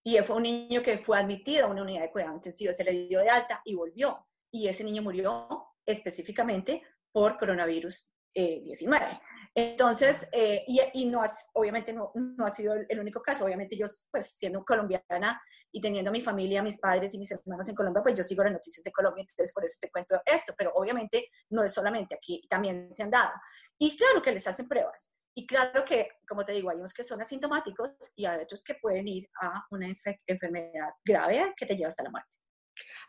Y 0.03 0.17
fue 0.21 0.37
un 0.37 0.43
niño 0.45 0.83
que 0.83 0.97
fue 0.97 1.19
admitido 1.19 1.67
a 1.67 1.69
una 1.69 1.83
unidad 1.83 2.01
de 2.01 2.11
cuidado 2.11 2.35
intensivo, 2.35 2.73
se 2.73 2.85
le 2.85 2.93
dio 2.93 3.21
de 3.21 3.29
alta 3.29 3.61
y 3.67 3.75
volvió. 3.75 4.27
Y 4.55 4.69
ese 4.69 4.85
niño 4.85 5.03
murió 5.03 5.49
específicamente 5.85 6.81
por 7.11 7.37
coronavirus 7.37 8.15
19. 8.33 9.05
Eh, 9.05 9.19
Entonces, 9.53 10.29
eh, 10.31 10.65
y, 10.69 11.07
no 11.07 11.25
obviamente 11.55 11.93
no, 11.93 12.13
no, 12.15 12.47
ha 12.47 12.51
sido 12.51 12.75
el 12.89 13.01
único 13.01 13.21
caso, 13.21 13.45
obviamente 13.45 13.77
yo, 13.77 13.87
pues 14.13 14.37
siendo 14.37 14.65
colombiana 14.65 15.43
y 15.73 15.81
teniendo 15.81 16.11
a 16.11 16.13
mi 16.13 16.21
familia, 16.21 16.63
mis 16.63 16.79
padres 16.79 17.13
y 17.15 17.19
mis 17.19 17.33
hermanos 17.33 17.69
en 17.69 17.75
Colombia, 17.75 18.01
pues 18.01 18.17
yo 18.17 18.23
sigo 18.23 18.45
las 18.45 18.53
noticias 18.53 18.85
de 18.85 18.93
Colombia, 18.93 19.23
entonces 19.23 19.53
por 19.53 19.65
eso 19.65 19.77
te 19.81 19.91
cuento 19.91 20.23
esto, 20.25 20.55
pero 20.57 20.71
obviamente 20.77 21.31
no 21.51 21.65
es 21.65 21.73
solamente 21.73 22.15
aquí, 22.15 22.47
también 22.49 22.95
se 22.95 23.03
han 23.03 23.11
dado. 23.11 23.33
Y 23.77 23.97
claro 23.97 24.23
que 24.23 24.31
les 24.31 24.47
hacen 24.47 24.69
pruebas. 24.69 25.15
Y 25.37 25.49
claro 25.49 25.85
que, 25.85 26.11
como 26.29 26.45
te 26.45 26.53
digo, 26.53 26.71
hay 26.71 26.77
unos 26.77 26.95
que 26.95 27.03
son 27.03 27.21
asintomáticos 27.21 27.91
y 28.15 28.25
hay 28.25 28.41
otros 28.45 28.63
que 28.63 28.77
pueden 28.77 29.09
ir 29.09 29.29
a 29.43 29.65
una 29.73 29.93
enfermedad 30.29 30.91
grave 31.05 31.53
que 31.57 31.67
te 31.67 31.77
lleva 31.77 31.89
hasta 31.89 32.05
la 32.05 32.11
muerte. 32.11 32.37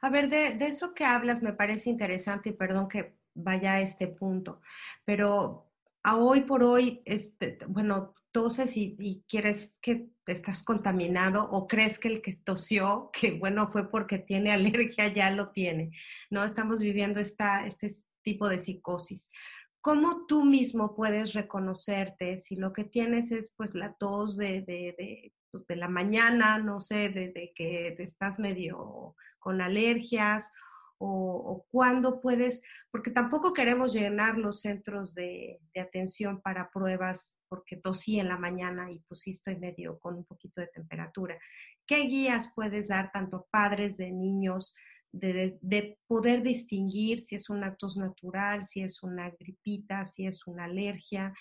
A 0.02 0.10
ver, 0.10 0.30
de, 0.30 0.56
de, 0.56 0.68
eso 0.68 0.94
que 0.94 1.06
hablas 1.06 1.42
me 1.42 1.54
parece 1.54 1.90
interesante 1.90 2.50
y 2.50 2.54
perdón 2.54 2.88
que 2.88 3.18
vaya 3.34 3.74
a 3.74 3.82
este 3.82 4.08
punto. 4.08 4.62
Pero 5.04 5.72
a 6.04 6.18
hoy 6.18 6.42
por 6.42 6.64
hoy, 6.64 7.02
este, 7.06 7.58
bueno, 7.68 8.14
toses 8.36 8.76
y, 8.76 9.24
quieres 9.30 9.78
que 9.82 10.10
estás 10.28 10.62
contaminado 10.64 11.50
o 11.50 11.68
crees 11.68 12.00
que 12.00 12.10
el 12.10 12.22
que 12.22 12.34
tosió, 12.36 13.10
que 13.14 13.40
bueno, 13.40 13.70
fue 13.72 13.90
porque 13.90 14.20
tiene 14.20 14.52
alergia, 14.52 15.08
ya 15.08 15.32
lo 15.32 15.52
tiene, 15.52 15.92
¿no? 16.30 16.44
Estamos 16.44 16.80
viviendo 16.80 17.22
esta, 17.22 17.66
este 17.66 17.90
tipo 18.24 18.50
de 18.50 18.58
psicosis. 18.58 19.32
¿Cómo 19.80 20.26
tú 20.28 20.44
mismo 20.44 20.96
puedes 20.96 21.34
reconocerte 21.34 22.38
si 22.38 22.58
lo 22.58 22.74
que 22.74 22.84
tienes 22.84 23.32
es 23.32 23.54
pues 23.56 23.74
la 23.74 23.94
tos 23.94 24.36
de, 24.36 24.64
de, 24.64 24.96
de, 24.98 25.34
pues, 25.52 25.80
la 25.80 25.88
mañana, 25.88 26.58
no 26.58 26.82
sé, 26.82 27.08
de, 27.08 27.54
que 27.56 27.96
estás 28.00 28.38
medio 28.38 29.16
con 29.46 29.62
alergias 29.62 30.52
o, 30.98 31.68
cuándo 31.70 32.20
puedes, 32.20 32.64
porque 32.90 33.12
tampoco 33.12 33.54
queremos 33.54 33.94
llenar 33.94 34.40
los 34.40 34.62
centros 34.62 35.14
de, 35.14 35.60
atención 35.80 36.42
para 36.42 36.72
pruebas 36.72 37.36
porque 37.48 37.78
tosí 37.78 38.20
en 38.20 38.28
la 38.28 38.40
mañana 38.40 38.92
y 38.92 39.02
pusiste 39.02 39.52
en 39.52 39.60
medio 39.60 40.00
con 40.00 40.16
un 40.16 40.26
poquito 40.26 40.62
de 40.62 40.68
temperatura. 40.74 41.38
¿Qué 41.86 42.08
guías 42.08 42.54
puedes 42.56 42.88
dar 42.88 43.12
tanto 43.12 43.48
padres 43.52 43.98
de 43.98 44.12
niños 44.12 44.74
de, 45.12 45.60
de, 45.62 46.00
poder 46.08 46.42
distinguir 46.42 47.22
si 47.22 47.36
es 47.36 47.52
una 47.52 47.76
tos 47.76 47.98
natural, 47.98 48.66
si 48.66 48.82
es 48.82 49.04
una 49.04 49.30
gripita, 49.30 50.06
si 50.06 50.26
es 50.26 50.48
una 50.48 50.64
alergia 50.64 51.34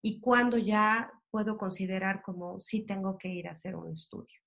y 0.00 0.20
cuándo 0.20 0.58
ya 0.58 1.10
puedo 1.30 1.58
considerar 1.58 2.22
como 2.22 2.60
si 2.60 2.86
tengo 2.86 3.18
que 3.18 3.30
ir 3.30 3.48
a 3.48 3.52
hacer 3.52 3.74
un 3.74 3.90
estudio? 3.90 4.41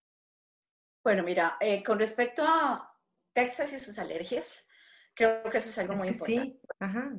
Bueno, 1.05 1.21
mira, 1.21 1.55
eh, 1.61 1.83
con 1.83 1.99
respecto 1.99 2.43
a, 2.43 2.91
Texas 3.31 3.73
y 3.73 3.79
sus 3.79 3.99
alergias. 3.99 4.67
Creo 5.13 5.43
que 5.43 5.57
eso 5.57 5.69
es 5.69 5.77
algo 5.77 5.93
muy 5.93 6.07
importante. 6.07 6.41
Sí, 6.41 6.61
Ajá. 6.79 7.11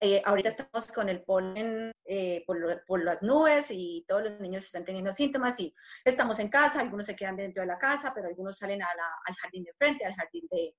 Eh, 0.00 0.22
ahorita 0.24 0.48
estamos 0.50 0.90
con 0.92 1.08
el 1.08 1.22
polen 1.24 1.92
eh, 2.04 2.44
por, 2.46 3.02
las 3.02 3.22
nubes 3.22 3.66
y 3.70 4.04
todos 4.06 4.22
los 4.22 4.40
niños 4.40 4.64
están 4.64 4.84
teniendo 4.84 5.12
síntomas 5.12 5.58
y 5.60 5.74
estamos 6.04 6.38
en 6.38 6.48
casa, 6.48 6.80
algunos 6.80 7.06
se 7.06 7.16
quedan 7.16 7.36
dentro 7.36 7.62
de 7.62 7.66
la 7.66 7.78
casa, 7.78 8.12
pero 8.14 8.28
algunos 8.28 8.56
salen 8.56 8.82
al 8.82 9.34
jardín 9.34 9.64
de 9.64 9.74
frente, 9.74 10.06
al 10.06 10.14
jardín 10.14 10.46
de, 10.50 10.74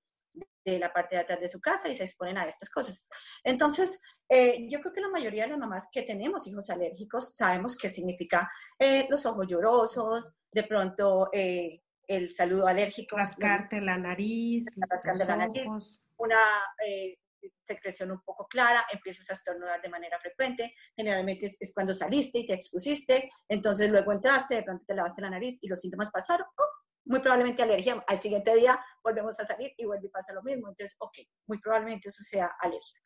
de, 0.64 0.78
la 0.78 0.92
parte 0.92 1.16
de 1.16 1.22
atrás 1.22 1.40
de 1.40 1.48
su 1.48 1.60
casa 1.60 1.88
y 1.88 1.94
se 1.94 2.04
exponen 2.04 2.38
a 2.38 2.44
estas 2.44 2.70
cosas. 2.70 3.08
Entonces, 3.42 4.00
eh, 4.28 4.66
yo 4.68 4.80
creo 4.80 4.92
que 4.92 5.00
la 5.00 5.08
mayoría 5.08 5.44
de 5.44 5.50
las 5.50 5.58
mamás 5.58 5.88
que 5.92 6.02
tenemos 6.02 6.46
hijos 6.46 6.70
alérgicos 6.70 7.34
sabemos 7.34 7.76
qué 7.76 7.88
significa 7.88 8.50
los 9.08 9.24
ojos 9.26 9.46
llorosos, 9.46 10.34
de 10.52 10.62
pronto 10.64 11.30
el 12.06 12.34
saludo 12.34 12.66
alérgico. 12.66 13.16
Rascarte 13.16 13.80
la 13.80 13.98
nariz, 13.98 14.64
los 14.76 15.18
la 15.18 15.50
ojos. 15.66 16.04
una 16.16 16.42
eh, 16.86 17.18
secreción 17.62 18.10
un 18.10 18.20
poco 18.22 18.46
clara, 18.46 18.84
empiezas 18.92 19.28
a 19.30 19.34
estornudar 19.34 19.80
de 19.80 19.88
manera 19.88 20.18
frecuente, 20.18 20.74
generalmente 20.96 21.46
es, 21.46 21.72
cuando 21.74 21.94
saliste 21.94 22.38
y 22.38 22.46
te 22.46 22.54
expusiste, 22.54 23.28
entonces 23.48 23.90
luego 23.90 24.12
entraste, 24.12 24.56
de 24.56 24.62
pronto 24.62 24.84
te 24.86 24.94
lavaste 24.94 25.22
la 25.22 25.30
nariz 25.30 25.58
y 25.62 25.68
los 25.68 25.80
síntomas 25.80 26.10
pasaron, 26.10 26.46
oh, 26.56 26.84
muy 27.04 27.20
probablemente 27.20 27.62
alergia, 27.62 28.02
al 28.06 28.20
siguiente 28.20 28.54
día 28.54 28.82
volvemos 29.02 29.38
a 29.40 29.46
salir 29.46 29.72
y 29.76 29.84
vuelve 29.84 30.06
y 30.06 30.10
pasa 30.10 30.32
lo 30.32 30.42
mismo, 30.42 30.68
entonces, 30.68 30.96
ok, 30.98 31.18
muy 31.46 31.60
probablemente 31.60 32.08
eso 32.08 32.22
sea 32.22 32.50
alergia. 32.58 33.00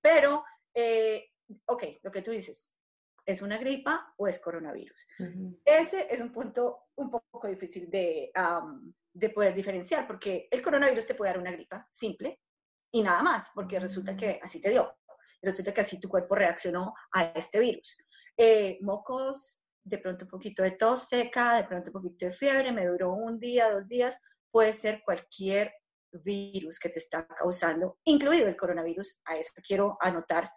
Pero, 0.00 0.44
eh, 0.74 1.30
ok, 1.66 1.84
lo 2.02 2.10
que 2.10 2.22
tú 2.22 2.30
dices, 2.30 2.76
¿Es 3.26 3.42
una 3.42 3.58
gripa 3.58 4.14
o 4.18 4.28
es 4.28 4.38
coronavirus? 4.38 5.08
Ese 5.64 6.06
es 6.08 6.20
un 6.20 6.32
punto 6.32 6.84
un 6.94 7.10
poco 7.10 7.48
difícil 7.48 7.90
de, 7.90 8.30
de 9.12 9.30
poder 9.30 9.52
diferenciar, 9.52 10.06
porque 10.06 10.46
el 10.48 10.62
coronavirus 10.62 11.08
te 11.08 11.16
puede 11.16 11.32
dar 11.32 11.40
una 11.40 11.50
gripa 11.50 11.88
simple 11.90 12.40
y 12.92 13.02
nada 13.02 13.24
más, 13.24 13.50
porque 13.52 13.80
resulta 13.80 14.16
que 14.16 14.38
así 14.40 14.60
te 14.60 14.70
dio. 14.70 14.96
Resulta 15.42 15.74
que 15.74 15.80
así 15.80 15.98
tu 15.98 16.08
cuerpo 16.08 16.36
reaccionó 16.36 16.94
a 17.12 17.24
este 17.24 17.58
virus. 17.58 17.98
Eh, 18.36 18.78
mocos, 18.80 19.64
de 19.86 19.98
pronto 19.98 20.24
un 20.24 20.30
poquito 20.30 20.62
de 20.64 20.72
tos 20.72 21.08
seca, 21.08 21.56
de 21.56 21.64
pronto 21.64 21.90
un 21.90 22.02
poquito 22.02 22.26
de 22.26 22.32
fiebre, 22.32 22.72
me 22.72 22.86
duró 22.86 23.12
un 23.12 23.38
día, 23.38 23.70
dos 23.70 23.86
días, 23.86 24.20
puede 24.50 24.72
ser 24.72 25.00
cualquier 25.04 25.72
virus 26.24 26.78
que 26.80 26.88
te 26.88 26.98
está 26.98 27.26
causando, 27.26 27.98
incluido 28.04 28.48
el 28.48 28.56
coronavirus, 28.56 29.20
a 29.24 29.36
eso 29.36 29.52
quiero 29.66 29.96
anotar 30.00 30.50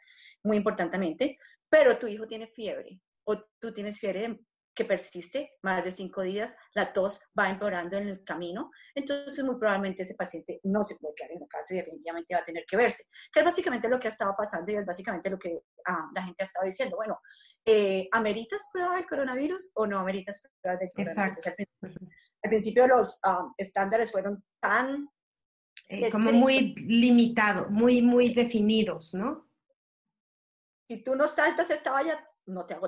muy 0.44 0.58
importantemente, 0.58 1.38
pero 1.70 1.98
tu 1.98 2.08
hijo 2.08 2.26
tiene 2.26 2.48
fiebre 2.48 3.02
o 3.26 3.38
tú 3.60 3.72
tienes 3.72 4.00
fiebre 4.00 4.40
que 4.74 4.86
persiste 4.86 5.58
más 5.62 5.84
de 5.84 5.92
cinco 5.92 6.22
días, 6.22 6.56
la 6.74 6.94
tos 6.94 7.22
va 7.38 7.50
empeorando 7.50 7.98
en 7.98 8.08
el 8.08 8.24
camino, 8.24 8.72
entonces 8.96 9.44
muy 9.44 9.58
probablemente 9.58 10.04
ese 10.04 10.16
paciente 10.16 10.60
no 10.64 10.84
se 10.84 10.96
puede 10.96 11.16
quedar 11.16 11.32
en 11.32 11.42
la 11.42 11.48
casa 11.48 11.74
y 11.74 11.78
definitivamente 11.78 12.34
va 12.34 12.42
a 12.42 12.46
tener 12.46 12.64
que 12.66 12.78
verse, 12.78 13.04
que 13.32 13.42
es 13.42 13.46
básicamente 13.46 13.90
lo 13.90 14.00
que 14.00 14.08
ha 14.08 14.12
estado 14.12 14.34
pasando 14.38 14.72
y 14.72 14.76
es 14.76 14.86
básicamente 14.86 15.30
lo 15.30 15.38
que 15.38 15.60
ah, 15.86 16.10
la 16.14 16.24
gente 16.24 16.44
ha 16.44 16.46
estado 16.46 16.66
diciendo. 16.66 16.96
Bueno, 16.96 17.20
eh, 17.66 18.08
¿ameritas 18.12 18.70
prueba 18.72 18.96
del 18.96 19.06
coronavirus 19.06 19.72
o 19.74 19.86
no 19.86 20.00
ameritas 20.00 20.42
prueba 20.62 20.80
del 20.80 20.92
coronavirus? 20.96 21.46
Al 22.42 22.50
principio, 22.50 22.88
los 22.88 23.20
ah, 23.24 23.52
estándares 23.58 24.12
fueron 24.12 24.44
tan... 24.62 25.10
Eh, 25.88 26.12
como 26.12 26.32
muy 26.32 26.76
limitados, 26.76 27.70
muy, 27.70 28.02
muy 28.02 28.34
definidos, 28.34 29.14
¿no? 29.14 29.50
Si 30.88 31.04
tú 31.04 31.16
no 31.16 31.28
saltas 31.28 31.70
esta 31.70 31.92
valla, 31.92 32.28
no 32.46 32.66
te 32.66 32.76
hago 32.76 32.88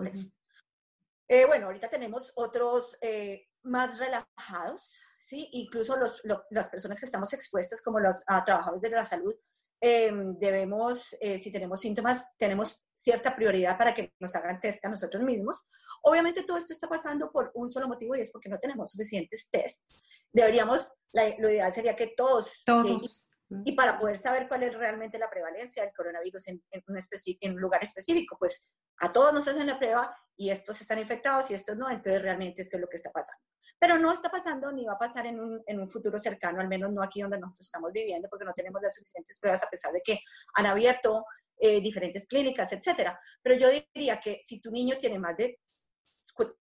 eh, 1.31 1.45
bueno, 1.45 1.67
ahorita 1.67 1.89
tenemos 1.89 2.33
otros 2.35 2.97
eh, 2.99 3.47
más 3.63 3.97
relajados, 3.99 5.01
¿sí? 5.17 5.47
Incluso 5.53 5.95
los, 5.95 6.21
las 6.49 6.67
personas 6.67 6.99
que 6.99 7.05
estamos 7.05 7.31
expuestas, 7.31 7.81
como 7.81 8.01
los 8.01 8.25
ah, 8.27 8.43
trabajadores 8.43 8.81
de 8.81 8.89
la 8.89 9.05
salud, 9.05 9.33
em, 9.79 10.37
debemos, 10.37 11.15
eh, 11.21 11.39
si 11.39 11.49
tenemos 11.49 11.79
síntomas, 11.79 12.35
tenemos 12.37 12.85
cierta 12.91 13.33
prioridad 13.33 13.77
para 13.77 13.93
que 13.93 14.13
nos 14.19 14.35
hagan 14.35 14.59
test 14.59 14.83
a 14.83 14.89
nosotros 14.89 15.23
mismos. 15.23 15.65
Obviamente 16.03 16.43
todo 16.43 16.57
esto 16.57 16.73
está 16.73 16.89
pasando 16.89 17.31
por 17.31 17.49
un 17.53 17.69
solo 17.69 17.87
motivo 17.87 18.13
y 18.17 18.19
es 18.19 18.31
porque 18.33 18.49
no 18.49 18.59
tenemos 18.59 18.91
suficientes 18.91 19.49
test. 19.49 19.85
Deberíamos, 20.33 20.97
lo 21.13 21.49
ideal 21.49 21.71
sería 21.71 21.95
que 21.95 22.07
todos, 22.07 22.63
todos. 22.65 23.30
Y 23.65 23.73
para 23.73 23.99
poder 23.99 24.17
saber 24.17 24.47
cuál 24.47 24.63
es 24.63 24.73
realmente 24.73 25.17
la 25.17 25.29
prevalencia 25.29 25.83
del 25.83 25.93
coronavirus 25.93 26.47
en, 26.47 26.63
un, 26.87 27.61
lugar 27.61 27.83
específico, 27.83 28.37
pues 28.39 28.71
a 28.99 29.11
todos 29.11 29.33
nos 29.33 29.47
hacen 29.47 29.67
la 29.67 29.77
prueba 29.77 30.15
y 30.37 30.49
estos 30.49 30.79
están 30.79 30.99
infectados 30.99 31.51
y 31.51 31.53
estos 31.53 31.75
no, 31.75 31.89
entonces 31.89 32.21
realmente 32.21 32.61
esto 32.61 32.77
es 32.77 32.81
lo 32.81 32.87
que 32.87 32.97
está 32.97 33.11
pasando. 33.11 33.43
Pero 33.77 33.97
no 33.97 34.13
está 34.13 34.29
pasando 34.29 34.71
ni 34.71 34.85
va 34.85 34.93
a 34.93 34.99
pasar 34.99 35.25
en 35.25 35.39
un, 35.39 35.61
en 35.65 35.79
un 35.79 35.89
futuro 35.89 36.17
cercano, 36.17 36.61
al 36.61 36.67
menos 36.69 36.91
no 36.91 37.03
aquí 37.03 37.21
donde 37.21 37.39
nosotros 37.39 37.65
estamos 37.65 37.91
viviendo, 37.91 38.29
porque 38.29 38.45
no 38.45 38.53
tenemos 38.53 38.81
las 38.81 38.95
suficientes 38.95 39.39
pruebas 39.39 39.63
a 39.63 39.69
pesar 39.69 39.91
de 39.91 40.01
que 40.01 40.19
han 40.53 40.65
abierto 40.65 41.25
eh, 41.57 41.81
diferentes 41.81 42.25
clínicas, 42.27 42.71
etcétera. 42.71 43.19
Pero 43.41 43.55
yo 43.55 43.69
diría 43.93 44.19
que 44.19 44.39
si 44.41 44.61
tu 44.61 44.71
niño 44.71 44.97
tiene 44.97 45.19
más 45.19 45.35
de 45.37 45.59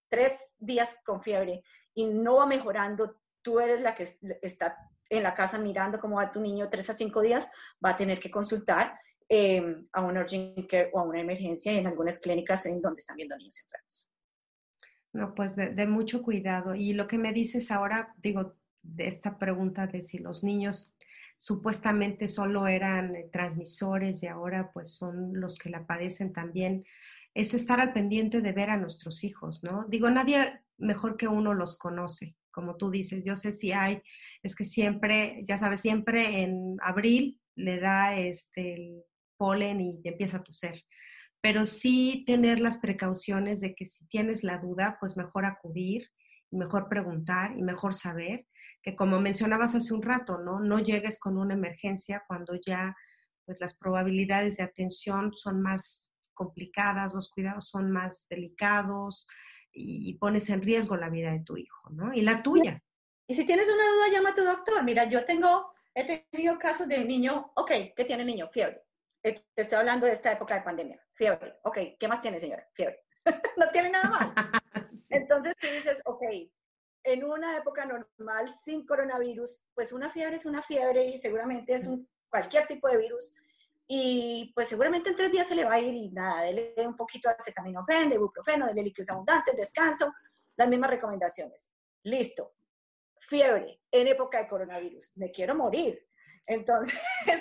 tres 0.09 0.55
días 0.57 0.99
con 1.05 1.21
fiebre 1.21 1.61
y 1.93 2.05
no 2.05 2.37
va 2.37 2.45
mejorando, 2.45 3.21
tú 3.41 3.59
eres 3.59 3.79
la 3.81 3.95
que 3.95 4.09
está 4.41 4.75
en 5.09 5.23
la 5.23 5.33
casa 5.33 5.59
mirando 5.59 5.99
cómo 5.99 6.17
va 6.17 6.31
tu 6.31 6.39
niño 6.39 6.69
tres 6.69 6.89
a 6.89 6.93
cinco 6.93 7.21
días, 7.21 7.49
va 7.83 7.91
a 7.91 7.97
tener 7.97 8.19
que 8.19 8.29
consultar 8.29 8.97
em, 9.27 9.87
a 9.91 10.01
un 10.01 10.17
urgent 10.17 10.67
care 10.69 10.89
o 10.93 10.99
a 10.99 11.03
una 11.03 11.19
emergencia 11.19 11.73
en 11.73 11.87
algunas 11.87 12.19
clínicas 12.19 12.65
en 12.65 12.81
donde 12.81 12.99
están 12.99 13.17
viendo 13.17 13.37
niños 13.37 13.61
enfermos. 13.63 14.11
No, 15.11 15.33
pues 15.33 15.55
de, 15.55 15.87
mucho 15.87 16.21
cuidado. 16.21 16.75
Y 16.75 16.93
lo 16.93 17.07
que 17.07 17.17
me 17.17 17.33
dices 17.33 17.71
ahora, 17.71 18.13
digo, 18.17 18.55
de 18.83 19.07
esta 19.07 19.37
pregunta 19.39 19.87
de 19.87 20.01
si 20.01 20.19
los 20.19 20.43
niños 20.43 20.93
supuestamente 21.39 22.27
solo 22.27 22.67
eran 22.67 23.13
transmisores 23.31 24.21
y 24.23 24.27
ahora 24.27 24.71
pues 24.71 24.91
son 24.91 25.31
los 25.39 25.57
que 25.57 25.69
la 25.69 25.85
padecen 25.87 26.31
también, 26.33 26.85
es 27.33 27.53
estar 27.53 27.79
al 27.79 27.93
pendiente 27.93 28.41
de 28.41 28.51
ver 28.51 28.69
a 28.69 28.77
nuestros 28.77 29.23
hijos, 29.23 29.63
¿no? 29.63 29.85
Digo, 29.87 30.09
nadie 30.09 30.61
mejor 30.77 31.17
que 31.17 31.27
uno 31.27 31.53
los 31.53 31.77
conoce 31.77 32.35
como 32.51 32.77
tú 32.77 32.91
dices, 32.91 33.23
yo 33.23 33.35
sé 33.35 33.51
si 33.51 33.71
hay, 33.71 34.01
es 34.43 34.55
que 34.55 34.65
siempre, 34.65 35.43
ya 35.47 35.57
sabes, 35.57 35.81
siempre 35.81 36.41
en 36.41 36.77
abril 36.81 37.39
le 37.55 37.79
da 37.79 38.17
este 38.17 38.73
el 38.75 39.03
polen 39.37 39.79
y 39.81 40.01
empieza 40.03 40.37
a 40.37 40.43
toser. 40.43 40.83
Pero 41.41 41.65
sí 41.65 42.23
tener 42.27 42.59
las 42.59 42.77
precauciones 42.79 43.61
de 43.61 43.73
que 43.73 43.85
si 43.85 44.05
tienes 44.07 44.43
la 44.43 44.57
duda, 44.57 44.97
pues 44.99 45.15
mejor 45.15 45.45
acudir, 45.45 46.09
mejor 46.51 46.89
preguntar 46.89 47.57
y 47.57 47.61
mejor 47.61 47.95
saber, 47.95 48.45
que 48.81 48.95
como 48.95 49.19
mencionabas 49.21 49.75
hace 49.75 49.93
un 49.93 50.01
rato, 50.01 50.39
¿no? 50.39 50.59
No 50.59 50.79
llegues 50.79 51.19
con 51.19 51.37
una 51.37 51.53
emergencia 51.53 52.23
cuando 52.27 52.59
ya 52.65 52.95
pues 53.45 53.59
las 53.61 53.75
probabilidades 53.75 54.57
de 54.57 54.63
atención 54.63 55.33
son 55.33 55.61
más 55.61 56.05
complicadas, 56.33 57.13
los 57.13 57.29
cuidados 57.29 57.67
son 57.67 57.91
más 57.91 58.25
delicados, 58.29 59.27
y, 59.71 60.13
pones 60.15 60.49
en 60.49 60.61
riesgo 60.61 60.97
la 60.97 61.09
vida 61.09 61.31
de 61.31 61.39
tu 61.39 61.57
hijo, 61.57 61.89
¿no? 61.91 62.13
Y 62.13 62.21
la 62.21 62.43
tuya. 62.43 62.81
Y 63.27 63.35
si 63.35 63.45
tienes 63.45 63.69
una 63.69 63.87
duda, 63.87 64.09
llama 64.11 64.29
a 64.31 64.35
tu 64.35 64.43
doctor. 64.43 64.83
Mira, 64.83 65.05
yo 65.05 65.25
tengo, 65.25 65.71
he 65.93 66.25
tenido 66.31 66.57
casos 66.57 66.87
de 66.87 67.03
niño, 67.05 67.51
ok, 67.55 67.71
¿qué 67.95 68.05
tiene 68.05 68.23
el 68.23 68.27
niño? 68.27 68.49
Fiebre. 68.51 68.83
Eh, 69.23 69.45
te 69.53 69.61
estoy 69.61 69.77
hablando 69.77 70.05
de 70.05 70.13
esta 70.13 70.31
época 70.31 70.55
de 70.55 70.61
pandemia. 70.61 70.99
Fiebre. 71.13 71.59
Ok, 71.63 71.77
¿qué 71.99 72.07
más 72.07 72.21
tiene, 72.21 72.39
señora? 72.39 72.67
Fiebre. 72.73 73.03
no 73.57 73.69
tiene 73.71 73.89
nada 73.89 74.09
más. 74.09 74.33
Entonces 75.09 75.55
tú 75.59 75.67
dices, 75.67 76.01
ok, 76.05 76.23
en 77.03 77.23
una 77.23 77.57
época 77.57 77.85
normal 77.85 78.53
sin 78.63 78.85
coronavirus, 78.85 79.61
pues 79.73 79.91
una 79.91 80.09
fiebre 80.09 80.35
es 80.35 80.45
una 80.45 80.61
fiebre 80.61 81.05
y 81.05 81.17
seguramente 81.17 81.73
es 81.73 81.87
un, 81.87 82.05
cualquier 82.29 82.67
tipo 82.67 82.87
de 82.87 82.97
virus 82.97 83.35
y 83.91 84.51
pues 84.53 84.67
seguramente 84.67 85.09
en 85.09 85.15
tres 85.15 85.31
días 85.31 85.47
se 85.47 85.55
le 85.55 85.65
va 85.65 85.73
a 85.73 85.79
ir 85.79 85.95
y 85.95 86.11
nada, 86.11 86.43
dele 86.43 86.75
un 86.85 86.95
poquito 86.95 87.27
de 87.27 87.33
acetaminofén, 87.39 88.07
de 88.07 88.15
ibuprofeno, 88.15 88.71
de 88.71 88.83
líquidos 88.83 89.09
abundantes, 89.09 89.55
descanso, 89.55 90.13
las 90.55 90.69
mismas 90.69 90.91
recomendaciones. 90.91 91.71
Listo. 92.03 92.53
Fiebre 93.27 93.81
en 93.91 94.05
época 94.05 94.43
de 94.43 94.47
coronavirus. 94.47 95.11
Me 95.15 95.31
quiero 95.31 95.55
morir. 95.55 96.07
Entonces, 96.45 96.99
la, 97.25 97.35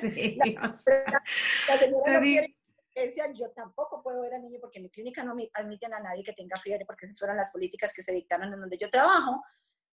yo 3.34 3.50
tampoco 3.50 4.02
puedo 4.02 4.22
ver 4.22 4.32
al 4.32 4.42
niño 4.42 4.58
porque 4.58 4.78
en 4.78 4.84
mi 4.84 4.90
clínica 4.90 5.22
no 5.22 5.36
admiten 5.52 5.92
a 5.92 6.00
nadie 6.00 6.24
que 6.24 6.32
tenga 6.32 6.56
fiebre 6.56 6.86
porque 6.86 7.04
esas 7.04 7.18
fueron 7.18 7.36
las 7.36 7.50
políticas 7.50 7.92
que 7.92 8.02
se 8.02 8.14
dictaron 8.14 8.54
en 8.54 8.60
donde 8.60 8.78
yo 8.78 8.90
trabajo. 8.90 9.44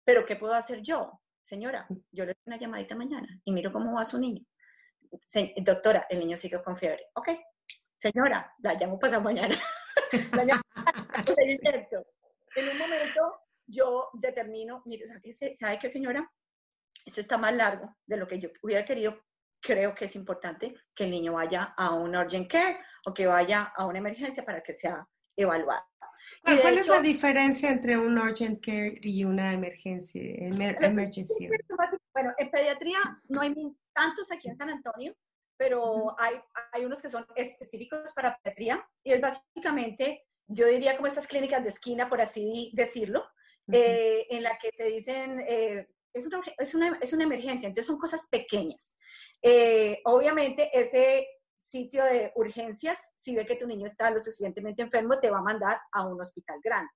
Pero 0.06 0.26
¿qué 0.26 0.38
puedo 0.38 0.54
hacer 0.54 0.82
yo? 0.82 1.20
Señora, 1.44 1.86
yo 2.12 2.24
le 2.24 2.32
doy 2.32 2.44
una 2.46 2.58
llamadita 2.58 2.96
mañana 2.96 3.42
y 3.44 3.52
miro 3.52 3.74
cómo 3.74 3.94
va 3.94 4.06
su 4.06 4.18
niño 4.18 4.42
doctora, 5.62 6.08
el 6.10 6.20
niño 6.20 6.38
sigue 6.38 6.62
con 6.62 6.78
fiebre. 6.78 7.08
Ok, 7.14 7.30
señora, 7.96 8.54
la 8.60 8.74
llamo 8.74 9.00
pasado 9.00 9.22
mañana. 9.22 9.56
la 10.34 10.46
llamo 10.46 10.62
En 12.56 12.70
un 12.70 12.78
momento 12.78 13.42
yo 13.68 14.10
determino, 14.14 14.82
mire, 14.86 15.06
¿sabe 15.54 15.80
qué, 15.80 15.90
señora? 15.90 16.30
Esto 17.06 17.22
está 17.22 17.38
más 17.38 17.54
largo 17.54 17.96
de 18.06 18.18
lo 18.18 18.28
que 18.28 18.40
yo 18.40 18.50
hubiera 18.62 18.86
querido. 18.86 19.22
Creo 19.62 19.96
que 19.96 20.06
es 20.06 20.16
importante 20.16 20.76
que 20.94 21.06
el 21.06 21.12
niño 21.12 21.34
vaya 21.34 21.74
a 21.78 21.94
un 21.94 22.16
urgent 22.16 22.50
care 22.50 22.80
o 23.06 23.14
que 23.14 23.26
vaya 23.26 23.74
a 23.76 23.86
una 23.86 24.00
emergencia 24.00 24.44
para 24.44 24.62
que 24.62 24.74
sea 24.74 25.08
evaluado. 25.36 25.84
¿Cuál, 26.44 26.78
es 26.78 26.88
la 26.88 27.02
diferencia 27.02 27.70
entre 27.70 27.98
un 27.98 28.18
urgent 28.18 28.64
care 28.64 28.98
y 29.02 29.24
una 29.24 29.54
emergencia? 29.54 30.22
emergency? 30.22 31.50
Bueno, 32.14 32.34
en 32.38 32.50
pediatría 32.50 32.98
no 33.30 33.42
hay 33.42 33.54
tantos 33.96 34.32
aquí 34.32 34.50
en 34.50 34.56
San 34.56 34.70
Antonio, 34.70 35.16
pero 35.58 36.16
hay, 36.20 36.36
hay 36.74 36.86
unos 36.86 37.02
que 37.02 37.10
son 37.10 37.26
específicos 37.36 38.12
para 38.14 38.38
pediatría 38.44 38.88
y 39.04 39.14
es 39.14 39.22
básicamente, 39.22 40.28
yo 40.48 40.68
diría 40.68 40.96
como 40.96 41.08
estas 41.08 41.28
clínicas 41.28 41.64
de 41.64 41.70
esquina, 41.70 42.10
por 42.10 42.22
así 42.22 42.72
decirlo, 42.76 43.26
eh, 43.72 44.28
en 44.30 44.44
la 44.44 44.58
que 44.58 44.72
te 44.72 44.84
dicen, 44.84 45.40
eh, 45.48 45.88
es, 46.14 46.28
una, 46.28 46.42
es, 46.58 46.76
una, 46.76 47.00
es, 47.02 47.14
una, 47.14 47.24
emergencia, 47.24 47.68
entonces 47.68 47.88
son 47.88 47.98
cosas 47.98 48.28
pequeñas. 48.30 48.96
Eh, 49.42 50.02
obviamente 50.06 50.70
ese 50.74 51.28
sitio 51.56 52.04
de 52.04 52.32
urgencias, 52.36 52.98
si 53.18 53.36
ve 53.36 53.46
que 53.46 53.56
tu 53.56 53.66
niño 53.66 53.88
está 53.88 54.12
lo 54.12 54.20
suficientemente 54.20 54.84
enfermo, 54.84 55.20
te 55.20 55.32
va 55.32 55.40
a 55.40 55.44
mandar 55.44 55.80
a 55.92 56.06
un 56.06 56.22
hospital 56.22 56.60
grande. 56.64 56.92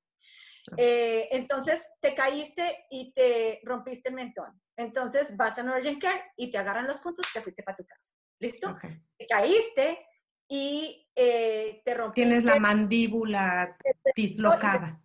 Eh, 0.78 1.28
entonces 1.32 1.82
te 2.00 2.14
caíste 2.16 2.86
y 2.90 3.14
te 3.14 3.62
rompiste 3.64 4.10
el 4.10 4.16
mentón. 4.16 4.60
Entonces 4.76 5.36
vas 5.36 5.58
a 5.58 5.64
un 5.64 5.70
urgent 5.70 6.02
care 6.02 6.32
y 6.38 6.52
te 6.52 6.58
agarran 6.58 6.88
los 6.88 7.00
puntos 7.00 7.26
y 7.30 7.34
te 7.34 7.42
fuiste 7.42 7.64
para 7.64 7.78
tu 7.78 7.86
casa. 7.86 8.14
¿Listo? 8.40 8.78
Te 9.18 9.28
caíste 9.28 10.06
y 10.48 11.10
eh, 11.16 11.82
te 11.84 11.94
rompiste. 11.94 12.28
Tienes 12.28 12.44
la 12.44 12.60
mandíbula 12.60 13.78
dislocada. 14.16 15.02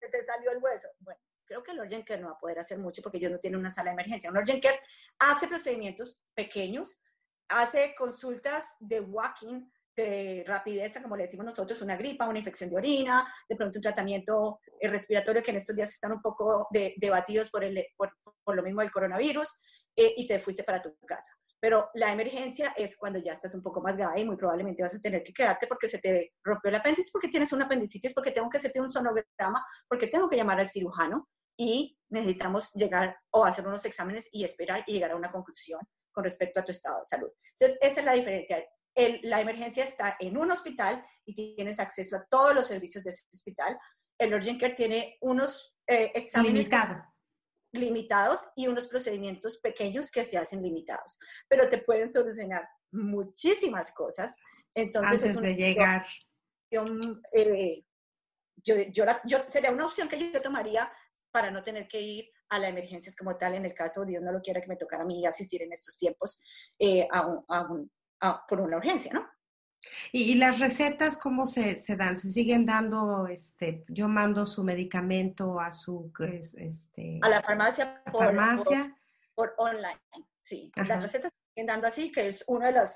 Te, 0.00 0.08
te, 0.08 0.24
salió 0.24 0.52
el 0.52 0.58
hueso. 0.58 0.88
Bueno, 1.00 1.20
creo 1.44 1.62
que 1.62 1.72
el 1.72 1.80
urgent 1.80 2.06
care 2.06 2.20
no 2.20 2.28
va 2.28 2.34
a 2.34 2.38
poder 2.38 2.58
hacer 2.58 2.78
mucho 2.78 3.02
porque 3.02 3.18
ellos 3.18 3.32
no 3.32 3.38
tienen 3.38 3.60
una 3.60 3.70
sala 3.70 3.90
de 3.90 3.94
emergencia. 3.94 4.30
Un 4.30 4.38
urgent 4.38 4.62
care 4.62 4.80
hace 5.18 5.48
procedimientos 5.48 6.22
pequeños, 6.34 7.00
hace 7.48 7.94
consultas 7.96 8.64
de 8.80 9.00
walking 9.00 9.68
de 9.96 10.44
rapidez, 10.46 10.98
como 11.02 11.16
le 11.16 11.24
decimos 11.24 11.46
nosotros, 11.46 11.80
una 11.82 11.96
gripa, 11.96 12.28
una 12.28 12.38
infección 12.38 12.70
de 12.70 12.76
orina, 12.76 13.26
de 13.48 13.56
pronto 13.56 13.78
un 13.78 13.82
tratamiento 13.82 14.60
eh, 14.78 14.88
respiratorio 14.88 15.42
que 15.42 15.50
en 15.50 15.56
estos 15.56 15.74
días 15.74 15.90
están 15.90 16.12
un 16.12 16.20
poco 16.20 16.68
debatidos 16.70 17.50
por, 17.50 17.64
el, 17.64 17.86
por, 17.96 18.12
lo 18.54 18.62
mismo 18.62 18.82
del 18.82 18.90
coronavirus, 18.90 19.48
eh, 19.96 20.14
y 20.16 20.26
te 20.26 20.38
fuiste 20.38 20.64
para 20.64 20.82
tu 20.82 20.94
casa. 21.06 21.32
Pero 21.58 21.88
la 21.94 22.12
emergencia 22.12 22.74
es 22.76 22.96
cuando 22.96 23.18
ya 23.18 23.32
estás 23.32 23.54
un 23.54 23.62
poco 23.62 23.80
más 23.80 23.96
grave 23.96 24.20
y 24.20 24.24
muy 24.24 24.36
probablemente 24.36 24.82
vas 24.82 24.94
a 24.94 25.00
tener 25.00 25.22
que 25.22 25.32
quedarte 25.32 25.66
porque 25.66 25.88
se 25.88 25.98
te 25.98 26.34
rompió 26.44 26.68
el 26.68 26.76
apéndice, 26.76 27.08
porque 27.10 27.28
tienes 27.28 27.52
una 27.52 27.64
apendicitis, 27.64 28.12
porque 28.12 28.30
tengo 28.30 28.50
que 28.50 28.58
hacerte 28.58 28.80
un 28.80 28.90
sonograma, 28.90 29.64
porque 29.88 30.08
tengo 30.08 30.28
que 30.28 30.36
llamar 30.36 30.60
al 30.60 30.68
cirujano 30.68 31.28
y 31.56 31.98
necesitamos 32.10 32.72
llegar 32.74 33.16
o 33.30 33.44
hacer 33.46 33.66
unos 33.66 33.84
exámenes 33.86 34.28
y 34.32 34.44
esperar 34.44 34.84
y 34.86 34.92
llegar 34.92 35.12
a 35.12 35.16
una 35.16 35.32
conclusión 35.32 35.80
con 36.12 36.24
respecto 36.24 36.60
a 36.60 36.64
tu 36.64 36.72
estado 36.72 36.98
de 36.98 37.04
salud. 37.04 37.30
Entonces, 37.58 37.78
esa 37.80 38.00
es 38.00 38.06
la 38.06 38.12
diferencia. 38.12 38.64
La 39.22 39.40
emergencia 39.40 39.84
está 39.84 40.16
en 40.20 40.38
un 40.38 40.50
hospital 40.50 41.04
y 41.24 41.54
tienes 41.54 41.78
acceso 41.80 42.16
a 42.16 42.26
todos 42.26 42.54
los 42.54 42.66
servicios 42.66 43.04
de 43.04 43.10
ese 43.10 43.24
hospital. 43.32 43.78
El 44.18 44.32
urgent 44.32 44.60
care 44.60 44.74
tiene 44.74 45.18
unos 45.20 45.76
eh, 45.86 46.12
exámenes 46.14 46.70
limitados 47.72 48.40
y 48.56 48.68
unos 48.68 48.86
procedimientos 48.86 49.58
pequeños 49.58 50.10
que 50.10 50.24
se 50.24 50.38
hacen 50.38 50.62
limitados, 50.62 51.18
pero 51.46 51.68
te 51.68 51.78
pueden 51.78 52.08
solucionar 52.08 52.66
muchísimas 52.90 53.92
cosas. 53.92 54.34
Entonces, 54.74 55.22
Antes 55.22 55.42
de 55.42 55.54
llegar. 55.54 56.06
Eh, 56.70 57.84
yo, 58.64 58.74
yo, 58.90 59.04
yo, 59.26 59.38
sería 59.46 59.70
una 59.70 59.86
opción 59.86 60.08
que 60.08 60.32
yo 60.32 60.40
tomaría 60.40 60.90
para 61.30 61.50
no 61.50 61.62
tener 61.62 61.86
que 61.86 62.00
ir 62.00 62.30
a 62.48 62.58
las 62.58 62.70
emergencias 62.70 63.14
como 63.14 63.36
tal, 63.36 63.54
en 63.54 63.64
el 63.64 63.74
caso, 63.74 64.04
Dios 64.04 64.22
no 64.22 64.32
lo 64.32 64.40
quiera 64.40 64.60
que 64.60 64.68
me 64.68 64.76
tocara 64.76 65.02
a 65.02 65.06
mí 65.06 65.26
asistir 65.26 65.62
en 65.62 65.72
estos 65.72 65.98
tiempos 65.98 66.40
eh, 66.78 67.06
a 67.10 67.68
por 68.48 68.60
una 68.60 68.78
urgencia, 68.78 69.12
¿no? 69.12 69.28
¿Y, 70.12 70.34
las 70.34 70.58
recetas 70.58 71.16
cómo 71.16 71.46
se, 71.46 71.78
se, 71.78 71.96
dan? 71.96 72.18
¿Se 72.18 72.28
siguen 72.28 72.66
dando, 72.66 73.26
este, 73.28 73.84
yo 73.88 74.08
mando 74.08 74.46
su 74.46 74.64
medicamento 74.64 75.60
a 75.60 75.72
su, 75.72 76.12
este... 76.56 77.20
A 77.22 77.28
la 77.28 77.42
farmacia 77.42 78.02
por, 78.10 78.24
farmacia? 78.24 78.96
por, 79.34 79.54
online, 79.58 80.00
sí. 80.38 80.72
Las 80.74 81.02
recetas 81.02 81.30
se 81.30 81.54
siguen 81.54 81.66
dando 81.66 81.86
así, 81.86 82.10
que 82.10 82.28
es 82.28 82.44
uno 82.48 82.66
de 82.66 82.72
los, 82.72 82.90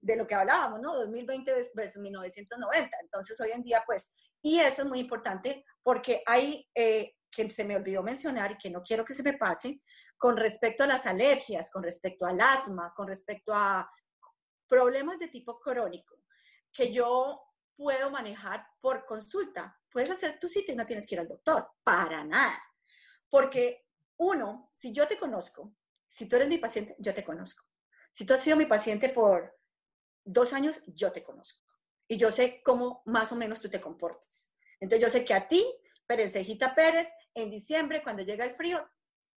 de 0.00 0.16
lo 0.16 0.26
que 0.26 0.34
hablábamos, 0.34 0.80
¿no? 0.80 0.94
2020 0.94 1.52
versus 1.74 2.02
1990. 2.02 2.96
Entonces, 3.02 3.40
hoy 3.40 3.50
en 3.52 3.62
día, 3.62 3.82
pues, 3.86 4.14
y 4.42 4.60
eso 4.60 4.82
es 4.82 4.88
muy 4.88 5.00
importante 5.00 5.64
porque 5.82 6.22
hay 6.26 6.68
eh, 6.74 7.14
que 7.30 7.48
se 7.48 7.64
me 7.64 7.76
olvidó 7.76 8.02
mencionar 8.02 8.52
y 8.52 8.58
que 8.58 8.70
no 8.70 8.82
quiero 8.82 9.04
que 9.04 9.14
se 9.14 9.22
me 9.22 9.34
pase, 9.34 9.80
con 10.16 10.36
respecto 10.36 10.84
a 10.84 10.86
las 10.86 11.06
alergias, 11.06 11.70
con 11.70 11.82
respecto 11.82 12.26
al 12.26 12.40
asma, 12.40 12.92
con 12.94 13.08
respecto 13.08 13.52
a 13.54 13.90
problemas 14.74 15.20
de 15.20 15.28
tipo 15.28 15.60
crónico, 15.60 16.16
que 16.72 16.92
yo 16.92 17.40
puedo 17.76 18.10
manejar 18.10 18.66
por 18.80 19.06
consulta. 19.06 19.80
Puedes 19.88 20.10
hacer 20.10 20.40
tu 20.40 20.48
cita 20.48 20.72
y 20.72 20.76
no 20.76 20.84
tienes 20.84 21.06
que 21.06 21.14
ir 21.14 21.20
al 21.20 21.28
doctor, 21.28 21.70
para 21.84 22.24
nada. 22.24 22.60
Porque 23.30 23.86
uno, 24.16 24.70
si 24.72 24.92
yo 24.92 25.06
te 25.06 25.16
conozco, 25.16 25.72
si 26.08 26.28
tú 26.28 26.34
eres 26.34 26.48
mi 26.48 26.58
paciente, 26.58 26.96
yo 26.98 27.14
te 27.14 27.24
conozco. 27.24 27.64
Si 28.12 28.26
tú 28.26 28.34
has 28.34 28.40
sido 28.40 28.56
mi 28.56 28.66
paciente 28.66 29.10
por 29.10 29.56
dos 30.24 30.52
años, 30.52 30.82
yo 30.88 31.12
te 31.12 31.22
conozco. 31.22 31.62
Y 32.08 32.16
yo 32.16 32.32
sé 32.32 32.60
cómo 32.64 33.02
más 33.04 33.30
o 33.30 33.36
menos 33.36 33.60
tú 33.60 33.68
te 33.68 33.80
comportas. 33.80 34.56
Entonces 34.80 35.06
yo 35.06 35.10
sé 35.10 35.24
que 35.24 35.34
a 35.34 35.46
ti 35.46 35.64
Perencejita 36.06 36.74
Pérez, 36.74 37.08
en 37.32 37.48
diciembre, 37.48 38.02
cuando 38.02 38.24
llega 38.24 38.44
el 38.44 38.56
frío, 38.56 38.88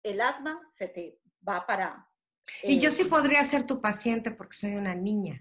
el 0.02 0.20
asma 0.22 0.62
se 0.66 0.88
te 0.88 1.20
va 1.46 1.66
para... 1.66 2.10
y 2.62 2.78
yo 2.80 2.90
sí 2.90 3.02
eh, 3.02 3.06
podría 3.06 3.44
ser 3.44 3.66
tu 3.66 3.80
paciente 3.80 4.30
porque 4.30 4.56
soy 4.56 4.74
una 4.74 4.94
niña. 4.94 5.40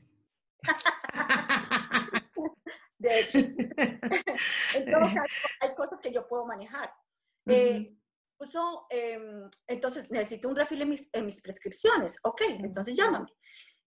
de 2.97 3.20
hecho. 3.20 3.38
entonces, 4.76 5.22
hay 5.62 5.76
cosas 5.76 6.01
que 6.01 6.12
yo 6.12 6.28
puedo 6.28 6.45
manejar. 6.45 6.93
Eh, 7.47 7.95
em, 8.89 9.49
entonces, 9.68 10.12
necesito 10.12 10.49
un 10.49 10.56
refil 10.56 10.82
en 10.82 10.89
mis, 10.89 11.10
en 11.14 11.26
mis 11.26 11.41
prescripciones. 11.41 12.18
Ok, 12.24 12.41
entonces 12.60 12.95
llámame. 12.95 13.28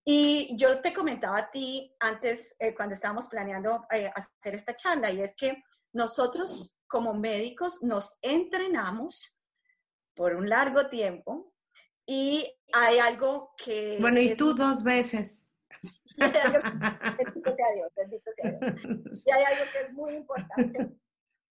Y 0.05 0.57
yo 0.57 0.81
te 0.81 0.95
comentaba 0.95 1.37
a 1.37 1.51
ti 1.51 1.95
antes, 2.01 2.57
eh, 2.59 2.75
cuando 2.75 2.95
estábamos 2.95 3.29
planeando 3.29 3.87
hacer 3.91 4.55
esta 4.55 4.75
charla, 4.75 5.11
y 5.11 5.21
es 5.21 5.37
que 5.37 5.63
nosotros 5.93 6.79
como 6.87 7.13
médicos 7.13 7.83
nos 7.83 8.17
entrenamos 8.23 9.39
por 10.15 10.35
un 10.35 10.49
largo 10.49 10.89
tiempo 10.89 11.53
y 12.11 12.51
hay 12.73 12.99
algo 13.01 13.55
que... 13.59 13.99
Bueno, 14.01 14.19
y 14.19 14.35
tú 14.35 14.55
dos 14.55 14.83
veces. 14.83 15.45
bendito 16.17 17.55
sea 17.55 17.73
Dios, 17.75 17.93
bendito 17.95 18.31
sea 18.33 18.51
Dios. 18.51 19.23
Y 19.27 19.31
hay 19.31 19.45
algo 19.45 19.71
que 19.71 19.81
es 19.83 19.93
muy 19.93 20.15
importante, 20.15 20.97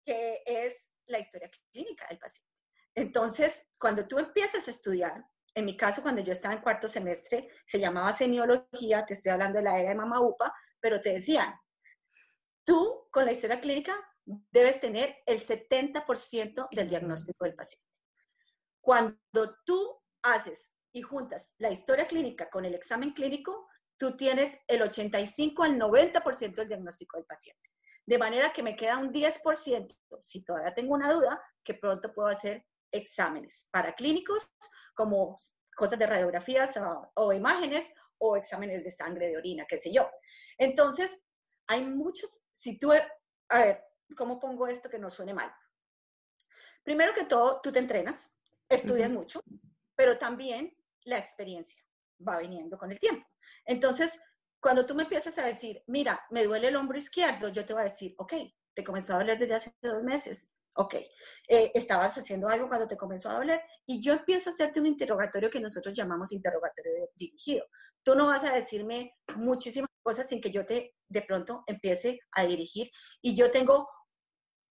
que 0.05 0.43
es 0.45 0.91
la 1.07 1.17
historia 1.17 1.49
clínica 1.71 2.05
del 2.07 2.19
paciente. 2.19 2.53
Entonces, 2.93 3.67
cuando 3.79 4.07
tú 4.07 4.19
empiezas 4.19 4.67
a 4.67 4.69
estudiar, 4.71 5.25
en 5.55 5.65
mi 5.65 5.75
caso, 5.75 6.03
cuando 6.03 6.21
yo 6.21 6.31
estaba 6.31 6.53
en 6.53 6.61
cuarto 6.61 6.87
semestre, 6.87 7.49
se 7.65 7.79
llamaba 7.79 8.13
semiología, 8.13 9.05
te 9.07 9.15
estoy 9.15 9.31
hablando 9.31 9.57
de 9.57 9.63
la 9.63 9.79
era 9.79 9.89
de 9.89 9.95
Mama 9.95 10.21
Upa, 10.21 10.53
pero 10.79 11.01
te 11.01 11.13
decían, 11.13 11.51
tú 12.63 13.07
con 13.09 13.25
la 13.25 13.31
historia 13.31 13.59
clínica 13.59 13.95
debes 14.23 14.79
tener 14.79 15.17
el 15.25 15.39
70% 15.39 16.67
del 16.69 16.89
diagnóstico 16.89 17.43
del 17.43 17.55
paciente. 17.55 17.89
Cuando 18.79 19.57
tú 19.65 20.02
haces 20.23 20.71
y 20.91 21.01
juntas 21.01 21.53
la 21.57 21.71
historia 21.71 22.07
clínica 22.07 22.49
con 22.49 22.65
el 22.65 22.75
examen 22.75 23.11
clínico, 23.11 23.67
tú 23.97 24.15
tienes 24.17 24.57
el 24.67 24.81
85 24.81 25.63
al 25.63 25.79
90% 25.79 26.55
del 26.55 26.67
diagnóstico 26.67 27.17
del 27.17 27.25
paciente. 27.25 27.69
De 28.05 28.17
manera 28.17 28.51
que 28.51 28.63
me 28.63 28.75
queda 28.75 28.97
un 28.97 29.13
10%, 29.13 29.97
si 30.21 30.43
todavía 30.43 30.73
tengo 30.73 30.93
una 30.93 31.11
duda, 31.11 31.41
que 31.63 31.75
pronto 31.75 32.13
puedo 32.13 32.27
hacer 32.27 32.65
exámenes 32.91 33.69
para 33.71 33.93
clínicos 33.93 34.49
como 34.93 35.37
cosas 35.75 35.97
de 35.97 36.05
radiografías 36.05 36.77
o, 36.77 37.11
o 37.15 37.33
imágenes 37.33 37.93
o 38.17 38.35
exámenes 38.35 38.83
de 38.83 38.91
sangre, 38.91 39.29
de 39.29 39.37
orina, 39.37 39.65
qué 39.67 39.77
sé 39.77 39.91
yo. 39.91 40.09
Entonces, 40.57 41.23
hay 41.67 41.83
muchos, 41.85 42.45
si 42.51 42.77
tú, 42.77 42.91
a 42.91 43.61
ver, 43.61 43.83
¿cómo 44.15 44.39
pongo 44.39 44.67
esto 44.67 44.89
que 44.89 44.99
no 44.99 45.09
suene 45.09 45.33
mal? 45.33 45.53
Primero 46.83 47.13
que 47.13 47.25
todo, 47.25 47.61
tú 47.61 47.71
te 47.71 47.79
entrenas, 47.79 48.37
estudias 48.69 49.09
mucho, 49.09 49.41
pero 49.95 50.17
también 50.17 50.75
la 51.05 51.17
experiencia 51.17 51.81
va 52.25 52.39
viniendo 52.39 52.77
con 52.77 52.91
el 52.91 52.99
tiempo. 52.99 53.25
Entonces, 53.65 54.19
cuando 54.59 54.85
tú 54.85 54.95
me 54.95 55.03
empiezas 55.03 55.37
a 55.37 55.45
decir, 55.45 55.83
mira, 55.87 56.25
me 56.29 56.45
duele 56.45 56.69
el 56.69 56.75
hombro 56.75 56.97
izquierdo, 56.97 57.49
yo 57.49 57.65
te 57.65 57.73
voy 57.73 57.81
a 57.81 57.85
decir, 57.85 58.15
ok, 58.17 58.33
te 58.73 58.83
comenzó 58.83 59.13
a 59.13 59.17
doler 59.17 59.37
desde 59.37 59.55
hace 59.55 59.75
dos 59.81 60.03
meses, 60.03 60.49
ok, 60.75 60.95
eh, 61.49 61.71
estabas 61.75 62.17
haciendo 62.17 62.47
algo 62.47 62.67
cuando 62.67 62.87
te 62.87 62.97
comenzó 62.97 63.29
a 63.29 63.35
doler 63.35 63.61
y 63.85 64.01
yo 64.01 64.13
empiezo 64.13 64.49
a 64.49 64.53
hacerte 64.53 64.79
un 64.79 64.87
interrogatorio 64.87 65.49
que 65.49 65.59
nosotros 65.59 65.95
llamamos 65.95 66.31
interrogatorio 66.31 67.09
dirigido. 67.15 67.65
Tú 68.03 68.15
no 68.15 68.27
vas 68.27 68.43
a 68.43 68.53
decirme 68.53 69.13
muchísimas 69.35 69.89
cosas 70.01 70.27
sin 70.27 70.41
que 70.41 70.51
yo 70.51 70.65
te 70.65 70.95
de 71.07 71.21
pronto 71.21 71.63
empiece 71.67 72.19
a 72.31 72.45
dirigir 72.45 72.89
y 73.21 73.35
yo 73.35 73.51
tengo 73.51 73.87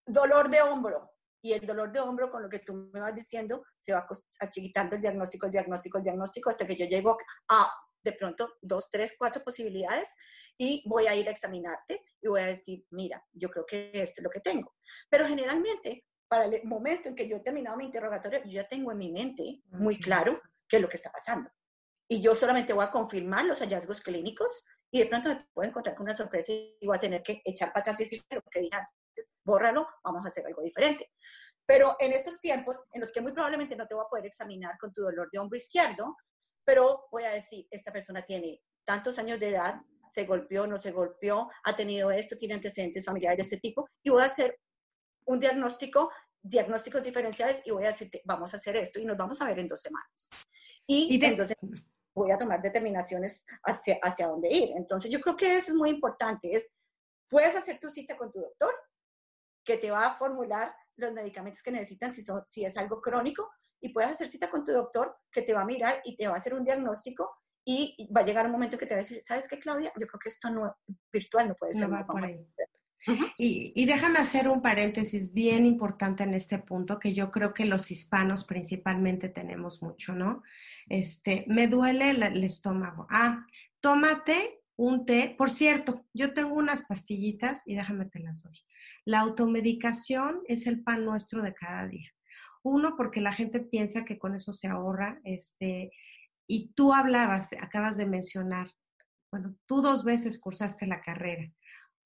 dolor 0.07 0.51
de 0.51 0.63
hombro 0.63 1.12
y 1.43 1.53
el 1.53 1.67
dolor 1.67 1.93
de 1.93 2.01
hombro 2.01 2.31
con 2.31 2.43
lo 2.43 2.49
que 2.49 2.61
tú 2.61 2.91
me 2.93 3.01
vas 3.01 3.15
diciendo 3.15 3.65
se 3.77 3.93
va 3.93 4.07
achiquitando 4.41 4.95
el 4.95 5.03
diagnóstico, 5.03 5.47
el 5.47 5.53
diagnóstico, 5.53 5.99
el 5.99 6.05
diagnóstico 6.05 6.49
hasta 6.49 6.67
que 6.67 6.77
yo 6.77 6.87
llego 6.87 7.19
a 7.49 7.71
de 8.05 8.13
pronto 8.13 8.55
dos, 8.61 8.91
tres, 8.91 9.15
cuatro 9.19 9.43
posibilidades 9.45 10.15
y 10.59 10.83
voy 10.89 11.07
a 11.07 11.15
ir 11.15 11.29
a 11.29 11.31
examinarte 11.31 12.03
y 12.21 12.29
voy 12.29 12.41
a 12.41 12.47
decir, 12.47 12.85
mira, 12.91 13.23
yo 13.33 13.51
creo 13.51 13.65
que 13.67 13.91
esto 13.95 14.21
es 14.21 14.25
lo 14.25 14.31
que 14.31 14.41
tengo. 14.41 14.75
Pero 15.09 15.27
generalmente, 15.27 16.05
para 16.29 16.47
el 16.47 16.65
momento 16.65 17.09
en 17.09 17.15
que 17.15 17.29
yo 17.29 17.37
he 17.37 17.41
terminado 17.41 17.77
mi 17.77 17.87
interrogatorio, 17.87 18.43
yo 18.45 18.53
ya 18.53 18.69
tengo 18.69 18.93
en 18.93 18.99
mi 18.99 19.13
mente 19.13 19.63
muy 19.67 19.99
claro 19.99 20.33
qué 20.69 20.77
es 20.77 20.83
lo 20.83 20.89
que 20.89 20.97
está 20.97 21.11
pasando. 21.11 21.51
Y 22.09 22.21
yo 22.21 22.35
solamente 22.35 22.73
voy 22.73 22.85
a 22.85 22.91
confirmar 22.91 23.45
los 23.45 23.61
hallazgos 23.61 24.01
clínicos 24.01 24.65
y 24.91 25.01
de 25.01 25.07
pronto 25.07 25.29
me 25.29 25.47
puedo 25.55 25.69
encontrar 25.69 25.95
con 25.97 26.05
una 26.05 26.15
sorpresa 26.15 26.53
y 26.53 26.87
voy 26.87 26.97
a 26.97 27.01
tener 27.01 27.23
que 27.23 27.41
echar 27.45 27.73
para 27.73 27.81
atrás 27.81 28.01
y 28.01 28.05
decir, 28.05 28.23
lo 28.31 28.43
que 28.51 28.61
dije 28.61 28.77
antes, 29.13 29.35
bórralo, 29.45 29.87
vamos 30.03 30.25
a 30.25 30.29
hacer 30.29 30.47
algo 30.47 30.63
diferente. 30.63 31.11
Pero 31.67 31.97
en 32.01 32.13
estos 32.13 32.41
tiempos 32.41 32.83
en 32.93 33.01
los 33.01 33.13
que 33.13 33.21
muy 33.21 33.33
probablemente 33.33 33.77
no 33.77 33.87
te 33.87 33.95
voy 33.95 34.05
a 34.05 34.09
poder 34.09 34.27
examinar 34.27 34.77
con 34.79 34.93
tu 34.93 35.03
dolor 35.03 35.29
de 35.31 35.39
hombro 35.39 35.57
izquierdo, 35.57 36.17
pero 36.65 37.07
voy 37.11 37.25
a 37.25 37.31
decir, 37.31 37.67
esta 37.71 37.93
persona 37.93 38.23
tiene 38.23 38.61
tantos 38.85 39.19
años 39.19 39.39
de 39.39 39.51
edad, 39.51 39.77
se 40.09 40.25
golpeó, 40.25 40.67
no 40.67 40.79
se 40.79 40.93
golpeó, 40.93 41.49
ha 41.65 41.77
tenido 41.77 42.11
esto, 42.11 42.37
tiene 42.37 42.55
antecedentes 42.55 43.05
familiares 43.05 43.39
de 43.39 43.43
este 43.43 43.59
tipo, 43.59 43.89
y 44.03 44.11
voy 44.11 44.23
a 44.23 44.27
hacer 44.27 44.59
un 45.25 45.39
diagnóstico, 45.39 46.11
diagnósticos 46.43 47.03
diferenciales, 47.03 47.63
y 47.65 47.71
voy 47.71 47.85
a 47.85 47.89
decirte, 47.89 48.23
vamos 48.25 48.53
a 48.53 48.57
hacer 48.57 48.77
esto, 48.77 48.99
y 49.01 49.05
nos 49.05 49.17
vamos 49.17 49.41
a 49.41 49.47
ver 49.47 49.59
en 49.61 49.69
dos 49.69 49.81
semanas. 49.81 50.29
Y, 50.87 51.17
¿Y 51.17 51.25
entonces 51.25 51.57
voy 52.15 52.31
a 52.31 52.37
tomar 52.37 52.61
determinaciones 52.61 53.45
hacia, 53.65 53.99
hacia 54.03 54.29
dónde 54.29 54.49
ir. 54.51 54.71
Entonces, 54.77 55.11
yo 55.11 55.21
creo 55.21 55.37
que 55.37 55.57
eso 55.57 55.73
es 55.73 55.79
muy 55.79 55.91
importante. 55.91 56.55
Es, 56.55 56.69
puedes 57.29 57.55
hacer 57.57 57.79
tu 57.81 57.89
cita 57.89 58.17
con 58.17 58.31
tu 58.31 58.41
doctor, 58.41 58.75
que 59.65 59.77
te 59.77 59.91
va 59.91 60.07
a 60.07 60.19
formular 60.19 60.75
los 60.97 61.13
medicamentos 61.13 61.63
que 61.63 61.71
necesitan 61.71 62.13
si, 62.13 62.23
son, 62.23 62.43
si 62.47 62.65
es 62.65 62.77
algo 62.77 63.01
crónico, 63.01 63.51
y 63.81 63.91
puedes 63.91 64.13
hacer 64.13 64.29
cita 64.29 64.49
con 64.49 64.65
tu 64.65 64.73
doctor, 64.73 65.17
que 65.31 65.43
te 65.43 65.55
va 65.55 65.63
a 65.63 65.67
mirar 65.67 66.01
y 66.05 66.17
te 66.17 66.29
va 66.29 66.35
a 66.35 66.37
hacer 66.37 66.55
un 66.55 66.65
diagnóstico 66.65 67.31
y 67.65 68.09
va 68.15 68.21
a 68.21 68.25
llegar 68.25 68.47
un 68.47 68.53
momento 68.53 68.79
que 68.79 68.87
te 68.87 68.95
va 68.95 69.01
a 69.01 69.03
decir, 69.03 69.21
¿sabes 69.23 69.49
qué, 69.49 69.59
Claudia? 69.59 69.93
Yo 69.99 70.07
creo 70.07 70.21
que 70.21 70.29
esto 70.29 70.51
no, 70.51 70.77
virtual 71.13 71.49
no 71.49 71.55
puede 71.55 71.75
ser. 71.75 71.89
No 71.89 71.97
y, 73.37 73.73
y, 73.75 73.87
déjame 73.87 74.21
hacer 74.21 74.49
un 74.49 74.63
paréntesis 74.63 75.33
bien 75.33 75.67
importante 75.67 76.23
en 76.23 76.35
este 76.35 76.61
punto, 76.61 77.01
que 77.01 77.15
yo 77.15 77.33
creo 77.33 77.53
que 77.53 77.65
los 77.65 77.91
hispanos 77.91 78.45
principalmente 78.45 79.29
tenemos 79.29 79.83
mucho, 79.83 80.15
¿no? 80.15 80.43
Este, 80.89 81.45
me 81.49 81.67
duele 81.67 82.11
el, 82.11 82.23
el 82.23 82.45
estómago. 82.45 83.09
Ah, 83.11 83.45
tómate 83.81 84.62
un 84.77 85.07
té. 85.07 85.35
Por 85.37 85.51
cierto, 85.51 86.05
yo 86.13 86.35
tengo 86.35 86.55
unas 86.55 86.85
pastillitas 86.87 87.63
y 87.67 87.75
déjame 87.75 88.07
te 88.07 88.21
las 88.21 88.43
doy. 88.43 88.59
La 89.05 89.21
automedicación 89.21 90.41
es 90.47 90.67
el 90.67 90.83
pan 90.83 91.05
nuestro 91.05 91.43
de 91.43 91.55
cada 91.55 91.87
día. 91.87 92.11
Uno, 92.63 92.95
porque 92.97 93.21
la 93.21 93.33
gente 93.33 93.61
piensa 93.61 94.05
que 94.05 94.19
con 94.19 94.35
eso 94.35 94.53
se 94.53 94.69
ahorra, 94.69 95.21
este, 95.25 95.91
y 96.47 96.73
tú 96.75 96.93
hablabas, 96.93 97.51
acabas 97.61 97.97
de 97.97 98.07
mencionar, 98.07 98.71
bueno, 99.31 99.57
tú 99.67 99.83
dos 99.83 100.05
veces 100.05 100.41
cursaste 100.41 100.87
la 100.87 101.01
carrera. 101.01 101.51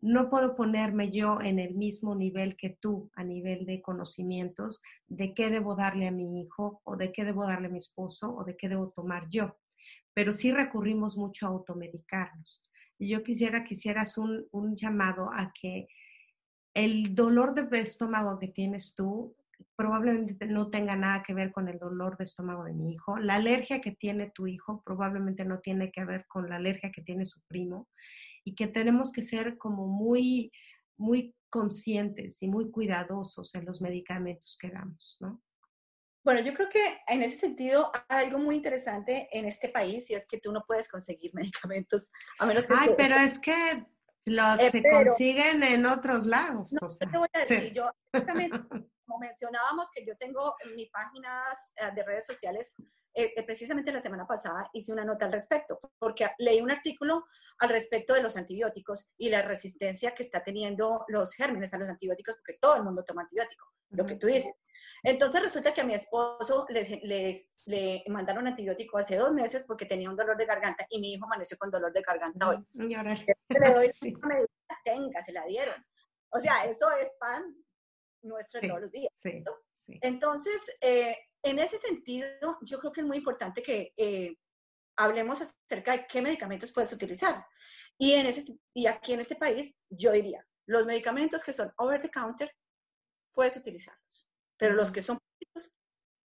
No 0.01 0.31
puedo 0.31 0.57
ponerme 0.57 1.11
yo 1.11 1.41
en 1.41 1.59
el 1.59 1.75
mismo 1.75 2.15
nivel 2.15 2.57
que 2.57 2.79
tú 2.81 3.11
a 3.15 3.25
nivel 3.25 3.67
de 3.67 3.83
conocimientos 3.83 4.83
de 5.09 5.35
qué 5.35 5.51
debo 5.51 5.75
darle 5.75 6.07
a 6.07 6.13
mi 6.13 6.41
hijo 6.41 6.81
o 6.85 6.97
de 6.97 7.13
qué 7.13 7.25
debo 7.25 7.47
darle 7.47 7.69
a 7.69 7.71
mi 7.71 7.79
esposo 7.79 8.35
o 8.35 8.45
de 8.45 8.57
qué 8.57 8.69
debo 8.69 8.91
tomar 8.91 9.29
yo. 9.31 9.57
Pero 10.17 10.33
sí 10.33 10.51
recurrimos 10.51 11.19
mucho 11.19 11.45
a 11.45 11.51
automedicarnos. 11.51 12.71
Yo 12.99 13.23
quisiera 13.23 13.65
que 13.65 13.75
hicieras 13.75 14.17
un, 14.17 14.47
un 14.51 14.75
llamado 14.75 15.29
a 15.31 15.53
que 15.53 15.89
el 16.73 17.15
dolor 17.15 17.55
de 17.55 17.81
estómago 17.81 18.39
que 18.39 18.49
tienes 18.49 18.95
tú 18.95 19.37
probablemente 19.77 20.47
no 20.47 20.71
tenga 20.71 20.97
nada 20.97 21.23
que 21.23 21.35
ver 21.35 21.53
con 21.53 21.69
el 21.69 21.79
dolor 21.79 22.17
de 22.17 22.25
estómago 22.25 22.65
de 22.65 22.73
mi 22.73 22.95
hijo. 22.95 23.19
La 23.19 23.35
alergia 23.35 23.83
que 23.83 23.93
tiene 23.93 24.31
tu 24.31 24.47
hijo 24.47 24.83
probablemente 24.87 25.45
no 25.45 25.61
tiene 25.61 25.93
que 25.93 26.07
ver 26.07 26.25
con 26.27 26.49
la 26.49 26.57
alergia 26.57 26.91
que 26.93 27.03
tiene 27.03 27.27
su 27.27 27.43
primo 27.43 27.89
y 28.43 28.55
que 28.55 28.69
tenemos 28.69 29.13
que 29.13 29.21
ser 29.21 29.59
como 29.59 29.87
muy, 29.87 30.51
muy 30.97 31.35
conscientes 31.51 32.43
y 32.43 32.49
muy 32.49 32.71
cuidadosos 32.71 33.55
en 33.55 33.67
los 33.67 33.83
medicamentos 33.83 34.57
que 34.59 34.71
damos, 34.71 35.19
¿no? 35.21 35.43
Bueno, 36.27 36.41
yo 36.41 36.53
creo 36.55 36.69
que 36.69 36.83
en 37.07 37.23
ese 37.23 37.37
sentido 37.37 37.93
hay 38.09 38.27
algo 38.27 38.41
muy 38.41 38.57
interesante 38.57 39.29
en 39.31 39.45
este 39.45 39.69
país 39.69 40.11
y 40.11 40.15
es 40.15 40.27
que 40.27 40.41
tú 40.41 40.51
no 40.51 40.65
puedes 40.67 40.89
conseguir 40.89 41.33
medicamentos 41.35 42.11
a 42.41 42.47
menos 42.47 42.67
que... 42.67 42.75
Ay, 42.77 42.91
pero 42.97 43.15
es 43.15 43.39
que 43.39 43.87
lo 44.25 44.55
eh, 44.55 44.71
se 44.73 44.83
consiguen 44.83 45.63
en 45.63 45.87
otros 45.87 46.27
lados. 46.27 46.73
No, 46.73 46.89
te 46.89 47.17
voy 47.17 47.29
a 47.33 47.39
decir, 47.39 47.73
yo 47.73 47.93
como 49.07 49.21
mencionábamos 49.21 49.89
que 49.93 50.05
yo 50.05 50.17
tengo 50.17 50.57
en 50.65 50.75
mis 50.75 50.91
páginas 50.91 51.75
eh, 51.77 51.93
de 51.95 52.03
redes 52.03 52.27
sociales, 52.27 52.75
eh, 53.19 53.33
eh, 53.35 53.43
precisamente 53.45 53.91
la 53.91 54.03
semana 54.03 54.27
pasada 54.27 54.69
hice 54.75 54.93
una 54.93 55.05
nota 55.05 55.25
al 55.25 55.33
respecto, 55.33 55.81
porque 55.99 56.29
leí 56.37 56.61
un 56.61 56.71
artículo 56.71 57.25
al 57.59 57.71
respecto 57.71 58.13
de 58.13 58.23
los 58.23 58.37
antibióticos 58.37 59.11
y 59.17 59.31
la 59.31 59.41
resistencia 59.41 60.15
que 60.15 60.23
está 60.23 60.45
teniendo 60.45 61.05
los 61.09 61.33
gérmenes 61.33 61.73
a 61.73 61.79
los 61.79 61.89
antibióticos, 61.89 62.37
porque 62.37 62.59
todo 62.61 62.77
el 62.77 62.83
mundo 62.83 63.05
toma 63.05 63.23
antibiótico, 63.23 63.73
lo 63.89 64.05
que 64.05 64.17
tú 64.17 64.27
dices. 64.27 64.55
Entonces 65.03 65.41
resulta 65.41 65.73
que 65.73 65.81
a 65.81 65.85
mi 65.85 65.95
esposo 65.95 66.67
les, 66.69 66.91
le 67.65 68.05
mandaron 68.09 68.47
antibiótico 68.47 68.99
hace 68.99 69.17
dos 69.17 69.33
meses 69.33 69.65
porque 69.67 69.87
tenía 69.87 70.11
un 70.11 70.17
dolor 70.17 70.37
de 70.37 70.45
garganta 70.45 70.87
y 70.91 71.01
mi 71.01 71.15
hijo 71.15 71.25
amaneció 71.25 71.57
con 71.57 71.71
dolor 71.71 71.95
de 71.95 72.03
garganta 72.03 72.51
hoy. 72.51 72.65
Y 72.75 72.95
ahora 72.95 73.15
le 73.15 73.73
doy 73.73 73.93
tenga, 74.85 75.23
se 75.23 75.33
la 75.33 75.45
dieron. 75.47 75.85
O 76.31 76.39
sea, 76.39 76.67
eso 76.67 76.91
es 77.01 77.11
pan 77.19 77.43
nuestro 78.23 78.61
todos 78.61 78.83
los 78.83 78.93
días. 78.93 79.13
Entonces, 80.03 80.61
eh, 80.81 81.17
en 81.47 81.59
ese 81.59 81.79
sentido, 81.79 82.29
yo 82.63 82.79
creo 82.79 82.93
que 82.93 83.01
es 83.01 83.07
muy 83.07 83.19
importante 83.19 83.63
que 83.63 83.93
eh, 83.97 84.37
hablemos 84.97 85.41
acerca 85.41 85.93
de 85.93 86.07
qué 86.07 86.23
medicamentos 86.23 86.73
puedes 86.73 86.93
utilizar. 86.93 87.47
Y, 87.99 88.13
en 88.15 88.27
ese, 88.27 88.59
y 88.75 88.87
aquí 88.87 89.13
en 89.13 89.21
este 89.21 89.37
país, 89.37 89.75
yo 89.89 90.13
diría, 90.13 90.47
los 90.67 90.87
medicamentos 90.87 91.45
que 91.45 91.53
son 91.53 91.73
over 91.79 92.01
the 92.01 92.11
counter, 92.11 92.55
puedes 93.33 93.57
utilizarlos. 93.57 94.31
Pero 94.57 94.75
los 94.75 94.91
que 94.91 95.03
son 95.03 95.19
prescritos, 95.19 95.75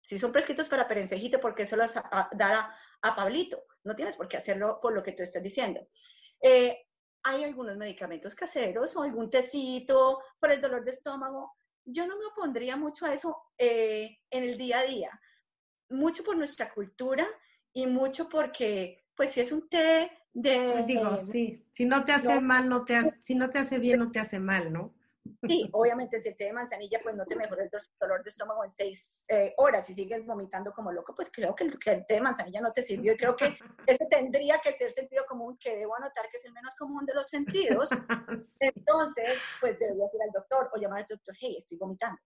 si 0.02 0.18
son 0.18 0.32
prescritos 0.32 0.68
para 0.68 0.88
perencejito, 0.88 1.40
porque 1.40 1.64
eso 1.64 1.76
los 1.76 1.94
da 1.94 2.76
a, 3.02 3.16
Pablito. 3.16 3.64
No 3.84 3.96
tienes 3.96 4.16
por 4.16 4.28
qué 4.28 4.36
hacerlo 4.36 4.78
por 4.80 4.94
lo 4.94 5.02
que 5.02 5.12
tú 5.12 5.22
estás 5.22 5.42
diciendo. 5.42 5.86
Eh, 6.40 6.86
hay 7.22 7.44
algunos 7.44 7.76
medicamentos 7.76 8.34
caseros 8.34 8.94
o 8.96 9.02
algún 9.02 9.28
tecito 9.28 10.22
por 10.38 10.50
el 10.50 10.60
dolor 10.60 10.84
de 10.84 10.92
estómago 10.92 11.56
yo 11.90 12.06
no 12.06 12.18
me 12.18 12.26
opondría 12.26 12.76
mucho 12.76 13.06
a 13.06 13.12
eso 13.12 13.36
eh, 13.56 14.18
en 14.30 14.44
el 14.44 14.58
día 14.58 14.80
a 14.80 14.84
día, 14.84 15.20
mucho 15.88 16.22
por 16.22 16.36
nuestra 16.36 16.72
cultura 16.72 17.26
y 17.72 17.86
mucho 17.86 18.28
porque, 18.28 19.06
pues 19.14 19.32
si 19.32 19.40
es 19.40 19.52
un 19.52 19.68
té 19.68 20.10
de... 20.32 20.84
Digo, 20.86 21.16
sí, 21.16 21.64
si 21.72 21.84
no 21.84 22.04
te 22.04 22.12
hace 22.12 22.40
mal, 22.40 22.68
no 22.68 22.84
te 22.84 22.96
hace, 22.96 23.18
si 23.22 23.34
no 23.34 23.50
te 23.50 23.58
hace 23.58 23.78
bien, 23.78 23.98
no 23.98 24.12
te 24.12 24.18
hace 24.18 24.38
mal, 24.38 24.72
¿no? 24.72 24.94
Sí, 25.46 25.68
obviamente 25.72 26.20
si 26.20 26.28
el 26.28 26.36
té 26.36 26.44
de 26.44 26.52
manzanilla 26.52 27.00
pues 27.02 27.14
no 27.16 27.24
te 27.24 27.36
mejora 27.36 27.64
el 27.64 27.70
dolor 28.00 28.22
de 28.22 28.30
estómago 28.30 28.64
en 28.64 28.70
seis 28.70 29.24
eh, 29.28 29.54
horas 29.56 29.88
y 29.90 29.94
sigues 29.94 30.24
vomitando 30.24 30.72
como 30.72 30.92
loco, 30.92 31.14
pues 31.14 31.30
creo 31.32 31.54
que 31.54 31.64
el, 31.64 31.78
té 31.78 32.04
de 32.08 32.20
manzanilla 32.20 32.60
no 32.60 32.72
te 32.72 32.82
sirvió 32.82 33.12
y 33.12 33.16
creo 33.16 33.36
que 33.36 33.58
ese 33.86 34.06
tendría 34.06 34.58
que 34.58 34.72
ser 34.72 34.90
sentido 34.90 35.24
común, 35.26 35.56
que 35.58 35.76
debo 35.76 35.96
anotar 35.96 36.28
que 36.30 36.38
es 36.38 36.44
el 36.44 36.52
menos 36.52 36.74
común 36.76 37.04
de 37.06 37.14
los 37.14 37.28
sentidos. 37.28 37.90
Entonces, 38.60 39.38
pues 39.60 39.78
debería 39.78 40.04
ir 40.04 40.22
al 40.22 40.32
doctor 40.32 40.70
o 40.72 40.78
llamar 40.78 41.00
al 41.00 41.06
doctor, 41.06 41.34
hey, 41.38 41.56
estoy 41.58 41.78
vomitando. 41.78 42.20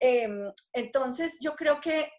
Em, 0.00 0.50
entonces, 0.72 1.38
yo 1.40 1.54
creo 1.54 1.80
que 1.80 2.10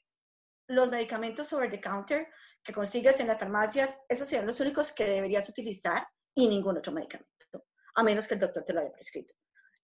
los 0.67 0.89
medicamentos 0.89 1.51
over 1.53 1.69
the 1.69 1.79
counter 1.79 2.27
que 2.63 2.73
consigues 2.73 3.19
en 3.19 3.27
las 3.27 3.39
farmacias, 3.39 3.99
esos 4.07 4.27
serían 4.27 4.47
los 4.47 4.59
únicos 4.59 4.93
que 4.93 5.05
deberías 5.05 5.49
utilizar 5.49 6.07
y 6.33 6.47
ningún 6.47 6.77
otro 6.77 6.93
medicamento, 6.93 7.65
a 7.95 8.03
menos 8.03 8.27
que 8.27 8.35
el 8.35 8.39
doctor 8.39 8.63
te 8.63 8.73
lo 8.73 8.79
haya 8.79 8.91
prescrito. 8.91 9.33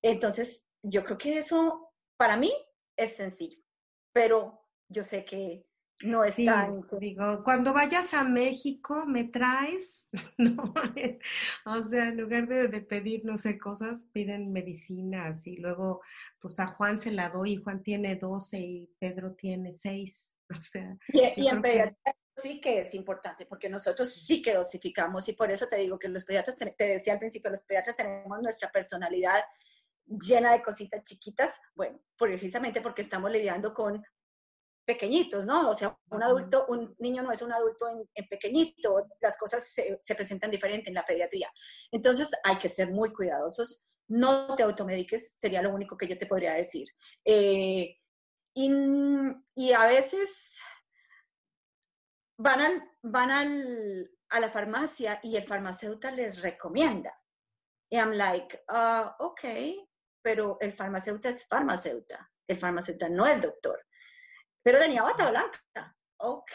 Entonces, 0.02 0.68
yo 0.84 1.04
creo 1.04 1.18
que 1.18 1.38
eso 1.38 1.94
para 2.18 2.38
mí 2.38 2.52
es 2.98 3.16
sencillo, 3.16 3.62
pero 4.14 4.66
yo 4.90 5.04
sé 5.04 5.26
que 5.26 5.66
no 6.02 6.24
es 6.24 6.38
tan... 6.38 6.86
Digo, 7.00 7.44
cuando 7.44 7.74
vayas 7.74 8.14
a 8.14 8.24
México, 8.24 9.06
me 9.06 9.26
traes, 9.26 10.08
¿no? 10.38 10.74
o 11.66 11.84
sea, 11.84 12.10
en 12.10 12.18
lugar 12.18 12.48
de, 12.48 12.82
pedir, 12.82 13.26
no 13.26 13.38
sé, 13.38 13.58
cosas, 13.58 14.04
piden 14.14 14.52
medicinas 14.52 15.46
y 15.46 15.58
luego, 15.58 16.02
pues 16.40 16.60
a 16.60 16.68
Juan 16.68 16.98
se 16.98 17.12
la 17.12 17.30
doy 17.30 17.54
y 17.54 17.58
Juan 17.58 17.84
tiene 17.84 18.16
12 18.16 18.60
y 18.60 18.96
Pedro 19.00 19.34
tiene 19.34 19.74
6. 19.74 20.36
O 20.52 20.62
sea, 20.64 20.98
y, 21.10 21.48
en 21.48 21.62
pediatría 21.62 22.16
sí 22.36 22.60
que 22.60 22.80
es 22.80 22.96
importante, 22.96 23.46
porque 23.46 23.70
nosotros 23.70 24.12
sí 24.12 24.42
que 24.42 24.56
dosificamos 24.56 25.30
y 25.30 25.34
por 25.34 25.52
eso 25.52 25.68
te 25.68 25.76
digo 25.76 26.00
que 26.00 26.10
los 26.10 26.26
pediatras, 26.26 26.56
te 26.56 26.84
decía 26.84 27.14
al 27.14 27.20
principio, 27.20 27.52
los 27.52 27.62
pediatras 27.62 27.96
tenemos 27.96 28.42
nuestra 28.42 28.72
personalidad 28.72 29.40
llena 30.10 30.52
de 30.52 30.64
cositas 30.64 31.04
chiquitas, 31.04 31.60
bueno, 31.76 32.00
precisamente 32.18 32.82
porque 32.82 33.02
estamos 33.02 33.32
lidiando 33.32 33.74
con 33.74 34.04
pequeñitos, 34.86 35.46
¿no? 35.46 35.70
O 35.70 35.76
sea, 35.76 35.96
un 36.10 36.24
adulto, 36.24 36.66
un 36.68 36.96
niño 36.98 37.22
no 37.22 37.32
es 37.32 37.44
un 37.44 37.54
adulto 37.54 37.88
en, 37.90 38.28
pequeñito, 38.28 39.08
las 39.22 39.38
cosas 39.38 39.64
se, 39.64 40.16
presentan 40.16 40.50
diferente 40.50 40.90
en 40.90 40.96
la 40.96 41.06
pediatría. 41.06 41.52
Entonces 41.92 42.32
hay 42.44 42.58
que 42.58 42.70
ser 42.70 42.92
muy 42.92 43.14
cuidadosos, 43.14 43.84
no 44.08 44.56
te 44.56 44.64
automediques, 44.64 45.34
sería 45.38 45.62
lo 45.62 45.74
único 45.74 45.96
que 45.96 46.08
yo 46.08 46.18
te 46.18 46.26
podría 46.26 46.54
decir. 46.54 46.88
Eh, 47.24 47.98
y, 48.56 48.72
y, 49.56 49.74
a 49.74 49.86
veces 49.86 50.58
van, 52.38 52.60
al, 52.60 52.92
van 53.04 53.30
al, 53.30 54.12
a 54.30 54.40
la 54.40 54.50
farmacia 54.50 55.20
y 55.22 55.36
el 55.36 55.44
farmacéutico 55.44 56.16
les 56.16 56.42
recomienda. 56.42 57.14
Y 57.92 57.98
I'm 57.98 58.14
like, 58.14 58.64
uh, 58.70 59.12
ok, 59.20 59.44
pero 60.22 60.58
el 60.62 60.74
farmacéutico 60.74 61.30
es 61.30 61.48
farmacéutico, 61.48 62.20
el 62.48 62.58
farmacéutico 62.58 63.10
no 63.10 63.26
es 63.26 63.42
doctor. 63.42 63.86
Pero 64.62 64.80
tenía 64.80 65.04
bata 65.04 65.30
blanca. 65.30 65.96
Ok, 66.18 66.52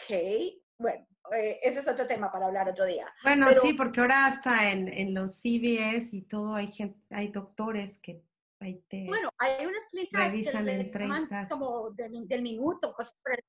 bueno, 0.77 1.07
eh, 1.33 1.59
ese 1.63 1.79
es 1.79 1.87
otro 1.87 2.05
tema 2.05 2.31
para 2.31 2.45
hablar 2.45 2.69
otro 2.69 2.85
día. 2.85 3.07
Bueno, 3.23 3.47
sí, 3.61 3.73
porque 3.73 3.99
ahora 3.99 4.27
hasta 4.27 4.71
en, 4.71 4.87
en, 4.87 5.13
los 5.13 5.39
CVS 5.41 6.15
y 6.15 6.21
todo 6.23 6.55
hay 6.55 6.71
gente, 6.71 6.99
hay 7.09 7.29
doctores 7.29 7.97
que 7.99 8.23
ahí 8.59 8.83
te 8.87 9.05
Bueno, 9.07 9.29
hay 9.37 9.65
unas 9.65 9.89
clínicas 9.89 10.33
en 10.33 10.91
30 10.91 11.47
como 11.49 11.91
del, 11.91 12.41
minuto, 12.41 12.93
cosas 12.93 13.17
por 13.23 13.33
el... 13.33 13.43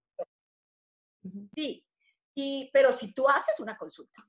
Sí, 1.55 1.85
y, 2.35 2.71
pero 2.73 2.93
si 2.93 3.13
tú 3.13 3.29
haces 3.29 3.61
una 3.61 3.77
consulta, 3.77 4.23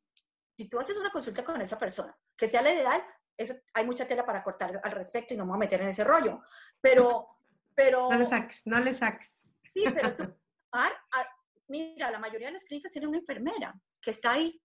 si 0.58 0.68
tú 0.68 0.80
haces 0.80 0.98
una 0.98 1.12
consulta 1.12 1.46
con 1.46 1.62
esa 1.62 1.78
persona, 1.78 2.18
que 2.36 2.50
sea 2.50 2.62
la 2.62 2.74
ideal, 2.74 3.04
eso, 3.38 3.56
hay 3.74 3.86
mucha 3.86 4.08
tela 4.08 4.26
para 4.26 4.44
cortar 4.44 4.80
al 4.84 4.92
respecto 4.92 5.34
y 5.34 5.38
no 5.38 5.46
me 5.46 5.50
voy 5.50 5.58
a 5.58 5.60
meter 5.60 5.82
en 5.82 5.90
ese 5.90 6.04
rollo. 6.04 6.42
Pero, 6.82 7.38
pero... 7.76 8.10
No 8.10 8.18
le 8.18 8.28
saques, 8.28 8.62
no 8.66 8.80
le 8.80 8.94
saques. 8.94 9.44
Sí, 9.74 9.84
pero 9.94 10.16
tú, 10.16 10.36
mira, 11.68 12.12
la 12.12 12.20
mayoría 12.20 12.48
de 12.48 12.54
las 12.54 12.66
clínicas 12.66 12.92
tienen 12.92 13.10
una 13.10 13.20
enfermera 13.20 13.80
que 14.02 14.12
está 14.12 14.32
ahí 14.32 14.62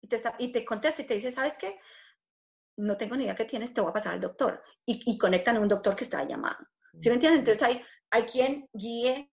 y 0.00 0.08
te, 0.08 0.20
y 0.38 0.52
te 0.52 0.64
contesta 0.64 1.02
y 1.02 1.06
te 1.06 1.14
dice, 1.14 1.30
¿sabes 1.30 1.58
qué? 1.58 1.78
No 2.76 2.96
tengo 2.96 3.16
ni 3.16 3.24
idea 3.24 3.36
qué 3.36 3.44
tienes, 3.44 3.72
te 3.72 3.80
voy 3.80 3.90
a 3.90 3.94
pasar 3.94 4.14
al 4.14 4.20
doctor. 4.20 4.62
Y, 4.84 5.02
y 5.06 5.18
conectan 5.18 5.56
a 5.56 5.60
un 5.60 5.68
doctor 5.68 5.94
que 5.94 6.04
está 6.04 6.24
llamado. 6.24 6.58
¿Sí 6.98 7.08
me 7.08 7.14
entiendes? 7.14 7.40
Entonces 7.40 7.62
hay, 7.62 7.84
hay 8.10 8.22
quien 8.24 8.68
guíe, 8.72 9.30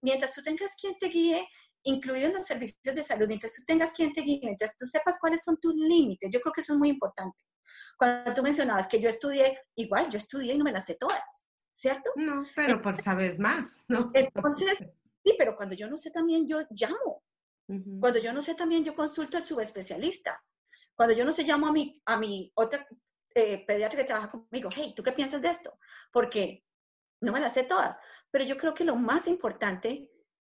mientras 0.00 0.32
tú 0.34 0.42
tengas 0.42 0.74
quien 0.76 0.96
te 0.98 1.08
guíe, 1.08 1.46
incluido 1.84 2.28
en 2.28 2.34
los 2.34 2.44
servicios 2.44 2.94
de 2.94 3.02
salud, 3.02 3.26
mientras 3.26 3.54
tú 3.54 3.62
tengas 3.66 3.92
quien 3.92 4.12
te 4.12 4.22
guíe, 4.22 4.40
mientras 4.42 4.76
tú 4.76 4.86
sepas 4.86 5.18
cuáles 5.20 5.42
son 5.42 5.58
tus 5.60 5.74
límites, 5.74 6.30
yo 6.32 6.40
creo 6.40 6.52
que 6.52 6.60
eso 6.60 6.74
es 6.74 6.78
muy 6.78 6.90
importante. 6.90 7.42
Cuando 7.96 8.34
tú 8.34 8.42
mencionabas 8.42 8.86
que 8.88 9.00
yo 9.00 9.08
estudié, 9.08 9.60
igual 9.76 10.10
yo 10.10 10.18
estudié 10.18 10.54
y 10.54 10.58
no 10.58 10.64
me 10.64 10.72
las 10.72 10.86
sé 10.86 10.96
todas, 10.96 11.46
¿cierto? 11.72 12.10
No, 12.16 12.44
pero 12.54 12.80
por 12.80 13.00
sabes 13.00 13.38
más, 13.38 13.76
¿no? 13.88 14.10
Entonces, 14.14 14.78
sí, 15.24 15.34
pero 15.38 15.56
cuando 15.56 15.74
yo 15.74 15.88
no 15.88 15.98
sé 15.98 16.10
también, 16.10 16.48
yo 16.48 16.62
llamo. 16.70 17.22
Cuando 18.00 18.18
yo 18.18 18.32
no 18.32 18.42
sé 18.42 18.54
también, 18.54 18.84
yo 18.84 18.94
consulto 18.94 19.38
al 19.38 19.44
subespecialista. 19.44 20.42
Cuando 20.94 21.14
yo 21.14 21.24
no 21.24 21.32
sé, 21.32 21.44
llamo 21.44 21.68
a 21.68 21.72
mi, 21.72 22.02
a 22.04 22.18
mi 22.18 22.52
otra 22.54 22.86
eh, 23.34 23.64
pediatra 23.66 23.98
que 23.98 24.04
trabaja 24.04 24.30
conmigo, 24.30 24.68
hey, 24.74 24.92
¿tú 24.94 25.02
qué 25.02 25.12
piensas 25.12 25.40
de 25.40 25.48
esto? 25.48 25.78
Porque 26.12 26.66
no 27.20 27.32
me 27.32 27.40
las 27.40 27.54
sé 27.54 27.64
todas, 27.64 27.96
pero 28.30 28.44
yo 28.44 28.58
creo 28.58 28.74
que 28.74 28.84
lo 28.84 28.96
más 28.96 29.26
importante, 29.26 30.10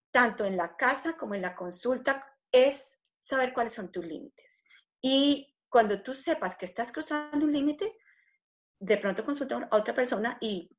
tanto 0.09 0.45
en 0.45 0.57
la 0.57 0.75
casa 0.75 1.15
como 1.15 1.35
en 1.35 1.41
la 1.41 1.55
consulta, 1.55 2.25
es 2.51 2.97
saber 3.21 3.53
cuáles 3.53 3.73
son 3.73 3.91
tus 3.91 4.05
límites. 4.05 4.65
Y 5.01 5.50
cuando 5.71 6.01
tú 6.03 6.13
sepas 6.13 6.57
que 6.57 6.65
estás 6.65 6.91
cruzando 6.91 7.45
un 7.45 7.53
límite, 7.53 7.95
de 8.77 8.97
pronto 8.97 9.25
consulta 9.25 9.69
a 9.71 9.77
otra 9.77 9.93
persona 9.95 10.37
y, 10.41 10.69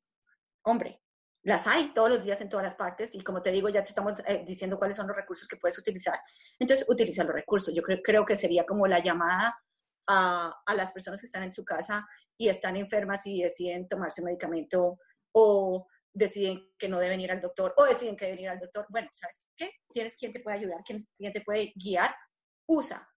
hombre, 0.63 1.01
las 1.41 1.65
hay 1.67 1.93
todos 1.93 2.09
los 2.09 2.23
días 2.23 2.39
en 2.41 2.47
todas 2.47 2.63
las 2.63 2.75
partes 2.75 3.15
y 3.15 3.21
como 3.21 3.41
te 3.41 3.51
digo, 3.51 3.69
ya 3.69 3.81
te 3.81 3.89
estamos 3.89 4.19
eh, 4.27 4.43
diciendo 4.45 4.77
cuáles 4.77 4.95
son 4.95 5.07
los 5.07 5.15
recursos 5.15 5.47
que 5.47 5.57
puedes 5.57 5.77
utilizar. 5.79 6.19
Entonces, 6.59 6.85
utiliza 6.87 7.23
los 7.23 7.33
recursos. 7.33 7.73
Yo 7.73 7.81
creo, 7.81 8.01
creo 8.03 8.25
que 8.25 8.35
sería 8.35 8.65
como 8.65 8.85
la 8.85 8.99
llamada 8.99 9.57
a, 10.07 10.53
a, 10.63 10.73
las 10.75 10.93
personas 10.93 11.19
que 11.19 11.25
están 11.25 11.43
en 11.43 11.53
su 11.53 11.65
casa 11.65 12.07
y 12.37 12.49
están 12.49 12.77
enfermas 12.77 13.25
y 13.25 13.41
deciden 13.41 13.89
tomarse 13.89 14.21
un 14.21 14.25
medicamento 14.25 14.99
o 15.33 15.87
deciden 16.13 16.71
que 16.77 16.87
no 16.87 16.99
deben 16.99 17.19
ir 17.19 17.31
al 17.31 17.41
doctor 17.41 17.73
o 17.77 17.85
deciden 17.85 18.15
que 18.15 18.25
deben 18.25 18.41
ir 18.41 18.49
al 18.49 18.59
doctor. 18.59 18.85
Bueno, 18.89 19.09
¿sabes 19.11 19.43
qué? 19.57 19.71
Tienes 19.91 20.15
quien 20.15 20.31
te 20.31 20.39
puede 20.39 20.57
ayudar, 20.57 20.83
quien, 20.85 20.99
quien 21.17 21.33
te 21.33 21.41
puede 21.41 21.73
guiar. 21.75 22.15
Usa 22.67 23.09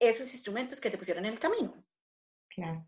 esos 0.00 0.32
instrumentos 0.32 0.80
que 0.80 0.90
te 0.90 0.98
pusieron 0.98 1.24
en 1.26 1.34
el 1.34 1.38
camino. 1.38 1.84
Claro. 2.48 2.86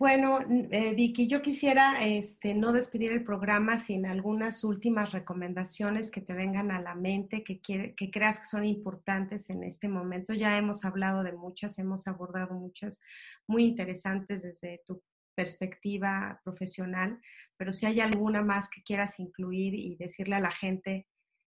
Bueno, 0.00 0.38
eh, 0.70 0.94
Vicky, 0.94 1.26
yo 1.26 1.42
quisiera 1.42 2.06
este, 2.06 2.54
no 2.54 2.72
despedir 2.72 3.12
el 3.12 3.22
programa 3.22 3.76
sin 3.76 4.06
algunas 4.06 4.64
últimas 4.64 5.12
recomendaciones 5.12 6.10
que 6.10 6.22
te 6.22 6.32
vengan 6.32 6.70
a 6.70 6.80
la 6.80 6.94
mente, 6.94 7.44
que, 7.44 7.60
que 7.60 8.10
creas 8.10 8.40
que 8.40 8.46
son 8.46 8.64
importantes 8.64 9.50
en 9.50 9.62
este 9.62 9.88
momento. 9.88 10.32
Ya 10.32 10.56
hemos 10.56 10.86
hablado 10.86 11.22
de 11.22 11.32
muchas, 11.32 11.78
hemos 11.78 12.08
abordado 12.08 12.54
muchas 12.54 12.98
muy 13.46 13.64
interesantes 13.64 14.42
desde 14.42 14.80
tu 14.86 15.02
perspectiva 15.34 16.40
profesional, 16.44 17.20
pero 17.58 17.70
si 17.70 17.84
hay 17.84 18.00
alguna 18.00 18.42
más 18.42 18.70
que 18.70 18.82
quieras 18.82 19.20
incluir 19.20 19.74
y 19.74 19.96
decirle 19.96 20.36
a 20.36 20.40
la 20.40 20.52
gente, 20.52 21.08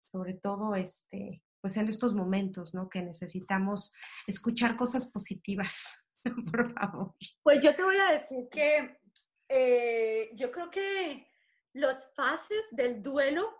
sobre 0.04 0.34
todo 0.34 0.76
este, 0.76 1.42
pues 1.66 1.78
en 1.78 1.88
estos 1.88 2.14
momentos, 2.14 2.74
¿no? 2.74 2.88
Que 2.88 3.02
necesitamos 3.02 3.92
escuchar 4.24 4.76
cosas 4.76 5.10
positivas. 5.10 5.74
por 6.52 6.72
favor. 6.74 7.16
Pues 7.42 7.58
yo 7.60 7.74
te 7.74 7.82
voy 7.82 7.96
a 7.96 8.12
decir 8.12 8.48
que 8.48 9.00
eh, 9.48 10.30
yo 10.34 10.52
creo 10.52 10.70
que 10.70 11.28
los 11.72 11.96
fases 12.14 12.62
del 12.70 13.02
duelo 13.02 13.52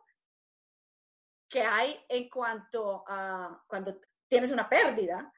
que 1.49 1.63
hay 1.63 1.97
en 2.09 2.29
cuanto 2.29 3.03
a 3.09 3.61
cuando 3.67 4.01
tienes 4.29 4.53
una 4.53 4.69
pérdida, 4.69 5.33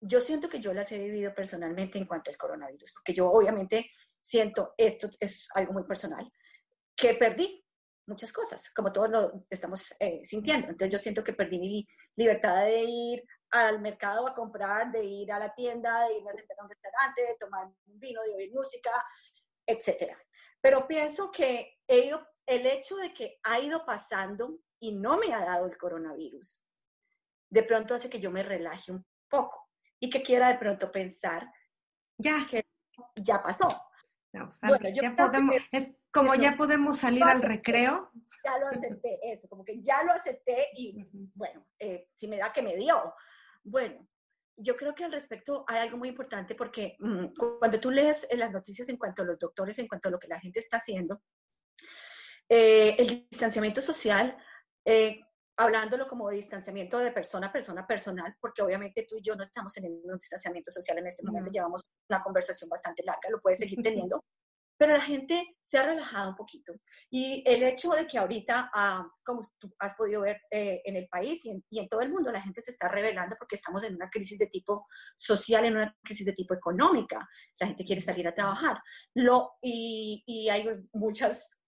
yo 0.00 0.20
siento 0.20 0.48
que 0.48 0.58
yo 0.58 0.74
las 0.74 0.90
he 0.90 0.98
vivido 0.98 1.32
personalmente 1.32 1.98
en 1.98 2.06
cuanto 2.06 2.32
al 2.32 2.36
coronavirus, 2.36 2.94
porque 2.94 3.14
yo 3.14 3.30
obviamente 3.30 3.92
siento, 4.18 4.74
esto 4.76 5.08
es 5.20 5.46
algo 5.54 5.72
muy 5.72 5.84
personal, 5.84 6.28
que 6.96 7.14
perdí 7.14 7.61
muchas 8.06 8.32
cosas, 8.32 8.72
como 8.74 8.92
todos 8.92 9.10
lo 9.10 9.44
estamos 9.50 9.94
eh, 10.00 10.20
sintiendo. 10.24 10.68
Entonces 10.68 10.92
yo 10.92 10.98
siento 10.98 11.22
que 11.22 11.32
perdí 11.32 11.58
mi 11.58 11.88
libertad 12.16 12.64
de 12.64 12.82
ir 12.82 13.24
al 13.50 13.80
mercado 13.80 14.26
a 14.26 14.34
comprar, 14.34 14.90
de 14.90 15.04
ir 15.04 15.32
a 15.32 15.38
la 15.38 15.54
tienda, 15.54 16.06
de 16.06 16.18
ir 16.18 16.28
a 16.28 16.32
sentar 16.32 16.56
a 16.58 16.64
un 16.64 16.70
restaurante, 16.70 17.22
de 17.22 17.36
tomar 17.38 17.66
un 17.66 17.98
vino, 17.98 18.22
de 18.22 18.34
oír 18.34 18.52
música, 18.52 18.90
etc. 19.66 20.16
Pero 20.60 20.86
pienso 20.86 21.30
que 21.30 21.78
he 21.86 22.06
ido, 22.06 22.26
el 22.46 22.66
hecho 22.66 22.96
de 22.96 23.14
que 23.14 23.38
ha 23.44 23.60
ido 23.60 23.84
pasando 23.84 24.58
y 24.80 24.92
no 24.92 25.16
me 25.18 25.32
ha 25.32 25.44
dado 25.44 25.66
el 25.66 25.76
coronavirus, 25.76 26.66
de 27.50 27.62
pronto 27.62 27.94
hace 27.94 28.10
que 28.10 28.20
yo 28.20 28.30
me 28.30 28.42
relaje 28.42 28.90
un 28.90 29.04
poco 29.28 29.68
y 30.00 30.10
que 30.10 30.22
quiera 30.22 30.48
de 30.48 30.58
pronto 30.58 30.90
pensar 30.90 31.48
ya 32.18 32.46
que 32.50 32.64
ya 33.16 33.42
pasó. 33.42 33.68
bueno, 34.32 34.88
ya 34.88 35.14
podemos, 35.14 35.56
es 35.70 35.94
como 36.12 36.34
ya 36.34 36.56
podemos 36.56 36.98
salir 36.98 37.24
al 37.24 37.42
recreo. 37.42 38.10
Ya 38.44 38.58
lo 38.58 38.66
acepté, 38.68 39.18
eso, 39.22 39.48
como 39.48 39.64
que 39.64 39.80
ya 39.80 40.02
lo 40.02 40.12
acepté 40.12 40.68
y 40.76 41.06
bueno, 41.34 41.66
eh, 41.78 42.08
si 42.14 42.26
me 42.26 42.38
da 42.38 42.52
que 42.52 42.62
me 42.62 42.76
dio, 42.76 43.14
bueno, 43.62 44.08
yo 44.56 44.76
creo 44.76 44.94
que 44.94 45.04
al 45.04 45.12
respecto 45.12 45.64
hay 45.68 45.78
algo 45.78 45.96
muy 45.96 46.08
importante 46.08 46.54
porque 46.54 46.96
mm, 46.98 47.26
cuando 47.60 47.80
tú 47.80 47.90
lees 47.90 48.26
las 48.32 48.52
noticias 48.52 48.88
en 48.88 48.96
cuanto 48.96 49.22
a 49.22 49.24
los 49.24 49.38
doctores, 49.38 49.78
en 49.78 49.86
cuanto 49.86 50.08
a 50.08 50.10
lo 50.10 50.18
que 50.18 50.28
la 50.28 50.40
gente 50.40 50.58
está 50.58 50.78
haciendo, 50.78 51.22
eh, 52.48 52.96
el 52.98 53.28
distanciamiento 53.30 53.80
social, 53.80 54.36
eh, 54.84 55.20
hablándolo 55.56 56.08
como 56.08 56.30
distanciamiento 56.30 56.98
de 56.98 57.12
persona 57.12 57.46
a 57.46 57.52
persona 57.52 57.86
personal, 57.86 58.36
porque 58.40 58.62
obviamente 58.62 59.06
tú 59.08 59.16
y 59.18 59.22
yo 59.22 59.36
no 59.36 59.44
estamos 59.44 59.76
en 59.78 59.86
un 59.86 60.18
distanciamiento 60.18 60.70
social 60.70 60.98
en 60.98 61.06
este 61.06 61.24
momento, 61.24 61.50
llevamos 61.50 61.82
una 62.08 62.22
conversación 62.22 62.68
bastante 62.68 63.02
larga, 63.04 63.30
lo 63.30 63.40
puedes 63.40 63.58
seguir 63.58 63.80
teniendo, 63.82 64.24
pero 64.82 64.94
la 64.94 65.00
gente 65.00 65.56
se 65.62 65.78
ha 65.78 65.84
relajado 65.84 66.30
un 66.30 66.34
poquito. 66.34 66.74
Y 67.08 67.44
el 67.46 67.62
hecho 67.62 67.90
de 67.90 68.04
que 68.04 68.18
ahorita, 68.18 68.68
ah, 68.74 69.08
como 69.24 69.40
tú 69.60 69.72
has 69.78 69.94
podido 69.94 70.22
ver 70.22 70.40
eh, 70.50 70.82
en 70.84 70.96
el 70.96 71.06
país 71.06 71.44
y 71.44 71.50
en, 71.52 71.64
y 71.70 71.78
en, 71.78 71.88
todo 71.88 72.00
el 72.00 72.10
mundo, 72.10 72.32
la 72.32 72.42
gente 72.42 72.60
se 72.60 72.72
está 72.72 72.88
revelando 72.88 73.36
porque 73.38 73.54
estamos 73.54 73.84
en 73.84 73.94
una 73.94 74.10
crisis 74.10 74.38
de 74.38 74.48
tipo 74.48 74.88
social, 75.16 75.64
en 75.66 75.76
una 75.76 75.96
crisis 76.02 76.26
de 76.26 76.32
tipo 76.32 76.52
económica. 76.52 77.24
La 77.60 77.68
gente 77.68 77.84
quiere 77.84 78.00
salir 78.00 78.26
a 78.26 78.34
trabajar. 78.34 78.80
Lo, 79.14 79.52
y, 79.62 80.24
y 80.26 80.48
hay 80.48 80.66
muchas 80.94 81.60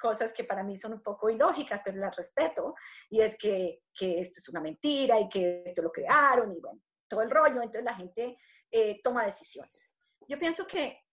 cosas 0.00 0.32
que 0.32 0.44
para 0.44 0.64
mí 0.64 0.78
son 0.78 0.94
un 0.94 1.02
poco 1.02 1.28
ilógicas, 1.28 1.82
pero 1.84 1.98
las 1.98 2.16
respeto, 2.16 2.74
y 3.10 3.20
es 3.20 3.36
que, 3.36 3.82
que 3.94 4.18
esto 4.18 4.40
es 4.40 4.48
una 4.48 4.62
mentira 4.62 5.20
y 5.20 5.28
que 5.28 5.62
esto 5.66 5.82
lo 5.82 5.92
crearon 5.92 6.56
y 6.56 6.60
bueno, 6.62 6.80
todo 7.06 7.20
el 7.20 7.30
rollo, 7.30 7.60
entonces 7.60 7.84
la 7.84 7.96
gente 7.96 8.38
eh, 8.70 8.98
toma 9.02 9.26
decisiones. 9.26 9.92
Yo 10.26 10.38
pienso 10.38 10.66
que 10.66 11.05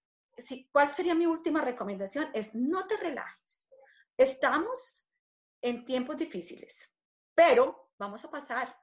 ¿cuál 0.72 0.94
sería 0.94 1.16
mi 1.16 1.26
última 1.26 1.62
recomendación? 1.62 2.30
Es 2.34 2.54
no 2.54 2.88
te 2.88 2.98
relajes. 2.98 3.70
Estamos 4.18 5.08
en 5.62 5.86
tiempos 5.86 6.18
difíciles, 6.18 6.94
pero 7.34 7.92
vamos 7.98 8.24
a 8.26 8.30
pasar. 8.30 8.78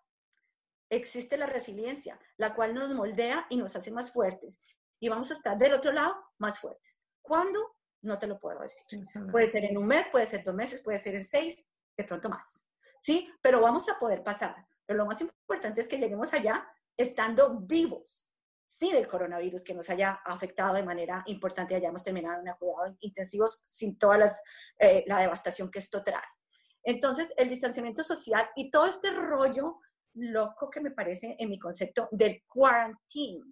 Existe 0.88 1.36
la 1.36 1.46
resiliencia, 1.46 2.18
la 2.36 2.54
cual 2.54 2.74
nos 2.74 2.92
moldea 2.92 3.46
y 3.48 3.56
nos 3.56 3.76
hace 3.76 3.92
más 3.92 4.12
fuertes. 4.12 4.60
Y 4.98 5.08
vamos 5.08 5.30
a 5.30 5.34
estar 5.34 5.56
del 5.56 5.74
otro 5.74 5.92
lado 5.92 6.16
más 6.38 6.58
fuertes. 6.58 7.04
¿Cuándo? 7.22 7.76
No 8.02 8.18
te 8.18 8.26
lo 8.26 8.40
puedo 8.40 8.60
decir. 8.60 9.06
Puede 9.30 9.50
ser 9.52 9.64
en 9.64 9.78
un 9.78 9.86
mes, 9.86 10.08
puede 10.10 10.26
ser 10.26 10.42
dos 10.42 10.54
meses, 10.54 10.80
puede 10.80 10.98
ser 10.98 11.14
en 11.14 11.24
seis, 11.24 11.66
de 11.96 12.04
pronto 12.04 12.28
más. 12.28 12.66
¿Sí? 12.98 13.32
Pero 13.40 13.60
vamos 13.60 13.88
a 13.88 13.98
poder 13.98 14.22
pasar. 14.24 14.66
Pero 14.84 14.98
lo 14.98 15.06
más 15.06 15.20
importante 15.20 15.80
es 15.80 15.88
que 15.88 15.98
lleguemos 15.98 16.32
allá 16.32 16.68
estando 16.96 17.60
vivos, 17.60 18.29
sí 18.78 18.92
del 18.92 19.08
coronavirus 19.08 19.64
que 19.64 19.74
nos 19.74 19.90
haya 19.90 20.20
afectado 20.24 20.74
de 20.74 20.82
manera 20.82 21.22
importante, 21.26 21.74
hayamos 21.74 22.02
terminado 22.04 22.40
en 22.40 22.54
cuidados 22.54 22.96
intensivos 23.00 23.62
sin 23.68 23.98
toda 23.98 24.30
eh, 24.78 25.04
la 25.06 25.18
devastación 25.18 25.70
que 25.70 25.80
esto 25.80 26.02
trae. 26.02 26.22
Entonces, 26.82 27.34
el 27.36 27.48
distanciamiento 27.48 28.04
social 28.04 28.48
y 28.56 28.70
todo 28.70 28.86
este 28.86 29.10
rollo 29.10 29.80
loco 30.14 30.70
que 30.70 30.80
me 30.80 30.92
parece 30.92 31.36
en 31.38 31.50
mi 31.50 31.58
concepto 31.58 32.08
del 32.10 32.42
quarantine. 32.46 33.44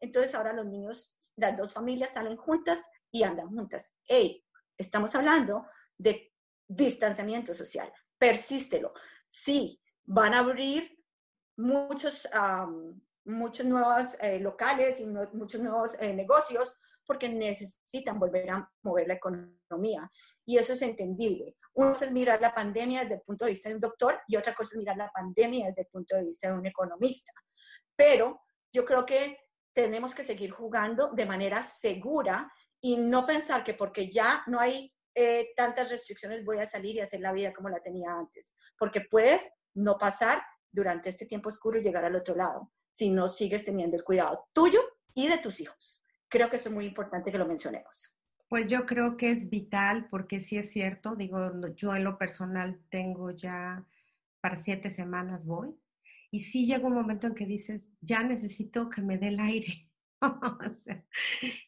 Entonces, 0.00 0.34
ahora 0.34 0.52
los 0.52 0.66
niños, 0.66 1.14
las 1.36 1.56
dos 1.56 1.72
familias 1.72 2.12
salen 2.14 2.36
juntas 2.36 2.88
y 3.10 3.24
andan 3.24 3.48
juntas. 3.48 3.92
Hey, 4.04 4.44
estamos 4.78 5.14
hablando 5.14 5.66
de 5.98 6.32
distanciamiento 6.66 7.52
social. 7.52 7.92
Persístelo. 8.16 8.94
Sí, 9.28 9.82
van 10.04 10.32
a 10.32 10.38
abrir 10.38 10.98
muchos 11.56 12.26
muchos 13.24 13.66
nuevos 13.66 14.16
eh, 14.20 14.38
locales 14.40 15.00
y 15.00 15.06
muchos 15.06 15.60
nuevos 15.60 15.96
eh, 16.00 16.14
negocios 16.14 16.78
porque 17.06 17.28
necesitan 17.28 18.20
volver 18.20 18.48
a 18.50 18.70
mover 18.82 19.08
la 19.08 19.14
economía. 19.14 20.08
Y 20.46 20.58
eso 20.58 20.74
es 20.74 20.82
entendible. 20.82 21.56
Una 21.74 21.90
cosa 21.90 22.04
es 22.04 22.12
mirar 22.12 22.40
la 22.40 22.54
pandemia 22.54 23.02
desde 23.02 23.16
el 23.16 23.22
punto 23.22 23.44
de 23.44 23.50
vista 23.50 23.68
de 23.68 23.74
un 23.74 23.80
doctor 23.80 24.20
y 24.28 24.36
otra 24.36 24.54
cosa 24.54 24.70
es 24.72 24.78
mirar 24.78 24.96
la 24.96 25.10
pandemia 25.10 25.66
desde 25.66 25.82
el 25.82 25.88
punto 25.88 26.16
de 26.16 26.24
vista 26.24 26.48
de 26.48 26.54
un 26.54 26.66
economista. 26.66 27.32
Pero 27.96 28.40
yo 28.72 28.84
creo 28.84 29.04
que 29.04 29.38
tenemos 29.72 30.14
que 30.14 30.22
seguir 30.22 30.52
jugando 30.52 31.10
de 31.12 31.26
manera 31.26 31.62
segura 31.62 32.48
y 32.80 32.96
no 32.96 33.26
pensar 33.26 33.64
que 33.64 33.74
porque 33.74 34.08
ya 34.08 34.44
no 34.46 34.60
hay 34.60 34.94
eh, 35.14 35.50
tantas 35.56 35.90
restricciones 35.90 36.44
voy 36.44 36.58
a 36.58 36.66
salir 36.66 36.94
y 36.96 37.00
hacer 37.00 37.20
la 37.20 37.32
vida 37.32 37.52
como 37.52 37.68
la 37.68 37.82
tenía 37.82 38.12
antes, 38.12 38.54
porque 38.78 39.00
puedes 39.00 39.42
no 39.74 39.98
pasar 39.98 40.40
durante 40.70 41.08
este 41.08 41.26
tiempo 41.26 41.48
oscuro 41.48 41.78
y 41.78 41.82
llegar 41.82 42.04
al 42.04 42.14
otro 42.14 42.36
lado 42.36 42.70
si 42.92 43.10
no 43.10 43.28
sigues 43.28 43.64
teniendo 43.64 43.96
el 43.96 44.04
cuidado 44.04 44.48
tuyo 44.52 44.80
y 45.14 45.28
de 45.28 45.38
tus 45.38 45.60
hijos. 45.60 46.04
Creo 46.28 46.48
que 46.48 46.56
es 46.56 46.70
muy 46.70 46.86
importante 46.86 47.32
que 47.32 47.38
lo 47.38 47.46
mencionemos. 47.46 48.16
Pues 48.48 48.66
yo 48.66 48.84
creo 48.86 49.16
que 49.16 49.30
es 49.30 49.48
vital 49.48 50.08
porque 50.10 50.40
sí 50.40 50.58
es 50.58 50.70
cierto, 50.72 51.14
digo, 51.14 51.38
yo 51.76 51.94
en 51.94 52.04
lo 52.04 52.18
personal 52.18 52.80
tengo 52.90 53.30
ya 53.30 53.86
para 54.40 54.56
siete 54.56 54.90
semanas 54.90 55.44
voy. 55.44 55.74
Y 56.32 56.40
sí 56.40 56.66
llega 56.66 56.86
un 56.86 56.94
momento 56.94 57.26
en 57.26 57.34
que 57.34 57.46
dices, 57.46 57.92
ya 58.00 58.22
necesito 58.22 58.88
que 58.88 59.02
me 59.02 59.18
dé 59.18 59.28
el 59.28 59.40
aire. 59.40 59.88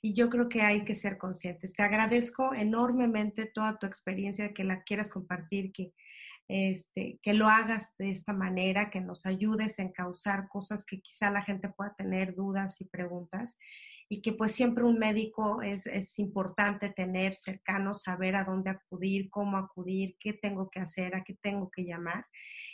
y 0.03 0.15
yo 0.15 0.29
creo 0.29 0.49
que 0.49 0.63
hay 0.63 0.85
que 0.85 0.95
ser 0.95 1.19
conscientes. 1.19 1.73
Te 1.73 1.83
agradezco 1.83 2.55
enormemente 2.55 3.47
toda 3.47 3.79
tu 3.79 3.87
experiencia, 3.87 4.53
que 4.53 4.65
la 4.65 4.83
quieras 4.83 5.11
compartir, 5.11 5.73
que, 5.73 5.95
este, 6.55 7.19
que 7.23 7.33
lo 7.33 7.49
hagas 7.49 7.97
de 7.97 8.11
esta 8.11 8.35
manera, 8.35 8.91
que 8.91 9.01
nos 9.01 9.25
ayudes 9.25 9.79
a 9.79 9.83
encauzar 9.85 10.49
cosas 10.49 10.85
que 10.85 11.01
quizá 11.01 11.31
la 11.31 11.41
gente 11.41 11.71
pueda 11.71 11.95
tener 11.95 12.35
dudas 12.35 12.79
y 12.83 12.85
preguntas 12.85 13.57
y 14.13 14.21
que 14.21 14.35
pues 14.35 14.53
siempre 14.53 14.85
un 14.85 14.99
médico 14.99 15.63
es, 15.63 15.87
es, 15.87 16.19
importante 16.19 16.91
tener 16.91 17.35
cercano, 17.35 17.95
saber 17.95 18.37
a 18.37 18.45
dónde 18.45 18.69
acudir, 18.69 19.31
cómo 19.31 19.57
acudir, 19.57 20.17
qué 20.21 20.35
tengo 20.35 20.69
que 20.69 20.81
hacer, 20.81 21.17
a 21.17 21.25
qué 21.25 21.35
tengo 21.41 21.71
que 21.71 21.87
llamar. 21.87 22.27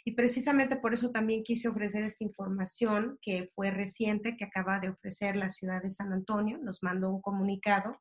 Y 0.04 0.16
precisamente 0.16 0.78
por 0.78 0.94
eso 0.94 1.12
también 1.12 1.44
quise 1.44 1.68
ofrecer 1.68 2.02
esta 2.02 2.24
información 2.24 3.20
que 3.22 3.52
fue 3.54 3.70
reciente, 3.70 4.36
que 4.36 4.46
acaba 4.46 4.80
de 4.80 4.88
ofrecer 4.88 5.36
la 5.36 5.48
ciudad 5.48 5.80
de 5.80 5.92
San 5.92 6.12
Antonio, 6.12 6.58
nos 6.58 6.82
mandó 6.82 7.08
un 7.08 7.22
comunicado 7.22 8.00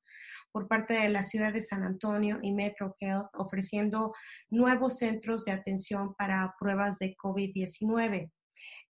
por 0.51 0.67
parte 0.67 0.95
de 0.95 1.09
la 1.09 1.21
ciudad 1.21 1.53
de 1.53 1.61
San 1.61 1.83
Antonio 1.83 2.39
y 2.41 2.53
Metro 2.53 2.95
Health 2.99 3.29
ofreciendo 3.33 4.15
nuevos 4.49 4.97
centros 4.97 5.45
de 5.45 5.51
atención 5.51 6.15
para 6.15 6.55
pruebas 6.59 6.97
de 6.97 7.15
COVID-19 7.15 8.31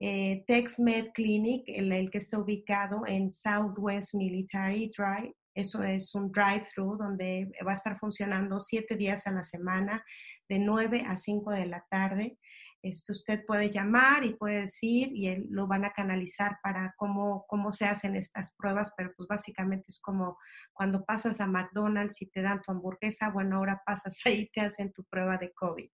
eh, 0.01 0.45
TexMed 0.47 1.13
Clinic, 1.15 1.65
el, 1.67 1.93
el, 1.93 2.11
que 2.11 2.19
está 2.19 2.39
ubicado 2.39 3.03
en 3.07 3.31
Southwest 3.31 4.15
Military 4.15 4.91
Drive. 4.97 5.35
Eso 5.55 5.83
es 5.85 6.15
un 6.15 6.33
drive-thru 6.33 6.97
donde 6.97 7.53
va 7.67 7.73
a 7.73 7.75
estar 7.75 7.99
funcionando 7.99 8.61
siete 8.61 8.97
días 8.97 9.27
a 9.27 9.31
la 9.31 9.45
semana, 9.45 10.05
de 10.49 10.59
9 10.59 11.05
a 11.09 11.17
5 11.17 11.53
de 11.53 11.67
la 11.67 11.85
tarde. 11.89 12.39
Esto 12.85 13.13
usted 13.13 13.45
puede 13.47 13.71
llamar 13.71 14.25
y 14.25 14.35
puede 14.35 14.61
decir 14.61 15.11
y 15.15 15.35
lo 15.49 15.67
van 15.67 15.87
a 15.87 15.93
canalizar 15.93 16.59
para 16.63 16.95
cómo, 16.99 17.47
cómo 17.49 17.73
se 17.73 17.87
hacen 17.87 18.15
estas 18.15 18.55
pruebas, 18.57 18.93
pero 18.97 19.13
pues 19.17 19.27
básicamente 19.27 19.87
es 19.89 20.01
como 20.01 20.37
cuando 20.75 21.05
pasas 21.05 21.41
a 21.41 21.47
McDonald's 21.47 22.21
y 22.21 22.27
te 22.27 22.43
dan 22.43 22.61
tu 22.61 22.73
hamburguesa, 22.73 23.31
bueno, 23.31 23.57
ahora 23.57 23.83
pasas 23.87 24.19
ahí 24.27 24.43
y 24.43 24.51
te 24.51 24.61
hacen 24.61 24.93
tu 24.93 25.03
prueba 25.05 25.39
de 25.39 25.51
COVID. 25.53 25.89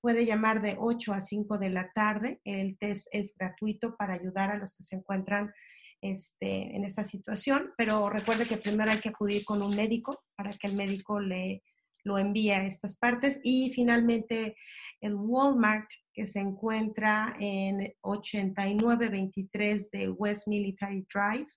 Puede 0.00 0.26
llamar 0.26 0.60
de 0.60 0.74
8 0.78 1.12
a 1.12 1.20
5 1.20 1.58
de 1.58 1.70
la 1.70 1.92
tarde. 1.92 2.40
El 2.44 2.76
test 2.78 3.06
es 3.12 3.32
gratuito 3.38 3.94
para 3.96 4.14
ayudar 4.14 4.50
a 4.50 4.58
los 4.58 4.76
que 4.76 4.82
se 4.82 4.96
encuentran 4.96 5.52
este, 6.00 6.74
en 6.76 6.84
esta 6.84 7.04
situación, 7.04 7.72
pero 7.76 8.08
recuerde 8.08 8.46
que 8.46 8.56
primero 8.56 8.90
hay 8.90 9.00
que 9.00 9.10
acudir 9.10 9.44
con 9.44 9.62
un 9.62 9.76
médico 9.76 10.22
para 10.36 10.52
que 10.56 10.66
el 10.66 10.74
médico 10.74 11.20
le 11.20 11.62
lo 12.04 12.18
envíe 12.18 12.50
a 12.50 12.64
estas 12.64 12.96
partes. 12.96 13.40
Y 13.42 13.72
finalmente 13.74 14.56
el 15.00 15.14
Walmart 15.14 15.88
que 16.12 16.26
se 16.26 16.40
encuentra 16.40 17.36
en 17.38 17.94
8923 18.00 19.90
de 19.90 20.10
West 20.10 20.48
Military 20.48 21.06
Drive. 21.12 21.48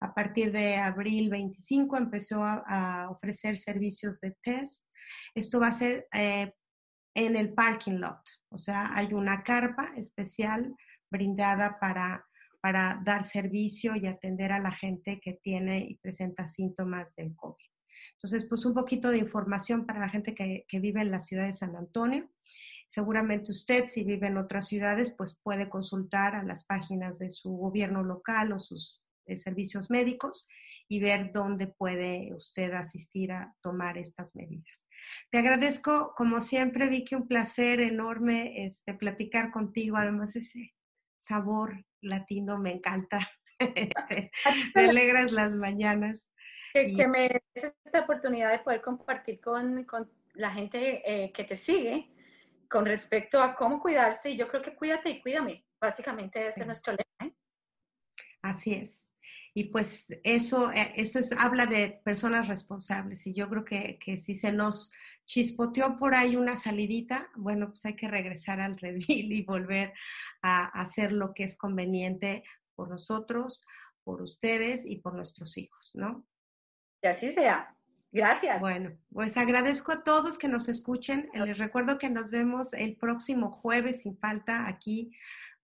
A 0.00 0.14
partir 0.14 0.50
de 0.52 0.76
abril 0.76 1.28
25 1.28 1.96
empezó 1.96 2.42
a, 2.42 3.08
ofrecer 3.10 3.58
servicios 3.58 4.18
de 4.20 4.34
test. 4.42 4.86
Esto 5.34 5.60
va 5.60 5.68
a 5.68 5.72
ser 5.72 6.06
eh, 6.14 6.54
en 7.14 7.36
el 7.36 7.52
parking 7.52 7.98
lot, 7.98 8.20
o 8.50 8.56
sea, 8.56 8.90
hay 8.94 9.12
una 9.12 9.42
carpa 9.42 9.92
especial 9.96 10.74
brindada 11.10 11.76
para, 11.80 12.24
para 12.60 13.00
dar 13.04 13.24
servicio 13.24 13.96
y 13.96 14.06
atender 14.06 14.52
a 14.52 14.60
la 14.60 14.72
gente 14.72 15.20
que 15.22 15.34
tiene 15.42 15.86
y 15.88 15.96
presenta 15.96 16.46
síntomas 16.46 17.14
del 17.16 17.34
COVID. 17.34 17.64
Entonces, 18.14 18.46
pues 18.48 18.64
un 18.64 18.74
poquito 18.74 19.10
de 19.10 19.18
información 19.18 19.86
para 19.86 20.00
la 20.00 20.08
gente 20.08 20.34
que, 20.34 20.64
que 20.68 20.80
vive 20.80 21.00
en 21.00 21.10
la 21.10 21.20
ciudad 21.20 21.46
de 21.46 21.54
San 21.54 21.76
Antonio. 21.76 22.28
Seguramente 22.88 23.52
usted, 23.52 23.86
si 23.86 24.04
vive 24.04 24.26
en 24.26 24.36
otras 24.36 24.66
ciudades, 24.66 25.14
pues 25.16 25.38
puede 25.42 25.68
consultar 25.68 26.34
a 26.34 26.42
las 26.42 26.64
páginas 26.64 27.18
de 27.18 27.30
su 27.30 27.50
gobierno 27.50 28.02
local 28.02 28.52
o 28.52 28.58
sus 28.58 29.00
eh, 29.26 29.36
servicios 29.36 29.90
médicos 29.90 30.48
y 30.88 30.98
ver 30.98 31.30
dónde 31.32 31.68
puede 31.68 32.34
usted 32.34 32.72
asistir 32.72 33.30
a 33.30 33.54
tomar 33.62 33.96
estas 33.96 34.34
medidas. 34.34 34.88
Te 35.30 35.38
agradezco, 35.38 36.14
como 36.16 36.40
siempre, 36.40 36.88
Vicky, 36.88 37.14
un 37.14 37.28
placer 37.28 37.80
enorme 37.80 38.66
este, 38.66 38.94
platicar 38.94 39.52
contigo. 39.52 39.96
Además, 39.96 40.34
ese 40.34 40.74
sabor 41.30 41.84
latino 42.00 42.58
me 42.58 42.72
encanta. 42.72 43.18
Este, 43.60 44.30
me 44.74 44.88
alegras 44.88 45.32
las 45.32 45.54
mañanas. 45.54 46.30
Que, 46.72 47.06
me 47.06 47.28
des 47.28 47.74
esta 47.84 48.00
oportunidad 48.00 48.52
de 48.52 48.60
poder 48.60 48.80
compartir 48.80 49.38
con, 49.38 49.84
con 49.84 50.10
la 50.32 50.50
gente 50.50 51.02
eh, 51.04 51.30
que 51.30 51.44
te 51.44 51.56
sigue 51.56 52.10
con 52.70 52.86
respecto 52.86 53.42
a 53.42 53.54
cómo 53.54 53.80
cuidarse, 53.80 54.30
y 54.30 54.36
yo 54.38 54.48
creo 54.48 54.62
que 54.62 54.74
cuídate 54.74 55.10
y 55.10 55.20
cuídame, 55.20 55.66
básicamente 55.78 56.46
ese 56.46 56.60
es 56.60 56.66
nuestro 56.66 56.94
lema. 56.94 57.30
¿eh? 57.30 57.36
Así 58.40 58.72
es. 58.72 59.10
Y 59.52 59.64
pues 59.64 60.06
eso, 60.22 60.72
eh, 60.72 60.94
eso 60.96 61.18
es, 61.18 61.32
habla 61.32 61.66
de 61.66 62.00
personas 62.02 62.48
responsables 62.48 63.26
y 63.26 63.34
yo 63.34 63.50
creo 63.50 63.64
que, 63.64 63.98
que, 64.02 64.16
si 64.16 64.34
se 64.34 64.52
nos 64.52 64.92
chispoteó 65.30 65.96
por 65.96 66.16
ahí 66.16 66.34
una 66.34 66.56
salidita, 66.56 67.30
bueno, 67.36 67.68
pues 67.68 67.86
hay 67.86 67.94
que 67.94 68.08
regresar 68.08 68.60
al 68.60 68.76
redil 68.76 69.32
y 69.32 69.42
volver 69.42 69.92
a 70.42 70.64
hacer 70.64 71.12
lo 71.12 71.34
que 71.34 71.44
es 71.44 71.56
conveniente 71.56 72.42
por 72.74 72.88
nosotros, 72.88 73.64
por 74.02 74.22
ustedes 74.22 74.84
y 74.84 74.96
por 74.96 75.14
nuestros 75.14 75.56
hijos, 75.56 75.92
¿no? 75.94 76.26
Y 77.00 77.06
así 77.06 77.30
sea. 77.30 77.76
Gracias. 78.10 78.58
Bueno, 78.58 78.90
pues 79.12 79.36
agradezco 79.36 79.92
a 79.92 80.02
todos 80.02 80.36
que 80.36 80.48
nos 80.48 80.68
escuchen. 80.68 81.30
Les 81.32 81.58
recuerdo 81.58 81.96
que 81.96 82.10
nos 82.10 82.32
vemos 82.32 82.72
el 82.72 82.96
próximo 82.96 83.52
jueves 83.52 84.02
sin 84.02 84.18
falta 84.18 84.66
aquí 84.66 85.12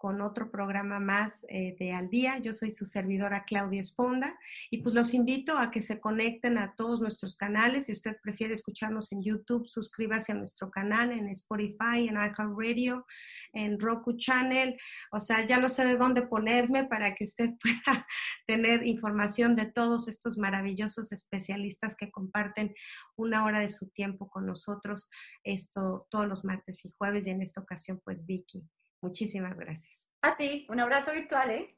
con 0.06 0.20
otro 0.20 0.52
programa 0.52 1.00
más 1.00 1.44
eh, 1.48 1.74
de 1.80 1.90
Al 1.90 2.08
Día. 2.08 2.38
Yo 2.38 2.52
soy 2.52 2.72
su 2.72 2.84
servidora 2.84 3.42
Claudia 3.44 3.80
Esponda 3.80 4.38
y 4.70 4.78
pues 4.80 4.94
los 4.94 5.12
invito 5.14 5.58
a 5.58 5.72
que 5.72 5.82
se 5.82 5.98
conecten 5.98 6.58
a 6.58 6.76
todos 6.76 7.00
nuestros 7.00 7.34
canales. 7.36 7.86
Si 7.86 7.92
usted 7.92 8.16
prefiere 8.22 8.54
escucharnos 8.54 9.10
en 9.10 9.24
YouTube, 9.24 9.68
suscríbase 9.68 10.30
a 10.30 10.36
nuestro 10.36 10.70
canal 10.70 11.10
en 11.10 11.26
Spotify, 11.30 12.06
en 12.08 12.14
Radio, 12.14 13.04
en 13.52 13.80
Roku 13.80 14.16
Channel. 14.16 14.78
O 15.10 15.18
sea, 15.18 15.44
ya 15.44 15.58
no 15.58 15.68
sé 15.68 15.84
de 15.84 15.96
dónde 15.96 16.22
ponerme 16.22 16.84
para 16.84 17.12
que 17.16 17.24
usted 17.24 17.54
pueda 17.60 18.06
tener 18.46 18.86
información 18.86 19.56
de 19.56 19.66
todos 19.66 20.06
estos 20.06 20.38
maravillosos 20.38 21.10
especialistas 21.10 21.96
que 21.96 22.12
comparten 22.12 22.72
una 23.16 23.44
hora 23.44 23.58
de 23.58 23.70
su 23.70 23.88
tiempo 23.88 24.30
con 24.30 24.46
nosotros 24.46 25.10
esto 25.42 26.06
todos 26.10 26.28
los 26.28 26.44
martes 26.44 26.84
y 26.84 26.92
jueves 26.96 27.26
y 27.26 27.30
en 27.30 27.42
esta 27.42 27.60
ocasión 27.60 28.00
pues 28.04 28.24
Vicky. 28.24 28.62
Muchísimas 29.00 29.56
gracias. 29.56 30.08
Así, 30.22 30.66
ah, 30.68 30.72
un 30.72 30.80
abrazo 30.80 31.12
virtual, 31.12 31.50
¿eh? 31.50 31.76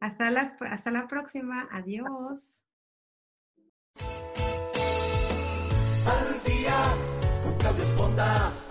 Hasta, 0.00 0.30
las, 0.30 0.54
hasta 0.60 0.90
la 0.90 1.06
próxima. 1.06 1.68
Adiós. 1.70 2.60
Al 6.06 6.42
día, 6.44 6.82
Al 7.44 8.61